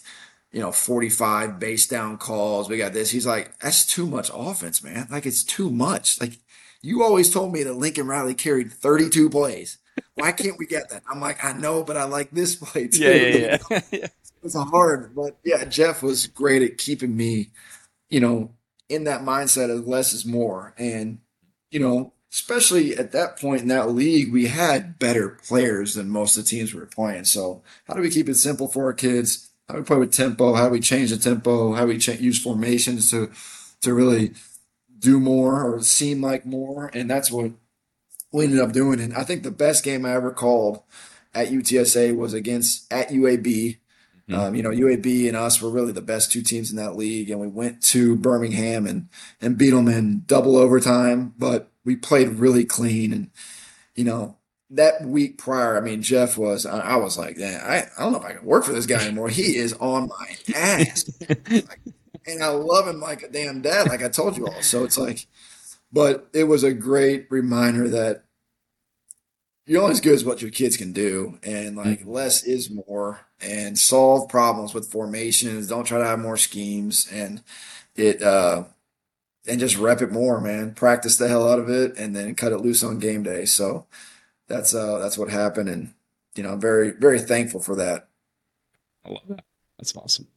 you 0.56 0.62
know, 0.62 0.72
45 0.72 1.58
base 1.58 1.86
down 1.86 2.16
calls. 2.16 2.70
We 2.70 2.78
got 2.78 2.94
this. 2.94 3.10
He's 3.10 3.26
like, 3.26 3.58
that's 3.58 3.84
too 3.84 4.06
much 4.06 4.30
offense, 4.32 4.82
man. 4.82 5.06
Like, 5.10 5.26
it's 5.26 5.44
too 5.44 5.70
much. 5.70 6.18
Like, 6.18 6.38
you 6.82 7.02
always 7.02 7.32
told 7.32 7.52
me 7.52 7.62
that 7.62 7.74
Lincoln 7.74 8.06
Riley 8.06 8.34
carried 8.34 8.72
32 8.72 9.30
plays. 9.30 9.78
Why 10.14 10.32
can't 10.32 10.58
we 10.58 10.66
get 10.66 10.90
that? 10.90 11.02
I'm 11.10 11.20
like, 11.20 11.42
I 11.44 11.52
know, 11.52 11.82
but 11.82 11.96
I 11.96 12.04
like 12.04 12.30
this 12.30 12.56
play 12.56 12.88
too. 12.88 13.02
Yeah, 13.02 13.58
yeah, 13.70 13.80
yeah. 13.90 14.06
it's 14.42 14.54
hard, 14.54 15.14
but 15.14 15.38
yeah, 15.44 15.64
Jeff 15.64 16.02
was 16.02 16.26
great 16.26 16.62
at 16.62 16.78
keeping 16.78 17.16
me, 17.16 17.50
you 18.10 18.20
know, 18.20 18.50
in 18.88 19.04
that 19.04 19.22
mindset 19.22 19.70
of 19.70 19.88
less 19.88 20.12
is 20.12 20.24
more. 20.24 20.74
And, 20.78 21.18
you 21.70 21.80
know, 21.80 22.12
especially 22.32 22.96
at 22.96 23.12
that 23.12 23.38
point 23.38 23.62
in 23.62 23.68
that 23.68 23.90
league, 23.90 24.32
we 24.32 24.46
had 24.46 24.98
better 24.98 25.30
players 25.30 25.94
than 25.94 26.10
most 26.10 26.36
of 26.36 26.44
the 26.44 26.50
teams 26.50 26.72
we 26.72 26.80
were 26.80 26.86
playing. 26.86 27.24
So, 27.24 27.62
how 27.86 27.94
do 27.94 28.02
we 28.02 28.10
keep 28.10 28.28
it 28.28 28.36
simple 28.36 28.68
for 28.68 28.84
our 28.84 28.92
kids? 28.92 29.50
how 29.68 29.74
do 29.74 29.80
we 29.80 29.86
play 29.86 29.96
with 29.98 30.12
tempo, 30.12 30.54
how 30.54 30.66
do 30.66 30.72
we 30.72 30.80
change 30.80 31.10
the 31.10 31.16
tempo, 31.16 31.74
how 31.74 31.86
we 31.86 31.96
use 31.96 32.40
formations 32.40 33.10
to 33.10 33.30
to 33.82 33.92
really 33.94 34.32
do 34.98 35.20
more 35.20 35.62
or 35.62 35.82
seem 35.82 36.20
like 36.20 36.46
more, 36.46 36.90
and 36.92 37.10
that's 37.10 37.30
what 37.30 37.52
we 38.32 38.44
ended 38.44 38.60
up 38.60 38.72
doing. 38.72 39.00
And 39.00 39.14
I 39.14 39.24
think 39.24 39.42
the 39.42 39.50
best 39.50 39.84
game 39.84 40.04
I 40.04 40.12
ever 40.12 40.30
called 40.30 40.82
at 41.34 41.48
UTSA 41.48 42.16
was 42.16 42.34
against 42.34 42.90
at 42.92 43.08
UAB. 43.10 43.78
Mm-hmm. 44.28 44.34
Um, 44.34 44.54
you 44.54 44.62
know, 44.62 44.70
UAB 44.70 45.28
and 45.28 45.36
us 45.36 45.62
were 45.62 45.70
really 45.70 45.92
the 45.92 46.02
best 46.02 46.32
two 46.32 46.42
teams 46.42 46.70
in 46.70 46.76
that 46.76 46.96
league, 46.96 47.30
and 47.30 47.40
we 47.40 47.46
went 47.46 47.82
to 47.84 48.16
Birmingham 48.16 48.86
and 48.86 49.08
and 49.40 49.58
beat 49.58 49.70
them 49.70 49.88
in 49.88 50.24
double 50.26 50.56
overtime. 50.56 51.34
But 51.38 51.70
we 51.84 51.96
played 51.96 52.28
really 52.30 52.64
clean, 52.64 53.12
and 53.12 53.30
you 53.94 54.04
know, 54.04 54.36
that 54.70 55.02
week 55.02 55.38
prior, 55.38 55.76
I 55.76 55.80
mean, 55.80 56.02
Jeff 56.02 56.36
was, 56.36 56.66
I, 56.66 56.96
was 56.96 57.16
like, 57.16 57.40
I, 57.40 57.88
I 57.96 58.02
don't 58.02 58.12
know 58.12 58.18
if 58.18 58.24
I 58.24 58.32
can 58.32 58.44
work 58.44 58.64
for 58.64 58.72
this 58.72 58.86
guy 58.86 59.02
anymore. 59.02 59.28
He 59.28 59.56
is 59.56 59.72
on 59.74 60.08
my 60.08 60.54
ass. 60.54 61.08
like, 61.28 61.80
and 62.26 62.42
I 62.42 62.48
love 62.48 62.86
him 62.88 63.00
like 63.00 63.22
a 63.22 63.28
damn 63.28 63.62
dad, 63.62 63.88
like 63.88 64.02
I 64.02 64.08
told 64.08 64.36
you 64.36 64.46
all. 64.46 64.62
So 64.62 64.84
it's 64.84 64.98
like, 64.98 65.26
but 65.92 66.28
it 66.32 66.44
was 66.44 66.64
a 66.64 66.72
great 66.72 67.26
reminder 67.30 67.88
that 67.88 68.24
you're 69.66 69.82
only 69.82 69.92
as 69.92 70.00
good 70.00 70.14
as 70.14 70.24
what 70.24 70.42
your 70.42 70.50
kids 70.50 70.76
can 70.76 70.92
do. 70.92 71.38
And 71.42 71.76
like 71.76 72.00
mm-hmm. 72.00 72.10
less 72.10 72.44
is 72.44 72.70
more 72.70 73.20
and 73.40 73.78
solve 73.78 74.28
problems 74.28 74.74
with 74.74 74.90
formations. 74.90 75.68
Don't 75.68 75.84
try 75.84 75.98
to 75.98 76.06
have 76.06 76.18
more 76.18 76.36
schemes 76.36 77.08
and 77.12 77.42
it, 77.94 78.22
uh, 78.22 78.64
and 79.48 79.60
just 79.60 79.76
rep 79.78 80.02
it 80.02 80.10
more, 80.10 80.40
man. 80.40 80.74
Practice 80.74 81.16
the 81.16 81.28
hell 81.28 81.48
out 81.48 81.60
of 81.60 81.68
it 81.68 81.96
and 81.96 82.16
then 82.16 82.34
cut 82.34 82.52
it 82.52 82.58
loose 82.58 82.82
on 82.82 82.98
game 82.98 83.22
day. 83.22 83.44
So, 83.44 83.86
that's 84.48 84.74
uh 84.74 84.98
that's 84.98 85.18
what 85.18 85.30
happened, 85.30 85.68
and 85.68 85.92
you 86.34 86.42
know 86.42 86.52
I'm 86.52 86.60
very 86.60 86.90
very 86.90 87.20
thankful 87.20 87.60
for 87.60 87.76
that. 87.76 88.08
I 89.04 89.10
love 89.10 89.26
that. 89.28 89.44
That's 89.78 89.96
awesome. 89.96 90.28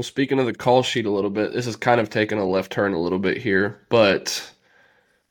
Well, 0.00 0.04
speaking 0.04 0.38
of 0.38 0.46
the 0.46 0.54
call 0.54 0.82
sheet 0.82 1.04
a 1.04 1.10
little 1.10 1.28
bit, 1.28 1.52
this 1.52 1.66
is 1.66 1.76
kind 1.76 2.00
of 2.00 2.08
taking 2.08 2.38
a 2.38 2.48
left 2.48 2.72
turn 2.72 2.94
a 2.94 2.98
little 2.98 3.18
bit 3.18 3.36
here, 3.36 3.82
but 3.90 4.54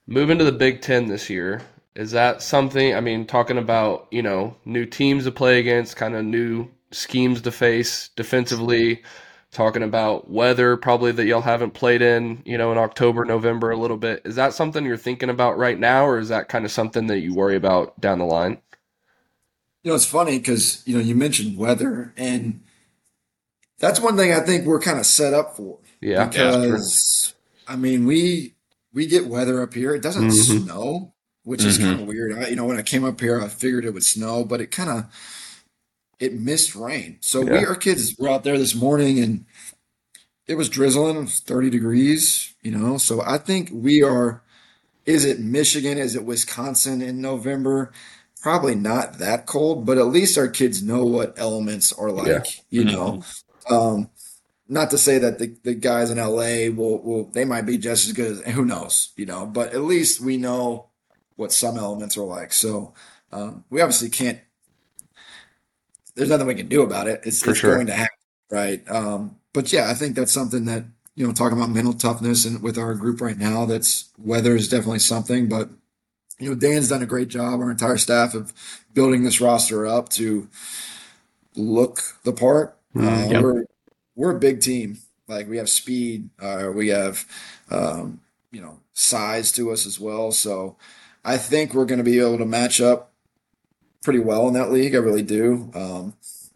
moving 0.06 0.38
to 0.38 0.44
the 0.44 0.52
Big 0.52 0.82
Ten 0.82 1.08
this 1.08 1.28
year, 1.28 1.64
is 1.96 2.12
that 2.12 2.44
something? 2.44 2.94
I 2.94 3.02
mean, 3.02 3.26
talking 3.26 3.58
about 3.58 4.08
you 4.12 4.22
know 4.22 4.56
new 4.66 4.86
teams 4.86 5.24
to 5.24 5.32
play 5.32 5.58
against, 5.58 5.96
kind 5.96 6.14
of 6.14 6.24
new 6.24 6.68
schemes 6.92 7.42
to 7.42 7.52
face 7.52 8.10
defensively 8.16 9.02
talking 9.50 9.82
about 9.82 10.30
weather 10.30 10.78
probably 10.78 11.14
that 11.14 11.26
y'all 11.26 11.42
haven't 11.42 11.74
played 11.74 12.04
in, 12.04 12.44
you 12.46 12.60
know, 12.60 12.72
in 12.72 12.78
October, 12.78 13.26
November 13.26 13.72
a 13.72 13.76
little 13.76 13.98
bit. 13.98 14.22
Is 14.24 14.36
that 14.36 14.54
something 14.54 14.86
you're 14.86 14.98
thinking 14.98 15.32
about 15.32 15.58
right 15.58 15.80
now 15.80 16.06
or 16.06 16.20
is 16.20 16.30
that 16.30 16.48
kind 16.48 16.64
of 16.64 16.70
something 16.70 17.08
that 17.08 17.22
you 17.22 17.34
worry 17.34 17.56
about 17.56 18.00
down 18.00 18.20
the 18.20 18.26
line? 18.26 18.60
You 19.82 19.90
know, 19.90 19.96
it's 19.96 20.06
funny 20.06 20.38
because, 20.38 20.84
you 20.86 20.94
know, 20.96 21.04
you 21.04 21.16
mentioned 21.16 21.58
weather 21.58 22.14
and 22.16 22.62
that's 23.80 24.00
one 24.00 24.18
thing 24.18 24.32
I 24.32 24.42
think 24.42 24.66
we're 24.66 24.80
kind 24.80 25.00
of 25.00 25.06
set 25.06 25.34
up 25.34 25.56
for. 25.56 25.80
Yeah. 26.02 26.26
Because 26.26 27.34
yeah, 27.68 27.74
I 27.74 27.76
mean, 27.78 28.06
we 28.06 28.56
we 28.94 29.08
get 29.08 29.28
weather 29.28 29.62
up 29.62 29.74
here. 29.74 29.96
It 29.96 30.02
doesn't 30.02 30.30
mm-hmm. 30.30 30.66
snow, 30.66 31.14
which 31.44 31.62
mm-hmm. 31.62 31.70
is 31.70 31.78
kind 31.78 32.02
of 32.02 32.08
weird. 32.08 32.38
I, 32.38 32.48
you 32.50 32.56
know, 32.56 32.66
when 32.66 32.78
I 32.78 32.82
came 32.82 33.04
up 33.04 33.20
here, 33.20 33.42
I 33.42 33.48
figured 33.48 33.86
it 33.86 33.94
would 33.94 34.04
snow, 34.04 34.44
but 34.44 34.62
it 34.62 34.72
kind 34.72 34.90
of 34.90 35.06
it 36.20 36.34
missed 36.34 36.76
rain. 36.76 37.18
So 37.22 37.42
yeah. 37.42 37.52
we, 37.52 37.66
our 37.66 37.76
kids 37.76 38.16
were 38.20 38.30
out 38.30 38.44
there 38.44 38.58
this 38.58 38.76
morning 38.76 39.20
and 39.20 39.46
it 40.48 40.56
was 40.56 40.70
drizzling, 40.70 41.16
it 41.16 41.22
was 41.22 41.40
30 41.40 41.70
degrees, 41.70 42.54
you 42.62 42.72
know. 42.72 42.98
So 42.98 43.22
I 43.22 43.38
think 43.38 43.70
we 43.72 44.02
are, 44.04 44.42
is 45.06 45.24
it 45.24 45.40
Michigan? 45.40 45.98
Is 45.98 46.16
it 46.16 46.26
Wisconsin 46.26 47.02
in 47.02 47.22
November? 47.22 47.92
Probably 48.42 48.76
not 48.76 49.20
that 49.20 49.46
cold, 49.46 49.86
but 49.86 49.98
at 49.98 50.08
least 50.08 50.38
our 50.38 50.48
kids 50.48 50.84
know 50.84 51.06
what 51.06 51.38
elements 51.38 51.94
are 51.94 52.12
like, 52.12 52.28
yeah. 52.28 52.42
you 52.70 52.84
know. 52.84 53.12
Mm-hmm. 53.12 53.49
Um, 53.70 54.10
not 54.68 54.92
to 54.92 54.98
say 54.98 55.18
that 55.18 55.40
the, 55.40 55.56
the 55.64 55.74
guys 55.74 56.12
in 56.12 56.18
LA 56.18 56.70
will, 56.70 57.02
will, 57.02 57.24
they 57.34 57.46
might 57.46 57.66
be 57.66 57.78
just 57.78 58.08
as 58.08 58.14
good 58.14 58.32
as, 58.32 58.54
who 58.54 58.66
knows, 58.66 59.14
you 59.16 59.26
know, 59.26 59.46
but 59.46 59.74
at 59.74 59.82
least 59.82 60.22
we 60.22 60.38
know 60.38 60.88
what 61.36 61.52
some 61.52 61.78
elements 61.78 62.18
are 62.18 62.24
like. 62.24 62.54
So, 62.54 62.94
um, 63.32 63.64
we 63.70 63.82
obviously 63.82 64.10
can't 64.10 64.40
there's 66.20 66.30
nothing 66.30 66.48
we 66.48 66.56
can 66.56 66.68
do 66.68 66.82
about 66.82 67.08
it. 67.08 67.22
It's, 67.24 67.46
it's 67.48 67.60
sure. 67.60 67.76
going 67.76 67.88
to 67.88 67.94
happen, 67.94 68.18
right? 68.52 68.84
Um, 68.92 69.38
but 69.54 69.72
yeah, 69.72 69.90
I 69.90 69.94
think 69.94 70.16
that's 70.16 70.34
something 70.34 70.66
that 70.66 70.84
you 71.16 71.26
know, 71.26 71.34
talking 71.34 71.58
about 71.58 71.70
mental 71.70 71.94
toughness 71.94 72.46
and 72.46 72.62
with 72.62 72.78
our 72.78 72.94
group 72.94 73.20
right 73.20 73.38
now, 73.38 73.66
that's 73.66 74.10
weather 74.18 74.56
is 74.56 74.70
definitely 74.70 75.00
something. 75.00 75.50
But 75.50 75.70
you 76.40 76.50
know, 76.50 76.56
Dan's 76.56 76.90
done 76.90 77.02
a 77.02 77.08
great 77.08 77.28
job, 77.28 77.60
our 77.60 77.72
entire 77.72 77.98
staff 77.98 78.34
of 78.34 78.54
building 78.94 79.24
this 79.24 79.42
roster 79.42 79.86
up 79.86 80.10
to 80.10 80.48
look 81.56 82.18
the 82.24 82.32
part. 82.32 82.78
Mm, 82.96 83.28
uh, 83.28 83.30
yep. 83.32 83.44
We're 83.44 83.66
we're 84.16 84.36
a 84.36 84.40
big 84.40 84.62
team. 84.62 85.00
Like 85.28 85.48
we 85.48 85.58
have 85.58 85.70
speed, 85.70 86.30
uh, 86.40 86.72
we 86.74 86.90
have 86.90 87.26
um, 87.70 88.22
you 88.52 88.62
know 88.62 88.80
size 88.94 89.52
to 89.54 89.72
us 89.72 89.86
as 89.86 90.00
well. 90.00 90.32
So 90.32 90.76
I 91.24 91.38
think 91.38 91.74
we're 91.74 91.86
going 91.86 92.00
to 92.00 92.04
be 92.04 92.20
able 92.20 92.38
to 92.40 92.46
match 92.46 92.82
up 92.82 93.14
pretty 94.04 94.20
well 94.20 94.48
in 94.48 94.54
that 94.56 94.72
league. 94.72 94.96
I 94.96 95.00
really 95.00 95.24
do. 95.24 95.72
Um, 95.74 96.14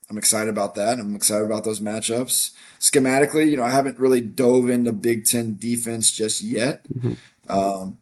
I'm 0.10 0.18
excited 0.18 0.50
about 0.50 0.76
that. 0.76 1.00
I'm 1.00 1.16
excited 1.16 1.46
about 1.46 1.64
those 1.64 1.80
matchups. 1.80 2.52
Schematically, 2.80 3.50
you 3.50 3.58
know, 3.58 3.64
I 3.64 3.72
haven't 3.72 4.00
really 4.00 4.22
dove 4.22 4.70
into 4.70 4.92
Big 4.92 5.26
Ten 5.26 5.56
defense 5.58 6.12
just 6.12 6.42
yet. 6.42 6.86
Mm-hmm. 6.94 7.14
Um, 7.50 7.98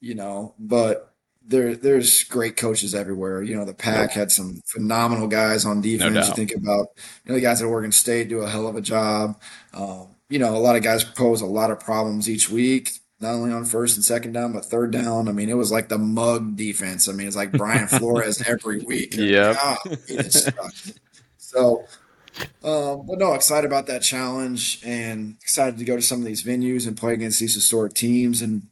you 0.00 0.14
know, 0.14 0.54
but 0.58 1.13
there 1.46 1.74
there's 1.74 2.24
great 2.24 2.56
coaches 2.56 2.94
everywhere. 2.94 3.42
You 3.42 3.56
know, 3.56 3.64
the 3.64 3.74
Pac 3.74 4.12
had 4.12 4.32
some 4.32 4.60
phenomenal 4.66 5.28
guys 5.28 5.64
on 5.64 5.80
defense. 5.80 6.14
No 6.14 6.26
you 6.26 6.34
think 6.34 6.54
about 6.54 6.88
you 7.24 7.28
know 7.28 7.34
the 7.34 7.40
guys 7.40 7.60
at 7.60 7.66
Oregon 7.66 7.92
State 7.92 8.28
do 8.28 8.40
a 8.40 8.48
hell 8.48 8.66
of 8.66 8.76
a 8.76 8.80
job. 8.80 9.40
Um, 9.72 10.08
you 10.28 10.38
know, 10.38 10.56
a 10.56 10.58
lot 10.58 10.76
of 10.76 10.82
guys 10.82 11.04
pose 11.04 11.40
a 11.42 11.46
lot 11.46 11.70
of 11.70 11.80
problems 11.80 12.28
each 12.30 12.48
week, 12.48 12.92
not 13.20 13.34
only 13.34 13.52
on 13.52 13.64
first 13.64 13.96
and 13.96 14.04
second 14.04 14.32
down, 14.32 14.52
but 14.52 14.64
third 14.64 14.90
down. 14.90 15.28
I 15.28 15.32
mean, 15.32 15.50
it 15.50 15.56
was 15.56 15.70
like 15.70 15.88
the 15.88 15.98
mug 15.98 16.56
defense. 16.56 17.08
I 17.08 17.12
mean, 17.12 17.26
it's 17.26 17.36
like 17.36 17.52
Brian 17.52 17.88
Flores 17.88 18.42
every 18.46 18.80
week. 18.80 19.14
Yeah. 19.16 19.76
so, 21.36 21.84
um, 22.64 23.06
but 23.06 23.18
no, 23.18 23.34
excited 23.34 23.66
about 23.66 23.86
that 23.86 24.02
challenge 24.02 24.80
and 24.84 25.36
excited 25.42 25.78
to 25.78 25.84
go 25.84 25.96
to 25.96 26.02
some 26.02 26.20
of 26.20 26.24
these 26.24 26.42
venues 26.42 26.86
and 26.86 26.96
play 26.96 27.12
against 27.12 27.38
these 27.38 27.54
historic 27.54 27.92
teams 27.92 28.40
and 28.40 28.68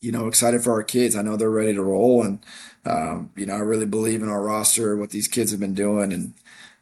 you 0.00 0.12
know, 0.12 0.26
excited 0.26 0.62
for 0.62 0.72
our 0.72 0.82
kids. 0.82 1.16
I 1.16 1.22
know 1.22 1.36
they're 1.36 1.50
ready 1.50 1.74
to 1.74 1.82
roll, 1.82 2.22
and 2.22 2.38
um, 2.84 3.30
you 3.36 3.46
know, 3.46 3.54
I 3.54 3.60
really 3.60 3.86
believe 3.86 4.22
in 4.22 4.28
our 4.28 4.42
roster, 4.42 4.96
what 4.96 5.10
these 5.10 5.28
kids 5.28 5.50
have 5.50 5.60
been 5.60 5.74
doing, 5.74 6.12
and 6.12 6.34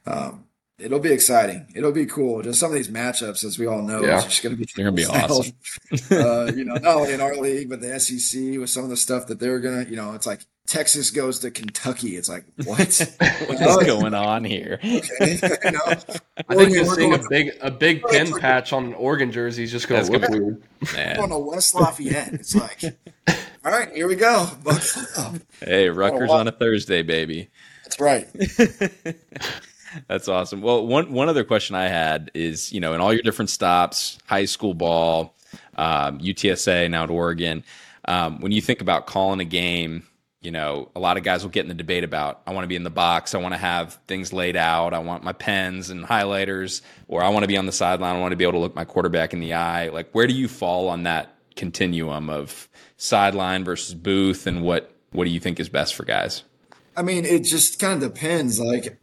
um, 0.06 0.44
it'll 0.78 0.98
be 0.98 1.12
exciting. 1.12 1.66
It'll 1.74 1.92
be 1.92 2.06
cool. 2.06 2.42
Just 2.42 2.60
some 2.60 2.70
of 2.70 2.76
these 2.76 2.88
matchups, 2.88 3.44
as 3.44 3.58
we 3.58 3.66
all 3.66 3.82
know, 3.82 4.02
yeah. 4.02 4.24
it's 4.24 4.40
going 4.40 4.54
to 4.54 4.58
be 4.58 4.68
they're 4.74 4.90
going 4.90 4.96
to 4.96 5.02
be 5.02 5.06
awesome. 5.10 5.54
uh, 6.10 6.52
you 6.54 6.64
know, 6.64 6.74
not 6.74 6.96
only 6.96 7.12
in 7.12 7.20
our 7.20 7.36
league, 7.36 7.70
but 7.70 7.80
the 7.80 7.98
SEC 7.98 8.58
with 8.58 8.70
some 8.70 8.84
of 8.84 8.90
the 8.90 8.96
stuff 8.96 9.26
that 9.28 9.40
they're 9.40 9.60
going 9.60 9.84
to, 9.84 9.90
you 9.90 9.96
know, 9.96 10.14
it's 10.14 10.26
like 10.26 10.40
Texas 10.66 11.10
goes 11.10 11.40
to 11.40 11.50
Kentucky. 11.50 12.16
It's 12.16 12.28
like 12.28 12.44
what? 12.64 12.78
what 12.78 13.60
is 13.60 13.86
going 13.86 14.14
on 14.14 14.44
here? 14.44 14.80
Okay. 14.82 15.38
you 15.64 15.70
know, 15.70 15.80
I 16.48 16.54
think 16.54 16.74
you're 16.74 16.86
seeing 16.86 17.14
a 17.14 17.20
big 17.28 17.52
a 17.60 17.70
big 17.70 18.02
pin 18.04 18.32
patch 18.38 18.72
on 18.72 18.86
an 18.86 18.94
Oregon 18.94 19.30
jersey 19.30 19.64
is 19.64 19.70
just 19.70 19.88
going 19.88 20.04
to 20.04 20.12
look 20.12 20.28
weird. 20.28 20.62
Man. 20.94 21.20
On 21.20 21.30
a 21.30 21.38
West 21.38 21.74
Lafayette, 21.74 22.32
it's 22.32 22.54
like, 22.54 22.82
all 23.64 23.72
right, 23.72 23.92
here 23.92 24.08
we 24.08 24.16
go. 24.16 24.48
hey, 25.60 25.88
Rutgers 25.90 26.30
on 26.30 26.48
a 26.48 26.52
Thursday, 26.52 27.02
baby. 27.02 27.50
That's 27.84 28.00
right. 28.00 28.26
That's 30.08 30.28
awesome. 30.28 30.60
Well, 30.62 30.86
one 30.86 31.12
one 31.12 31.28
other 31.28 31.44
question 31.44 31.76
I 31.76 31.88
had 31.88 32.30
is, 32.34 32.72
you 32.72 32.80
know, 32.80 32.94
in 32.94 33.00
all 33.00 33.12
your 33.12 33.22
different 33.22 33.50
stops, 33.50 34.18
high 34.26 34.46
school 34.46 34.74
ball, 34.74 35.34
um, 35.76 36.18
UTSA, 36.18 36.90
now 36.90 37.04
at 37.04 37.10
Oregon, 37.10 37.62
um, 38.06 38.40
when 38.40 38.50
you 38.50 38.60
think 38.60 38.80
about 38.80 39.06
calling 39.06 39.40
a 39.40 39.44
game 39.44 40.04
you 40.44 40.50
know, 40.50 40.90
a 40.94 41.00
lot 41.00 41.16
of 41.16 41.22
guys 41.22 41.42
will 41.42 41.50
get 41.50 41.62
in 41.62 41.68
the 41.68 41.74
debate 41.74 42.04
about 42.04 42.42
I 42.46 42.52
want 42.52 42.64
to 42.64 42.68
be 42.68 42.76
in 42.76 42.84
the 42.84 42.90
box, 42.90 43.34
I 43.34 43.38
want 43.38 43.54
to 43.54 43.58
have 43.58 43.98
things 44.06 44.32
laid 44.32 44.56
out, 44.56 44.92
I 44.92 44.98
want 44.98 45.24
my 45.24 45.32
pens 45.32 45.88
and 45.88 46.04
highlighters, 46.04 46.82
or 47.08 47.24
I 47.24 47.30
want 47.30 47.44
to 47.44 47.48
be 47.48 47.56
on 47.56 47.66
the 47.66 47.72
sideline, 47.72 48.16
I 48.16 48.20
want 48.20 48.32
to 48.32 48.36
be 48.36 48.44
able 48.44 48.52
to 48.52 48.58
look 48.58 48.74
my 48.74 48.84
quarterback 48.84 49.32
in 49.32 49.40
the 49.40 49.54
eye. 49.54 49.88
Like, 49.88 50.10
where 50.12 50.26
do 50.26 50.34
you 50.34 50.46
fall 50.46 50.88
on 50.88 51.04
that 51.04 51.34
continuum 51.56 52.28
of 52.28 52.68
sideline 52.98 53.64
versus 53.64 53.94
booth, 53.94 54.46
and 54.46 54.62
what 54.62 54.94
what 55.12 55.24
do 55.24 55.30
you 55.30 55.40
think 55.40 55.58
is 55.58 55.68
best 55.68 55.94
for 55.94 56.04
guys? 56.04 56.42
I 56.96 57.02
mean, 57.02 57.24
it 57.24 57.40
just 57.40 57.78
kind 57.78 58.02
of 58.02 58.12
depends. 58.12 58.60
Like, 58.60 58.98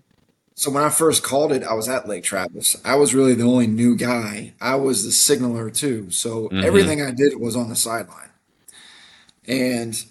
so 0.55 0.69
when 0.69 0.83
I 0.83 0.89
first 0.89 1.23
called 1.23 1.51
it, 1.51 1.63
I 1.63 1.73
was 1.73 1.89
at 1.89 2.07
Lake 2.07 2.23
Travis. 2.23 2.75
I 2.85 2.95
was 2.95 3.15
really 3.15 3.33
the 3.33 3.43
only 3.43 3.67
new 3.67 3.95
guy. 3.95 4.53
I 4.61 4.75
was 4.75 5.03
the 5.03 5.11
signaler 5.11 5.71
too, 5.71 6.11
so 6.11 6.49
mm-hmm. 6.49 6.63
everything 6.63 7.01
I 7.01 7.11
did 7.11 7.39
was 7.39 7.55
on 7.55 7.69
the 7.69 7.75
sideline, 7.75 8.29
and 9.47 10.03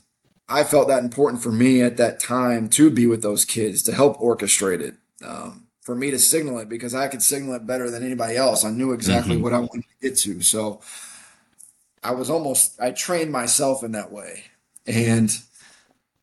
I 0.50 0.64
felt 0.64 0.88
that 0.88 1.04
important 1.04 1.42
for 1.42 1.52
me 1.52 1.80
at 1.80 1.96
that 1.96 2.18
time 2.18 2.68
to 2.70 2.90
be 2.90 3.06
with 3.06 3.22
those 3.22 3.44
kids 3.44 3.82
to 3.84 3.94
help 3.94 4.18
orchestrate 4.18 4.80
it. 4.80 4.96
Um, 5.24 5.68
for 5.80 5.94
me 5.94 6.10
to 6.10 6.18
signal 6.18 6.58
it 6.58 6.68
because 6.68 6.94
I 6.94 7.08
could 7.08 7.22
signal 7.22 7.54
it 7.54 7.66
better 7.66 7.90
than 7.90 8.04
anybody 8.04 8.36
else. 8.36 8.64
I 8.64 8.70
knew 8.70 8.92
exactly 8.92 9.34
mm-hmm. 9.34 9.42
what 9.42 9.52
I 9.52 9.60
wanted 9.60 9.82
to 9.82 10.08
get 10.08 10.16
to. 10.18 10.40
So 10.42 10.80
I 12.02 12.12
was 12.12 12.30
almost, 12.30 12.80
I 12.80 12.90
trained 12.90 13.32
myself 13.32 13.82
in 13.82 13.92
that 13.92 14.12
way. 14.12 14.44
And, 14.86 15.36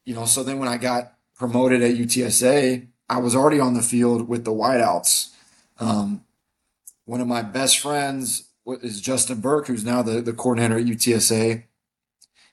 you 0.06 0.14
know, 0.14 0.26
so 0.26 0.44
then 0.44 0.60
when 0.60 0.70
I 0.70 0.78
got 0.78 1.14
promoted 1.38 1.82
at 1.82 1.96
UTSA, 1.96 2.88
I 3.10 3.18
was 3.18 3.36
already 3.36 3.60
on 3.60 3.74
the 3.74 3.82
field 3.82 4.28
with 4.28 4.46
the 4.46 4.52
wideouts. 4.52 5.34
Um, 5.80 6.24
one 7.06 7.22
of 7.22 7.28
my 7.28 7.42
best 7.42 7.80
friends 7.80 8.50
is 8.82 9.02
Justin 9.02 9.40
Burke, 9.40 9.68
who's 9.68 9.86
now 9.86 10.02
the, 10.02 10.22
the 10.22 10.34
coordinator 10.34 10.78
at 10.78 10.86
UTSA 10.86 11.64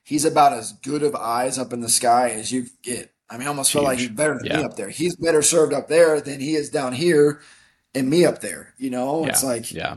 he's 0.05 0.24
about 0.24 0.52
as 0.52 0.72
good 0.72 1.02
of 1.02 1.16
eyes 1.16 1.59
up 1.59 1.72
in 1.72 1.80
the 1.80 1.88
sky 1.88 2.30
as 2.30 2.52
you 2.52 2.66
get. 2.82 3.12
I 3.28 3.38
mean, 3.38 3.46
I 3.46 3.50
almost 3.50 3.72
Huge. 3.72 3.80
feel 3.80 3.88
like 3.88 3.98
he's 3.98 4.11
better 4.11 4.38
than 4.38 4.46
yeah. 4.46 4.59
me 4.59 4.64
up 4.64 4.76
there. 4.76 4.90
He's 4.90 5.16
better 5.16 5.42
served 5.42 5.72
up 5.72 5.88
there 5.88 6.20
than 6.20 6.40
he 6.40 6.55
is 6.55 6.70
down 6.70 6.92
here 6.92 7.40
and 7.94 8.09
me 8.09 8.24
up 8.24 8.40
there. 8.40 8.74
You 8.78 8.90
know, 8.90 9.22
yeah. 9.22 9.28
it's 9.30 9.42
like, 9.42 9.72
yeah. 9.72 9.96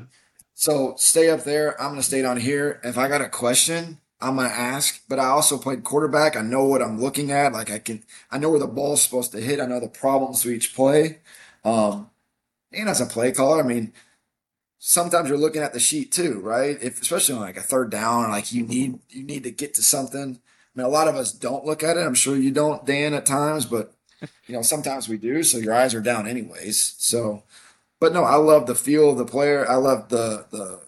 So 0.53 0.95
stay 0.97 1.29
up 1.29 1.43
there. 1.43 1.79
I'm 1.79 1.89
going 1.89 2.01
to 2.01 2.07
stay 2.07 2.21
down 2.23 2.37
here. 2.37 2.79
If 2.83 2.97
I 2.97 3.07
got 3.07 3.21
a 3.21 3.29
question, 3.29 3.99
I'm 4.19 4.37
going 4.37 4.49
to 4.49 4.55
ask, 4.55 5.03
but 5.07 5.19
I 5.19 5.25
also 5.25 5.57
played 5.57 5.83
quarterback. 5.83 6.35
I 6.35 6.41
know 6.41 6.65
what 6.65 6.81
I'm 6.81 6.99
looking 6.99 7.31
at. 7.31 7.53
Like 7.53 7.69
I 7.69 7.77
can, 7.77 8.03
I 8.31 8.39
know 8.39 8.49
where 8.49 8.59
the 8.59 8.65
ball's 8.65 9.03
supposed 9.03 9.33
to 9.33 9.41
hit. 9.41 9.59
I 9.59 9.67
know 9.67 9.79
the 9.79 9.87
problems 9.87 10.41
to 10.41 10.49
each 10.49 10.73
play. 10.73 11.19
Um, 11.63 12.09
and 12.71 12.89
as 12.89 13.01
a 13.01 13.05
play 13.05 13.31
caller, 13.33 13.63
I 13.63 13.67
mean, 13.67 13.93
sometimes 14.79 15.29
you're 15.29 15.37
looking 15.37 15.61
at 15.61 15.73
the 15.73 15.79
sheet 15.79 16.11
too, 16.11 16.39
right? 16.39 16.77
If 16.81 17.01
especially 17.01 17.35
on 17.35 17.41
like 17.41 17.57
a 17.57 17.61
third 17.61 17.89
down, 17.89 18.29
like 18.29 18.51
you 18.51 18.63
need 18.63 18.99
you 19.09 19.23
need 19.23 19.43
to 19.43 19.51
get 19.51 19.73
to 19.75 19.83
something. 19.83 20.39
I 20.39 20.79
mean, 20.79 20.85
a 20.85 20.89
lot 20.89 21.07
of 21.07 21.15
us 21.15 21.31
don't 21.31 21.65
look 21.65 21.83
at 21.83 21.97
it. 21.97 22.01
I'm 22.01 22.13
sure 22.13 22.35
you 22.35 22.51
don't, 22.51 22.85
Dan, 22.85 23.13
at 23.13 23.25
times, 23.25 23.65
but 23.65 23.93
you 24.47 24.55
know 24.55 24.61
sometimes 24.61 25.09
we 25.09 25.17
do. 25.17 25.43
So 25.43 25.57
your 25.57 25.73
eyes 25.73 25.93
are 25.93 26.01
down 26.01 26.27
anyways. 26.27 26.95
So, 26.97 27.43
but 27.99 28.13
no, 28.13 28.23
I 28.23 28.35
love 28.35 28.67
the 28.67 28.75
feel 28.75 29.11
of 29.11 29.17
the 29.17 29.25
player. 29.25 29.69
I 29.69 29.75
love 29.75 30.09
the 30.09 30.45
the, 30.51 30.81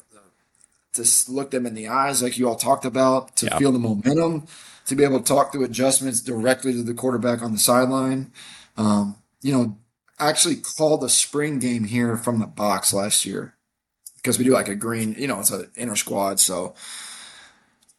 the 0.94 1.04
to 1.04 1.32
look 1.32 1.52
them 1.52 1.66
in 1.66 1.76
the 1.76 1.88
eyes, 1.88 2.22
like 2.22 2.38
you 2.38 2.48
all 2.48 2.56
talked 2.56 2.86
about, 2.86 3.36
to 3.38 3.58
feel 3.58 3.72
the 3.72 3.80
momentum, 3.80 4.48
to 4.86 4.96
be 4.96 5.04
able 5.04 5.20
to 5.20 5.26
talk 5.26 5.52
through 5.52 5.64
adjustments 5.64 6.20
directly 6.20 6.74
to 6.74 6.84
the 6.84 6.94
quarterback 6.94 7.42
on 7.42 7.52
the 7.52 7.60
sideline. 7.60 8.32
Um, 8.76 9.18
you 9.42 9.54
know, 9.54 9.78
I 10.18 10.30
actually 10.30 10.58
called 10.58 11.02
the 11.02 11.10
spring 11.10 11.60
game 11.60 11.86
here 11.86 12.18
from 12.18 12.40
the 12.40 12.48
box 12.48 12.94
last 12.94 13.26
year 13.26 13.56
because 14.30 14.38
we 14.38 14.46
do 14.46 14.52
like 14.52 14.68
a 14.68 14.76
green, 14.76 15.16
you 15.18 15.26
know, 15.26 15.40
it's 15.40 15.50
an 15.50 15.72
inner 15.76 15.96
squad. 15.96 16.40
So 16.40 16.76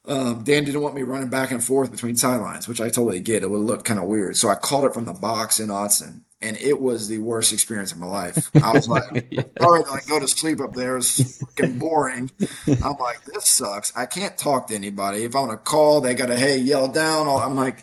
um, 0.04 0.44
Dan 0.44 0.64
didn't 0.64 0.80
want 0.80 0.94
me 0.94 1.02
running 1.02 1.28
back 1.28 1.50
and 1.50 1.62
forth 1.62 1.90
between 1.90 2.14
sidelines, 2.14 2.68
which 2.68 2.80
I 2.80 2.84
totally 2.84 3.18
get. 3.18 3.42
It 3.42 3.50
would 3.50 3.62
look 3.62 3.84
kind 3.84 3.98
of 3.98 4.06
weird. 4.06 4.36
So 4.36 4.48
I 4.48 4.54
called 4.54 4.84
it 4.84 4.94
from 4.94 5.06
the 5.06 5.12
box 5.12 5.58
in 5.58 5.70
Autzen, 5.70 6.20
and 6.40 6.56
it 6.58 6.80
was 6.80 7.08
the 7.08 7.18
worst 7.18 7.52
experience 7.52 7.90
of 7.90 7.98
my 7.98 8.06
life. 8.06 8.48
I 8.62 8.72
was 8.72 8.88
like, 8.88 9.10
all 9.60 9.72
right, 9.72 9.86
like 9.88 10.06
go 10.06 10.20
to 10.20 10.28
sleep 10.28 10.60
up 10.60 10.72
there. 10.72 10.98
It's 10.98 11.38
fucking 11.38 11.80
boring. 11.80 12.30
I'm 12.68 12.96
like, 13.00 13.24
this 13.24 13.46
sucks. 13.46 13.92
I 13.96 14.06
can't 14.06 14.38
talk 14.38 14.68
to 14.68 14.76
anybody. 14.76 15.24
If 15.24 15.34
I 15.34 15.40
want 15.40 15.50
to 15.50 15.56
call, 15.56 16.00
they 16.00 16.14
got 16.14 16.26
to 16.26 16.36
hey 16.36 16.58
yell 16.58 16.86
down. 16.86 17.26
I'm 17.26 17.56
like, 17.56 17.82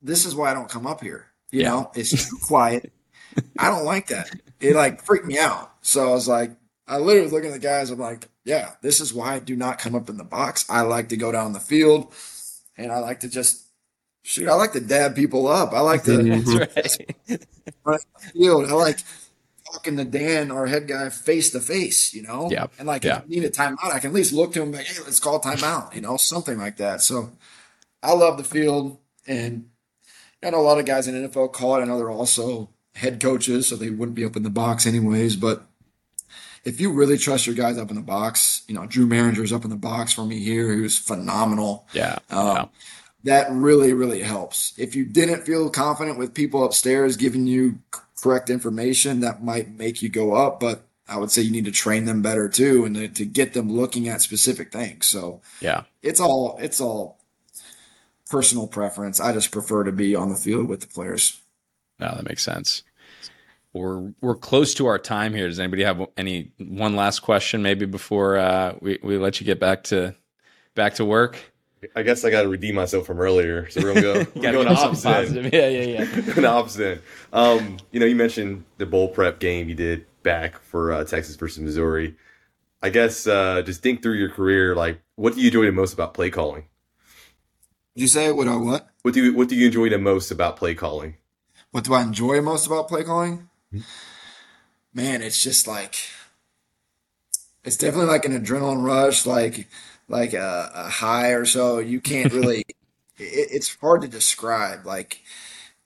this 0.00 0.24
is 0.24 0.36
why 0.36 0.52
I 0.52 0.54
don't 0.54 0.70
come 0.70 0.86
up 0.86 1.00
here. 1.00 1.26
You 1.50 1.62
yeah. 1.62 1.70
know, 1.70 1.90
it's 1.96 2.30
too 2.30 2.38
quiet. 2.40 2.92
I 3.58 3.70
don't 3.70 3.84
like 3.84 4.06
that. 4.06 4.30
It 4.60 4.76
like 4.76 5.02
freaked 5.02 5.26
me 5.26 5.36
out. 5.38 5.72
So 5.82 6.08
I 6.08 6.12
was 6.12 6.28
like, 6.28 6.52
I 6.90 6.98
literally 6.98 7.22
was 7.22 7.32
looking 7.32 7.50
at 7.50 7.52
the 7.52 7.60
guys. 7.60 7.90
I'm 7.90 8.00
like, 8.00 8.28
yeah, 8.44 8.72
this 8.82 9.00
is 9.00 9.14
why 9.14 9.34
I 9.34 9.38
do 9.38 9.54
not 9.54 9.78
come 9.78 9.94
up 9.94 10.10
in 10.10 10.16
the 10.16 10.24
box. 10.24 10.68
I 10.68 10.80
like 10.80 11.08
to 11.10 11.16
go 11.16 11.30
down 11.30 11.52
the 11.52 11.60
field, 11.60 12.12
and 12.76 12.90
I 12.90 12.98
like 12.98 13.20
to 13.20 13.28
just 13.28 13.64
shoot. 14.22 14.48
I 14.48 14.54
like 14.54 14.72
to 14.72 14.80
dab 14.80 15.14
people 15.14 15.46
up. 15.46 15.72
I 15.72 15.80
like 15.80 16.02
to 16.04 16.18
right. 17.84 18.00
field. 18.32 18.68
I 18.68 18.72
like 18.72 18.98
talking 19.72 19.96
to 19.98 20.04
Dan, 20.04 20.50
our 20.50 20.66
head 20.66 20.88
guy, 20.88 21.08
face 21.10 21.50
to 21.50 21.60
face. 21.60 22.12
You 22.12 22.22
know, 22.22 22.48
yeah, 22.50 22.66
and 22.76 22.88
like 22.88 23.04
yeah. 23.04 23.18
if 23.18 23.22
I 23.22 23.26
need 23.28 23.44
a 23.44 23.50
timeout, 23.50 23.92
I 23.92 24.00
can 24.00 24.10
at 24.10 24.14
least 24.14 24.32
look 24.32 24.52
to 24.54 24.62
him 24.62 24.72
like, 24.72 24.86
hey, 24.86 25.00
let's 25.04 25.20
call 25.20 25.40
timeout. 25.40 25.94
You 25.94 26.00
know, 26.00 26.16
something 26.16 26.58
like 26.58 26.78
that. 26.78 27.02
So 27.02 27.30
I 28.02 28.14
love 28.14 28.36
the 28.36 28.42
field, 28.42 28.98
and 29.28 29.70
I 30.42 30.50
know 30.50 30.58
a 30.58 30.62
lot 30.62 30.80
of 30.80 30.86
guys 30.86 31.06
in 31.06 31.14
NFL 31.14 31.52
call 31.52 31.76
it. 31.76 31.82
I 31.82 31.84
know 31.84 31.98
they're 31.98 32.10
also 32.10 32.70
head 32.96 33.20
coaches, 33.20 33.68
so 33.68 33.76
they 33.76 33.90
wouldn't 33.90 34.16
be 34.16 34.24
up 34.24 34.34
in 34.34 34.42
the 34.42 34.50
box 34.50 34.86
anyways, 34.86 35.36
but 35.36 35.69
if 36.64 36.80
you 36.80 36.92
really 36.92 37.16
trust 37.16 37.46
your 37.46 37.56
guys 37.56 37.78
up 37.78 37.90
in 37.90 37.96
the 37.96 38.02
box, 38.02 38.62
you 38.68 38.74
know, 38.74 38.86
Drew 38.86 39.06
Mehringer's 39.06 39.52
up 39.52 39.64
in 39.64 39.70
the 39.70 39.76
box 39.76 40.12
for 40.12 40.24
me 40.24 40.40
here, 40.40 40.68
who's 40.68 40.98
phenomenal. 40.98 41.86
Yeah. 41.92 42.18
Um. 42.30 42.70
That 43.24 43.50
really, 43.50 43.92
really 43.92 44.22
helps. 44.22 44.72
If 44.78 44.94
you 44.94 45.04
didn't 45.04 45.44
feel 45.44 45.68
confident 45.68 46.18
with 46.18 46.32
people 46.32 46.64
upstairs 46.64 47.18
giving 47.18 47.46
you 47.46 47.78
correct 48.22 48.48
information, 48.48 49.20
that 49.20 49.44
might 49.44 49.70
make 49.70 50.00
you 50.00 50.08
go 50.08 50.32
up. 50.32 50.58
But 50.58 50.86
I 51.06 51.18
would 51.18 51.30
say 51.30 51.42
you 51.42 51.50
need 51.50 51.66
to 51.66 51.70
train 51.70 52.06
them 52.06 52.22
better 52.22 52.48
too, 52.48 52.86
and 52.86 52.94
to, 52.94 53.08
to 53.08 53.26
get 53.26 53.52
them 53.52 53.70
looking 53.70 54.08
at 54.08 54.22
specific 54.22 54.72
things. 54.72 55.06
So 55.06 55.42
yeah, 55.60 55.82
it's 56.02 56.20
all 56.20 56.58
it's 56.62 56.80
all 56.80 57.18
personal 58.30 58.66
preference. 58.66 59.20
I 59.20 59.32
just 59.34 59.50
prefer 59.50 59.84
to 59.84 59.92
be 59.92 60.14
on 60.14 60.30
the 60.30 60.36
field 60.36 60.68
with 60.68 60.80
the 60.80 60.86
players. 60.86 61.40
No, 61.98 62.14
that 62.14 62.26
makes 62.26 62.42
sense 62.42 62.82
we're 63.72 64.12
we're 64.20 64.34
close 64.34 64.74
to 64.74 64.86
our 64.86 64.98
time 64.98 65.34
here. 65.34 65.48
Does 65.48 65.60
anybody 65.60 65.84
have 65.84 66.06
any 66.16 66.52
one 66.58 66.96
last 66.96 67.20
question 67.20 67.62
maybe 67.62 67.86
before 67.86 68.36
uh, 68.36 68.74
we 68.80 68.98
we 69.02 69.16
let 69.16 69.40
you 69.40 69.46
get 69.46 69.60
back 69.60 69.84
to 69.84 70.14
back 70.74 70.94
to 70.94 71.04
work? 71.04 71.38
I 71.96 72.02
guess 72.02 72.24
I 72.24 72.30
got 72.30 72.42
to 72.42 72.48
redeem 72.48 72.74
myself 72.74 73.06
from 73.06 73.20
earlier. 73.20 73.70
So 73.70 73.80
we're 73.80 73.94
gonna 73.94 74.00
go. 74.02 74.12
We're 74.34 74.42
gotta 74.42 74.52
going 74.52 74.68
go 74.68 74.74
to 74.74 74.80
opposite. 74.80 75.52
Yeah, 75.52 75.68
yeah, 75.68 76.04
yeah. 76.04 76.04
Going 76.20 76.42
to 76.42 76.48
opposite. 76.48 77.02
Um, 77.32 77.78
you 77.90 78.00
know, 78.00 78.06
you 78.06 78.16
mentioned 78.16 78.64
the 78.76 78.84
bowl 78.84 79.08
prep 79.08 79.38
game 79.38 79.68
you 79.68 79.74
did 79.74 80.04
back 80.22 80.60
for 80.60 80.92
uh, 80.92 81.04
Texas 81.04 81.36
versus 81.36 81.62
Missouri. 81.62 82.16
I 82.82 82.90
guess 82.90 83.26
uh, 83.26 83.62
just 83.62 83.82
think 83.82 84.02
through 84.02 84.14
your 84.14 84.30
career. 84.30 84.74
Like, 84.74 85.00
what 85.16 85.34
do 85.34 85.40
you 85.40 85.46
enjoy 85.46 85.66
the 85.66 85.72
most 85.72 85.94
about 85.94 86.12
play 86.12 86.28
calling? 86.30 86.64
Did 87.94 88.02
you 88.02 88.08
say 88.08 88.30
what 88.30 88.48
I 88.48 88.56
what? 88.56 88.88
What 89.02 89.14
do 89.14 89.24
you 89.24 89.34
What 89.34 89.48
do 89.48 89.56
you 89.56 89.66
enjoy 89.66 89.88
the 89.88 89.98
most 89.98 90.30
about 90.30 90.56
play 90.56 90.74
calling? 90.74 91.16
What 91.70 91.84
do 91.84 91.94
I 91.94 92.02
enjoy 92.02 92.40
most 92.40 92.66
about 92.66 92.88
play 92.88 93.04
calling? 93.04 93.48
Man, 94.92 95.22
it's 95.22 95.42
just 95.42 95.66
like 95.66 95.96
it's 97.64 97.76
definitely 97.76 98.06
like 98.10 98.24
an 98.24 98.38
adrenaline 98.40 98.82
rush, 98.84 99.26
like 99.26 99.68
like 100.08 100.32
a, 100.32 100.70
a 100.74 100.88
high 100.88 101.30
or 101.30 101.44
so. 101.44 101.78
You 101.78 102.00
can't 102.00 102.32
really. 102.32 102.60
it, 103.18 103.48
it's 103.52 103.74
hard 103.76 104.02
to 104.02 104.08
describe. 104.08 104.86
Like 104.86 105.22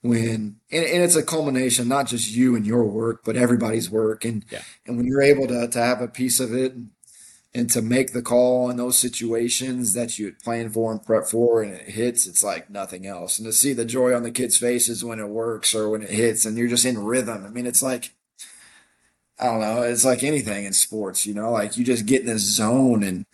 when 0.03 0.57
and, 0.71 0.85
and 0.85 1.03
it's 1.03 1.15
a 1.17 1.23
culmination, 1.23 1.89
not 1.89 2.07
just 2.07 2.31
you 2.35 2.55
and 2.55 2.67
your 2.67 2.85
work, 2.85 3.21
but 3.25 3.37
everybody's 3.37 3.89
work. 3.91 4.25
And 4.25 4.45
Yeah. 4.49 4.63
and 4.87 4.97
when 4.97 5.07
you're 5.07 5.23
able 5.23 5.47
to 5.49 5.67
to 5.69 5.79
have 5.79 6.01
a 6.01 6.09
piece 6.09 6.39
of 6.41 6.53
it 6.55 6.73
and, 6.73 6.91
and 7.55 7.69
to 7.69 7.81
make 7.81 8.11
the 8.11 8.21
call 8.21 8.69
in 8.69 8.75
those 8.75 8.97
situations 8.97 9.93
that 9.93 10.19
you 10.19 10.35
planned 10.43 10.73
for 10.73 10.91
and 10.91 11.03
prep 11.03 11.25
for 11.25 11.63
and 11.63 11.73
it 11.73 11.87
hits, 11.89 12.27
it's 12.27 12.43
like 12.43 12.69
nothing 12.69 13.07
else. 13.07 13.39
And 13.39 13.45
to 13.47 13.53
see 13.53 13.71
the 13.71 13.85
joy 13.85 14.13
on 14.13 14.23
the 14.23 14.31
kids' 14.31 14.57
faces 14.57 15.05
when 15.05 15.21
it 15.21 15.29
works 15.29 15.73
or 15.73 15.89
when 15.89 16.01
it 16.03 16.09
hits 16.09 16.45
and 16.45 16.57
you're 16.57 16.67
just 16.67 16.83
in 16.83 16.97
rhythm. 16.99 17.45
I 17.45 17.49
mean, 17.49 17.65
it's 17.65 17.81
like 17.81 18.11
I 19.39 19.45
don't 19.45 19.61
know, 19.61 19.81
it's 19.81 20.05
like 20.05 20.23
anything 20.23 20.65
in 20.65 20.73
sports, 20.73 21.25
you 21.25 21.33
know, 21.33 21.51
like 21.51 21.77
you 21.77 21.83
just 21.83 22.05
get 22.05 22.21
in 22.21 22.27
this 22.27 22.41
zone 22.41 23.03
and 23.03 23.25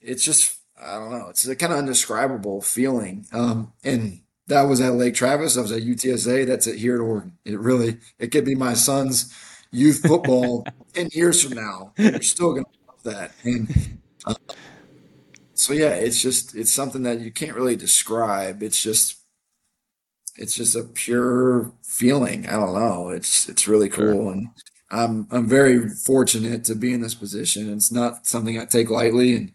it's 0.00 0.24
just 0.24 0.58
I 0.80 0.98
don't 0.98 1.10
know, 1.10 1.28
it's 1.28 1.46
a 1.46 1.54
kind 1.54 1.72
of 1.72 1.78
indescribable 1.78 2.60
feeling. 2.62 3.26
Um 3.32 3.72
and 3.84 4.20
that 4.48 4.62
was 4.62 4.80
at 4.80 4.94
Lake 4.94 5.14
Travis, 5.14 5.56
i 5.56 5.60
was 5.60 5.72
at 5.72 5.82
UTSA, 5.82 6.46
that's 6.46 6.66
it 6.66 6.78
here 6.78 6.96
at 6.96 7.00
Oregon. 7.00 7.38
It 7.44 7.58
really 7.58 7.98
it 8.18 8.28
could 8.28 8.44
be 8.44 8.54
my 8.54 8.74
son's 8.74 9.32
youth 9.70 10.02
football 10.06 10.66
ten 10.92 11.08
years 11.12 11.42
from 11.42 11.54
now. 11.54 11.92
You're 11.96 12.22
still 12.22 12.54
gonna 12.54 12.66
that. 13.04 13.32
And 13.44 13.98
uh, 14.24 14.34
so 15.54 15.72
yeah, 15.72 15.90
it's 15.90 16.20
just 16.20 16.54
it's 16.54 16.72
something 16.72 17.02
that 17.04 17.20
you 17.20 17.30
can't 17.30 17.56
really 17.56 17.76
describe. 17.76 18.62
It's 18.62 18.82
just 18.82 19.18
it's 20.36 20.56
just 20.56 20.76
a 20.76 20.82
pure 20.82 21.72
feeling. 21.82 22.46
I 22.48 22.52
don't 22.52 22.74
know. 22.74 23.10
It's 23.10 23.48
it's 23.48 23.68
really 23.68 23.88
cool 23.88 24.30
and 24.30 24.48
I'm 24.90 25.26
I'm 25.30 25.46
very 25.46 25.88
fortunate 25.88 26.64
to 26.64 26.74
be 26.74 26.92
in 26.92 27.00
this 27.00 27.14
position. 27.14 27.72
It's 27.72 27.92
not 27.92 28.26
something 28.26 28.58
I 28.58 28.64
take 28.64 28.90
lightly 28.90 29.36
and 29.36 29.52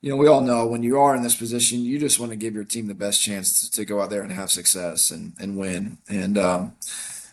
you 0.00 0.10
know, 0.10 0.16
we 0.16 0.28
all 0.28 0.42
know 0.42 0.64
when 0.64 0.84
you 0.84 1.00
are 1.00 1.16
in 1.16 1.24
this 1.24 1.34
position, 1.34 1.80
you 1.80 1.98
just 1.98 2.20
want 2.20 2.30
to 2.30 2.36
give 2.36 2.54
your 2.54 2.62
team 2.62 2.86
the 2.86 2.94
best 2.94 3.20
chance 3.20 3.68
to, 3.68 3.76
to 3.76 3.84
go 3.84 4.00
out 4.00 4.10
there 4.10 4.22
and 4.22 4.30
have 4.30 4.48
success 4.48 5.10
and, 5.10 5.32
and 5.40 5.56
win. 5.56 5.98
And 6.08 6.38
um, 6.38 6.76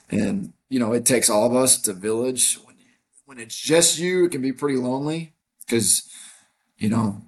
and 0.10 0.54
you 0.70 0.80
know, 0.80 0.92
it 0.94 1.06
takes 1.06 1.30
all 1.30 1.46
of 1.46 1.56
us 1.56 1.80
to 1.82 1.94
village. 1.94 2.56
When 2.56 2.76
when 3.26 3.40
it's 3.40 3.60
just 3.60 4.00
you, 4.00 4.26
it 4.26 4.32
can 4.32 4.42
be 4.42 4.52
pretty 4.52 4.78
lonely 4.78 5.35
because 5.66 6.10
you 6.78 6.90
know 6.90 7.22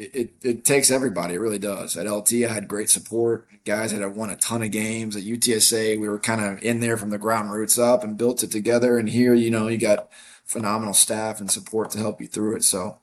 it, 0.00 0.14
it, 0.14 0.30
it 0.42 0.64
takes 0.64 0.90
everybody. 0.90 1.34
It 1.34 1.40
really 1.40 1.58
does. 1.58 1.96
At 1.96 2.10
LT, 2.10 2.32
I 2.44 2.52
had 2.52 2.68
great 2.68 2.88
support. 2.88 3.46
Guys 3.66 3.92
that 3.92 4.00
had 4.00 4.16
won 4.16 4.30
a 4.30 4.36
ton 4.36 4.62
of 4.62 4.70
games. 4.70 5.14
At 5.14 5.24
UTSA, 5.24 6.00
we 6.00 6.08
were 6.08 6.18
kind 6.18 6.40
of 6.40 6.62
in 6.62 6.80
there 6.80 6.96
from 6.96 7.10
the 7.10 7.18
ground 7.18 7.52
roots 7.52 7.78
up 7.78 8.02
and 8.02 8.16
built 8.16 8.42
it 8.42 8.50
together. 8.50 8.96
And 8.96 9.10
here, 9.10 9.34
you 9.34 9.50
know, 9.50 9.68
you 9.68 9.76
got 9.76 10.08
phenomenal 10.44 10.94
staff 10.94 11.38
and 11.38 11.50
support 11.50 11.90
to 11.90 11.98
help 11.98 12.20
you 12.20 12.26
through 12.26 12.56
it. 12.56 12.64
So 12.64 12.98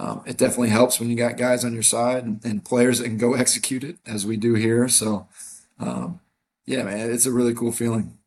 um, 0.00 0.22
it 0.26 0.36
definitely 0.36 0.70
helps 0.70 0.98
when 0.98 1.08
you 1.08 1.16
got 1.16 1.36
guys 1.36 1.64
on 1.64 1.72
your 1.72 1.84
side 1.84 2.24
and, 2.24 2.44
and 2.44 2.64
players 2.64 2.98
that 2.98 3.04
can 3.04 3.18
go 3.18 3.34
execute 3.34 3.84
it 3.84 3.98
as 4.04 4.26
we 4.26 4.36
do 4.36 4.54
here. 4.54 4.88
So, 4.88 5.28
um, 5.78 6.20
yeah, 6.66 6.82
man, 6.82 7.10
it's 7.12 7.26
a 7.26 7.32
really 7.32 7.54
cool 7.54 7.72
feeling. 7.72 8.18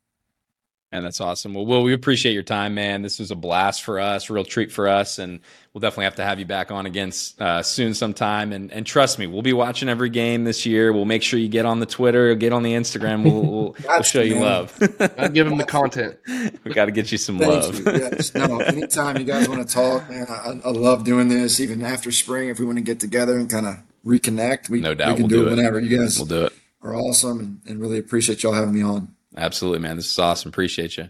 And 0.93 1.03
that's 1.03 1.19
awesome. 1.19 1.53
Well, 1.55 1.65
Will, 1.65 1.81
we 1.81 1.91
appreciate 1.93 2.33
your 2.33 2.43
time, 2.43 2.75
man. 2.75 3.01
This 3.01 3.17
was 3.17 3.31
a 3.31 3.35
blast 3.35 3.81
for 3.83 3.99
us, 3.99 4.29
a 4.29 4.33
real 4.33 4.45
treat 4.45 4.71
for 4.71 4.87
us, 4.87 5.17
and 5.17 5.39
we'll 5.73 5.79
definitely 5.79 6.03
have 6.05 6.15
to 6.17 6.23
have 6.23 6.37
you 6.37 6.45
back 6.45 6.69
on 6.69 6.85
again 6.85 7.11
uh, 7.39 7.63
soon, 7.63 7.95
sometime. 7.95 8.53
And 8.53 8.71
and 8.71 8.85
trust 8.85 9.17
me, 9.17 9.25
we'll 9.25 9.41
be 9.41 9.53
watching 9.53 9.89
every 9.89 10.09
game 10.11 10.43
this 10.43 10.67
year. 10.67 10.93
We'll 10.93 11.05
make 11.05 11.23
sure 11.23 11.39
you 11.39 11.47
get 11.49 11.65
on 11.65 11.79
the 11.79 11.87
Twitter, 11.87 12.35
get 12.35 12.53
on 12.53 12.61
the 12.61 12.73
Instagram. 12.73 13.23
We'll 13.23 13.41
we'll, 13.41 13.75
we'll 13.87 14.03
show 14.03 14.21
you 14.21 14.35
man. 14.35 14.43
love. 14.43 14.77
Gotta 14.99 15.29
give 15.29 15.47
him 15.47 15.57
the 15.57 15.65
content. 15.65 16.17
we 16.63 16.73
got 16.73 16.85
to 16.85 16.91
get 16.91 17.11
you 17.11 17.17
some 17.17 17.39
love. 17.39 17.75
you. 17.75 17.85
Yes. 17.91 18.35
No, 18.35 18.59
anytime 18.59 19.17
you 19.17 19.23
guys 19.25 19.49
want 19.49 19.67
to 19.67 19.73
talk, 19.73 20.07
man, 20.09 20.27
I, 20.29 20.61
I 20.63 20.69
love 20.69 21.03
doing 21.05 21.27
this. 21.27 21.59
Even 21.59 21.81
after 21.83 22.11
spring, 22.11 22.49
if 22.49 22.59
we 22.59 22.65
want 22.65 22.77
to 22.77 22.83
get 22.83 22.99
together 22.99 23.35
and 23.37 23.49
kind 23.49 23.65
of 23.65 23.77
reconnect, 24.05 24.69
we, 24.69 24.79
No 24.81 24.93
doubt, 24.93 25.07
we 25.09 25.13
can 25.15 25.23
we'll 25.23 25.29
do, 25.29 25.35
do 25.37 25.47
it 25.47 25.53
it. 25.53 25.55
whenever. 25.55 25.79
You 25.79 25.97
guys 25.97 26.17
We'll 26.19 26.27
do 26.27 26.45
it. 26.45 26.53
are 26.83 26.95
awesome 26.95 27.39
and, 27.39 27.61
and 27.65 27.81
really 27.81 27.97
appreciate 27.97 28.43
y'all 28.43 28.53
having 28.53 28.73
me 28.75 28.83
on. 28.83 29.12
Absolutely, 29.35 29.79
man. 29.79 29.95
This 29.95 30.11
is 30.11 30.19
awesome. 30.19 30.49
Appreciate 30.49 30.97
you. 30.97 31.09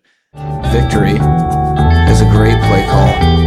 Victory 0.71 1.13
is 1.13 2.21
a 2.21 2.29
great 2.31 2.57
play 2.63 2.85
call. 2.89 3.42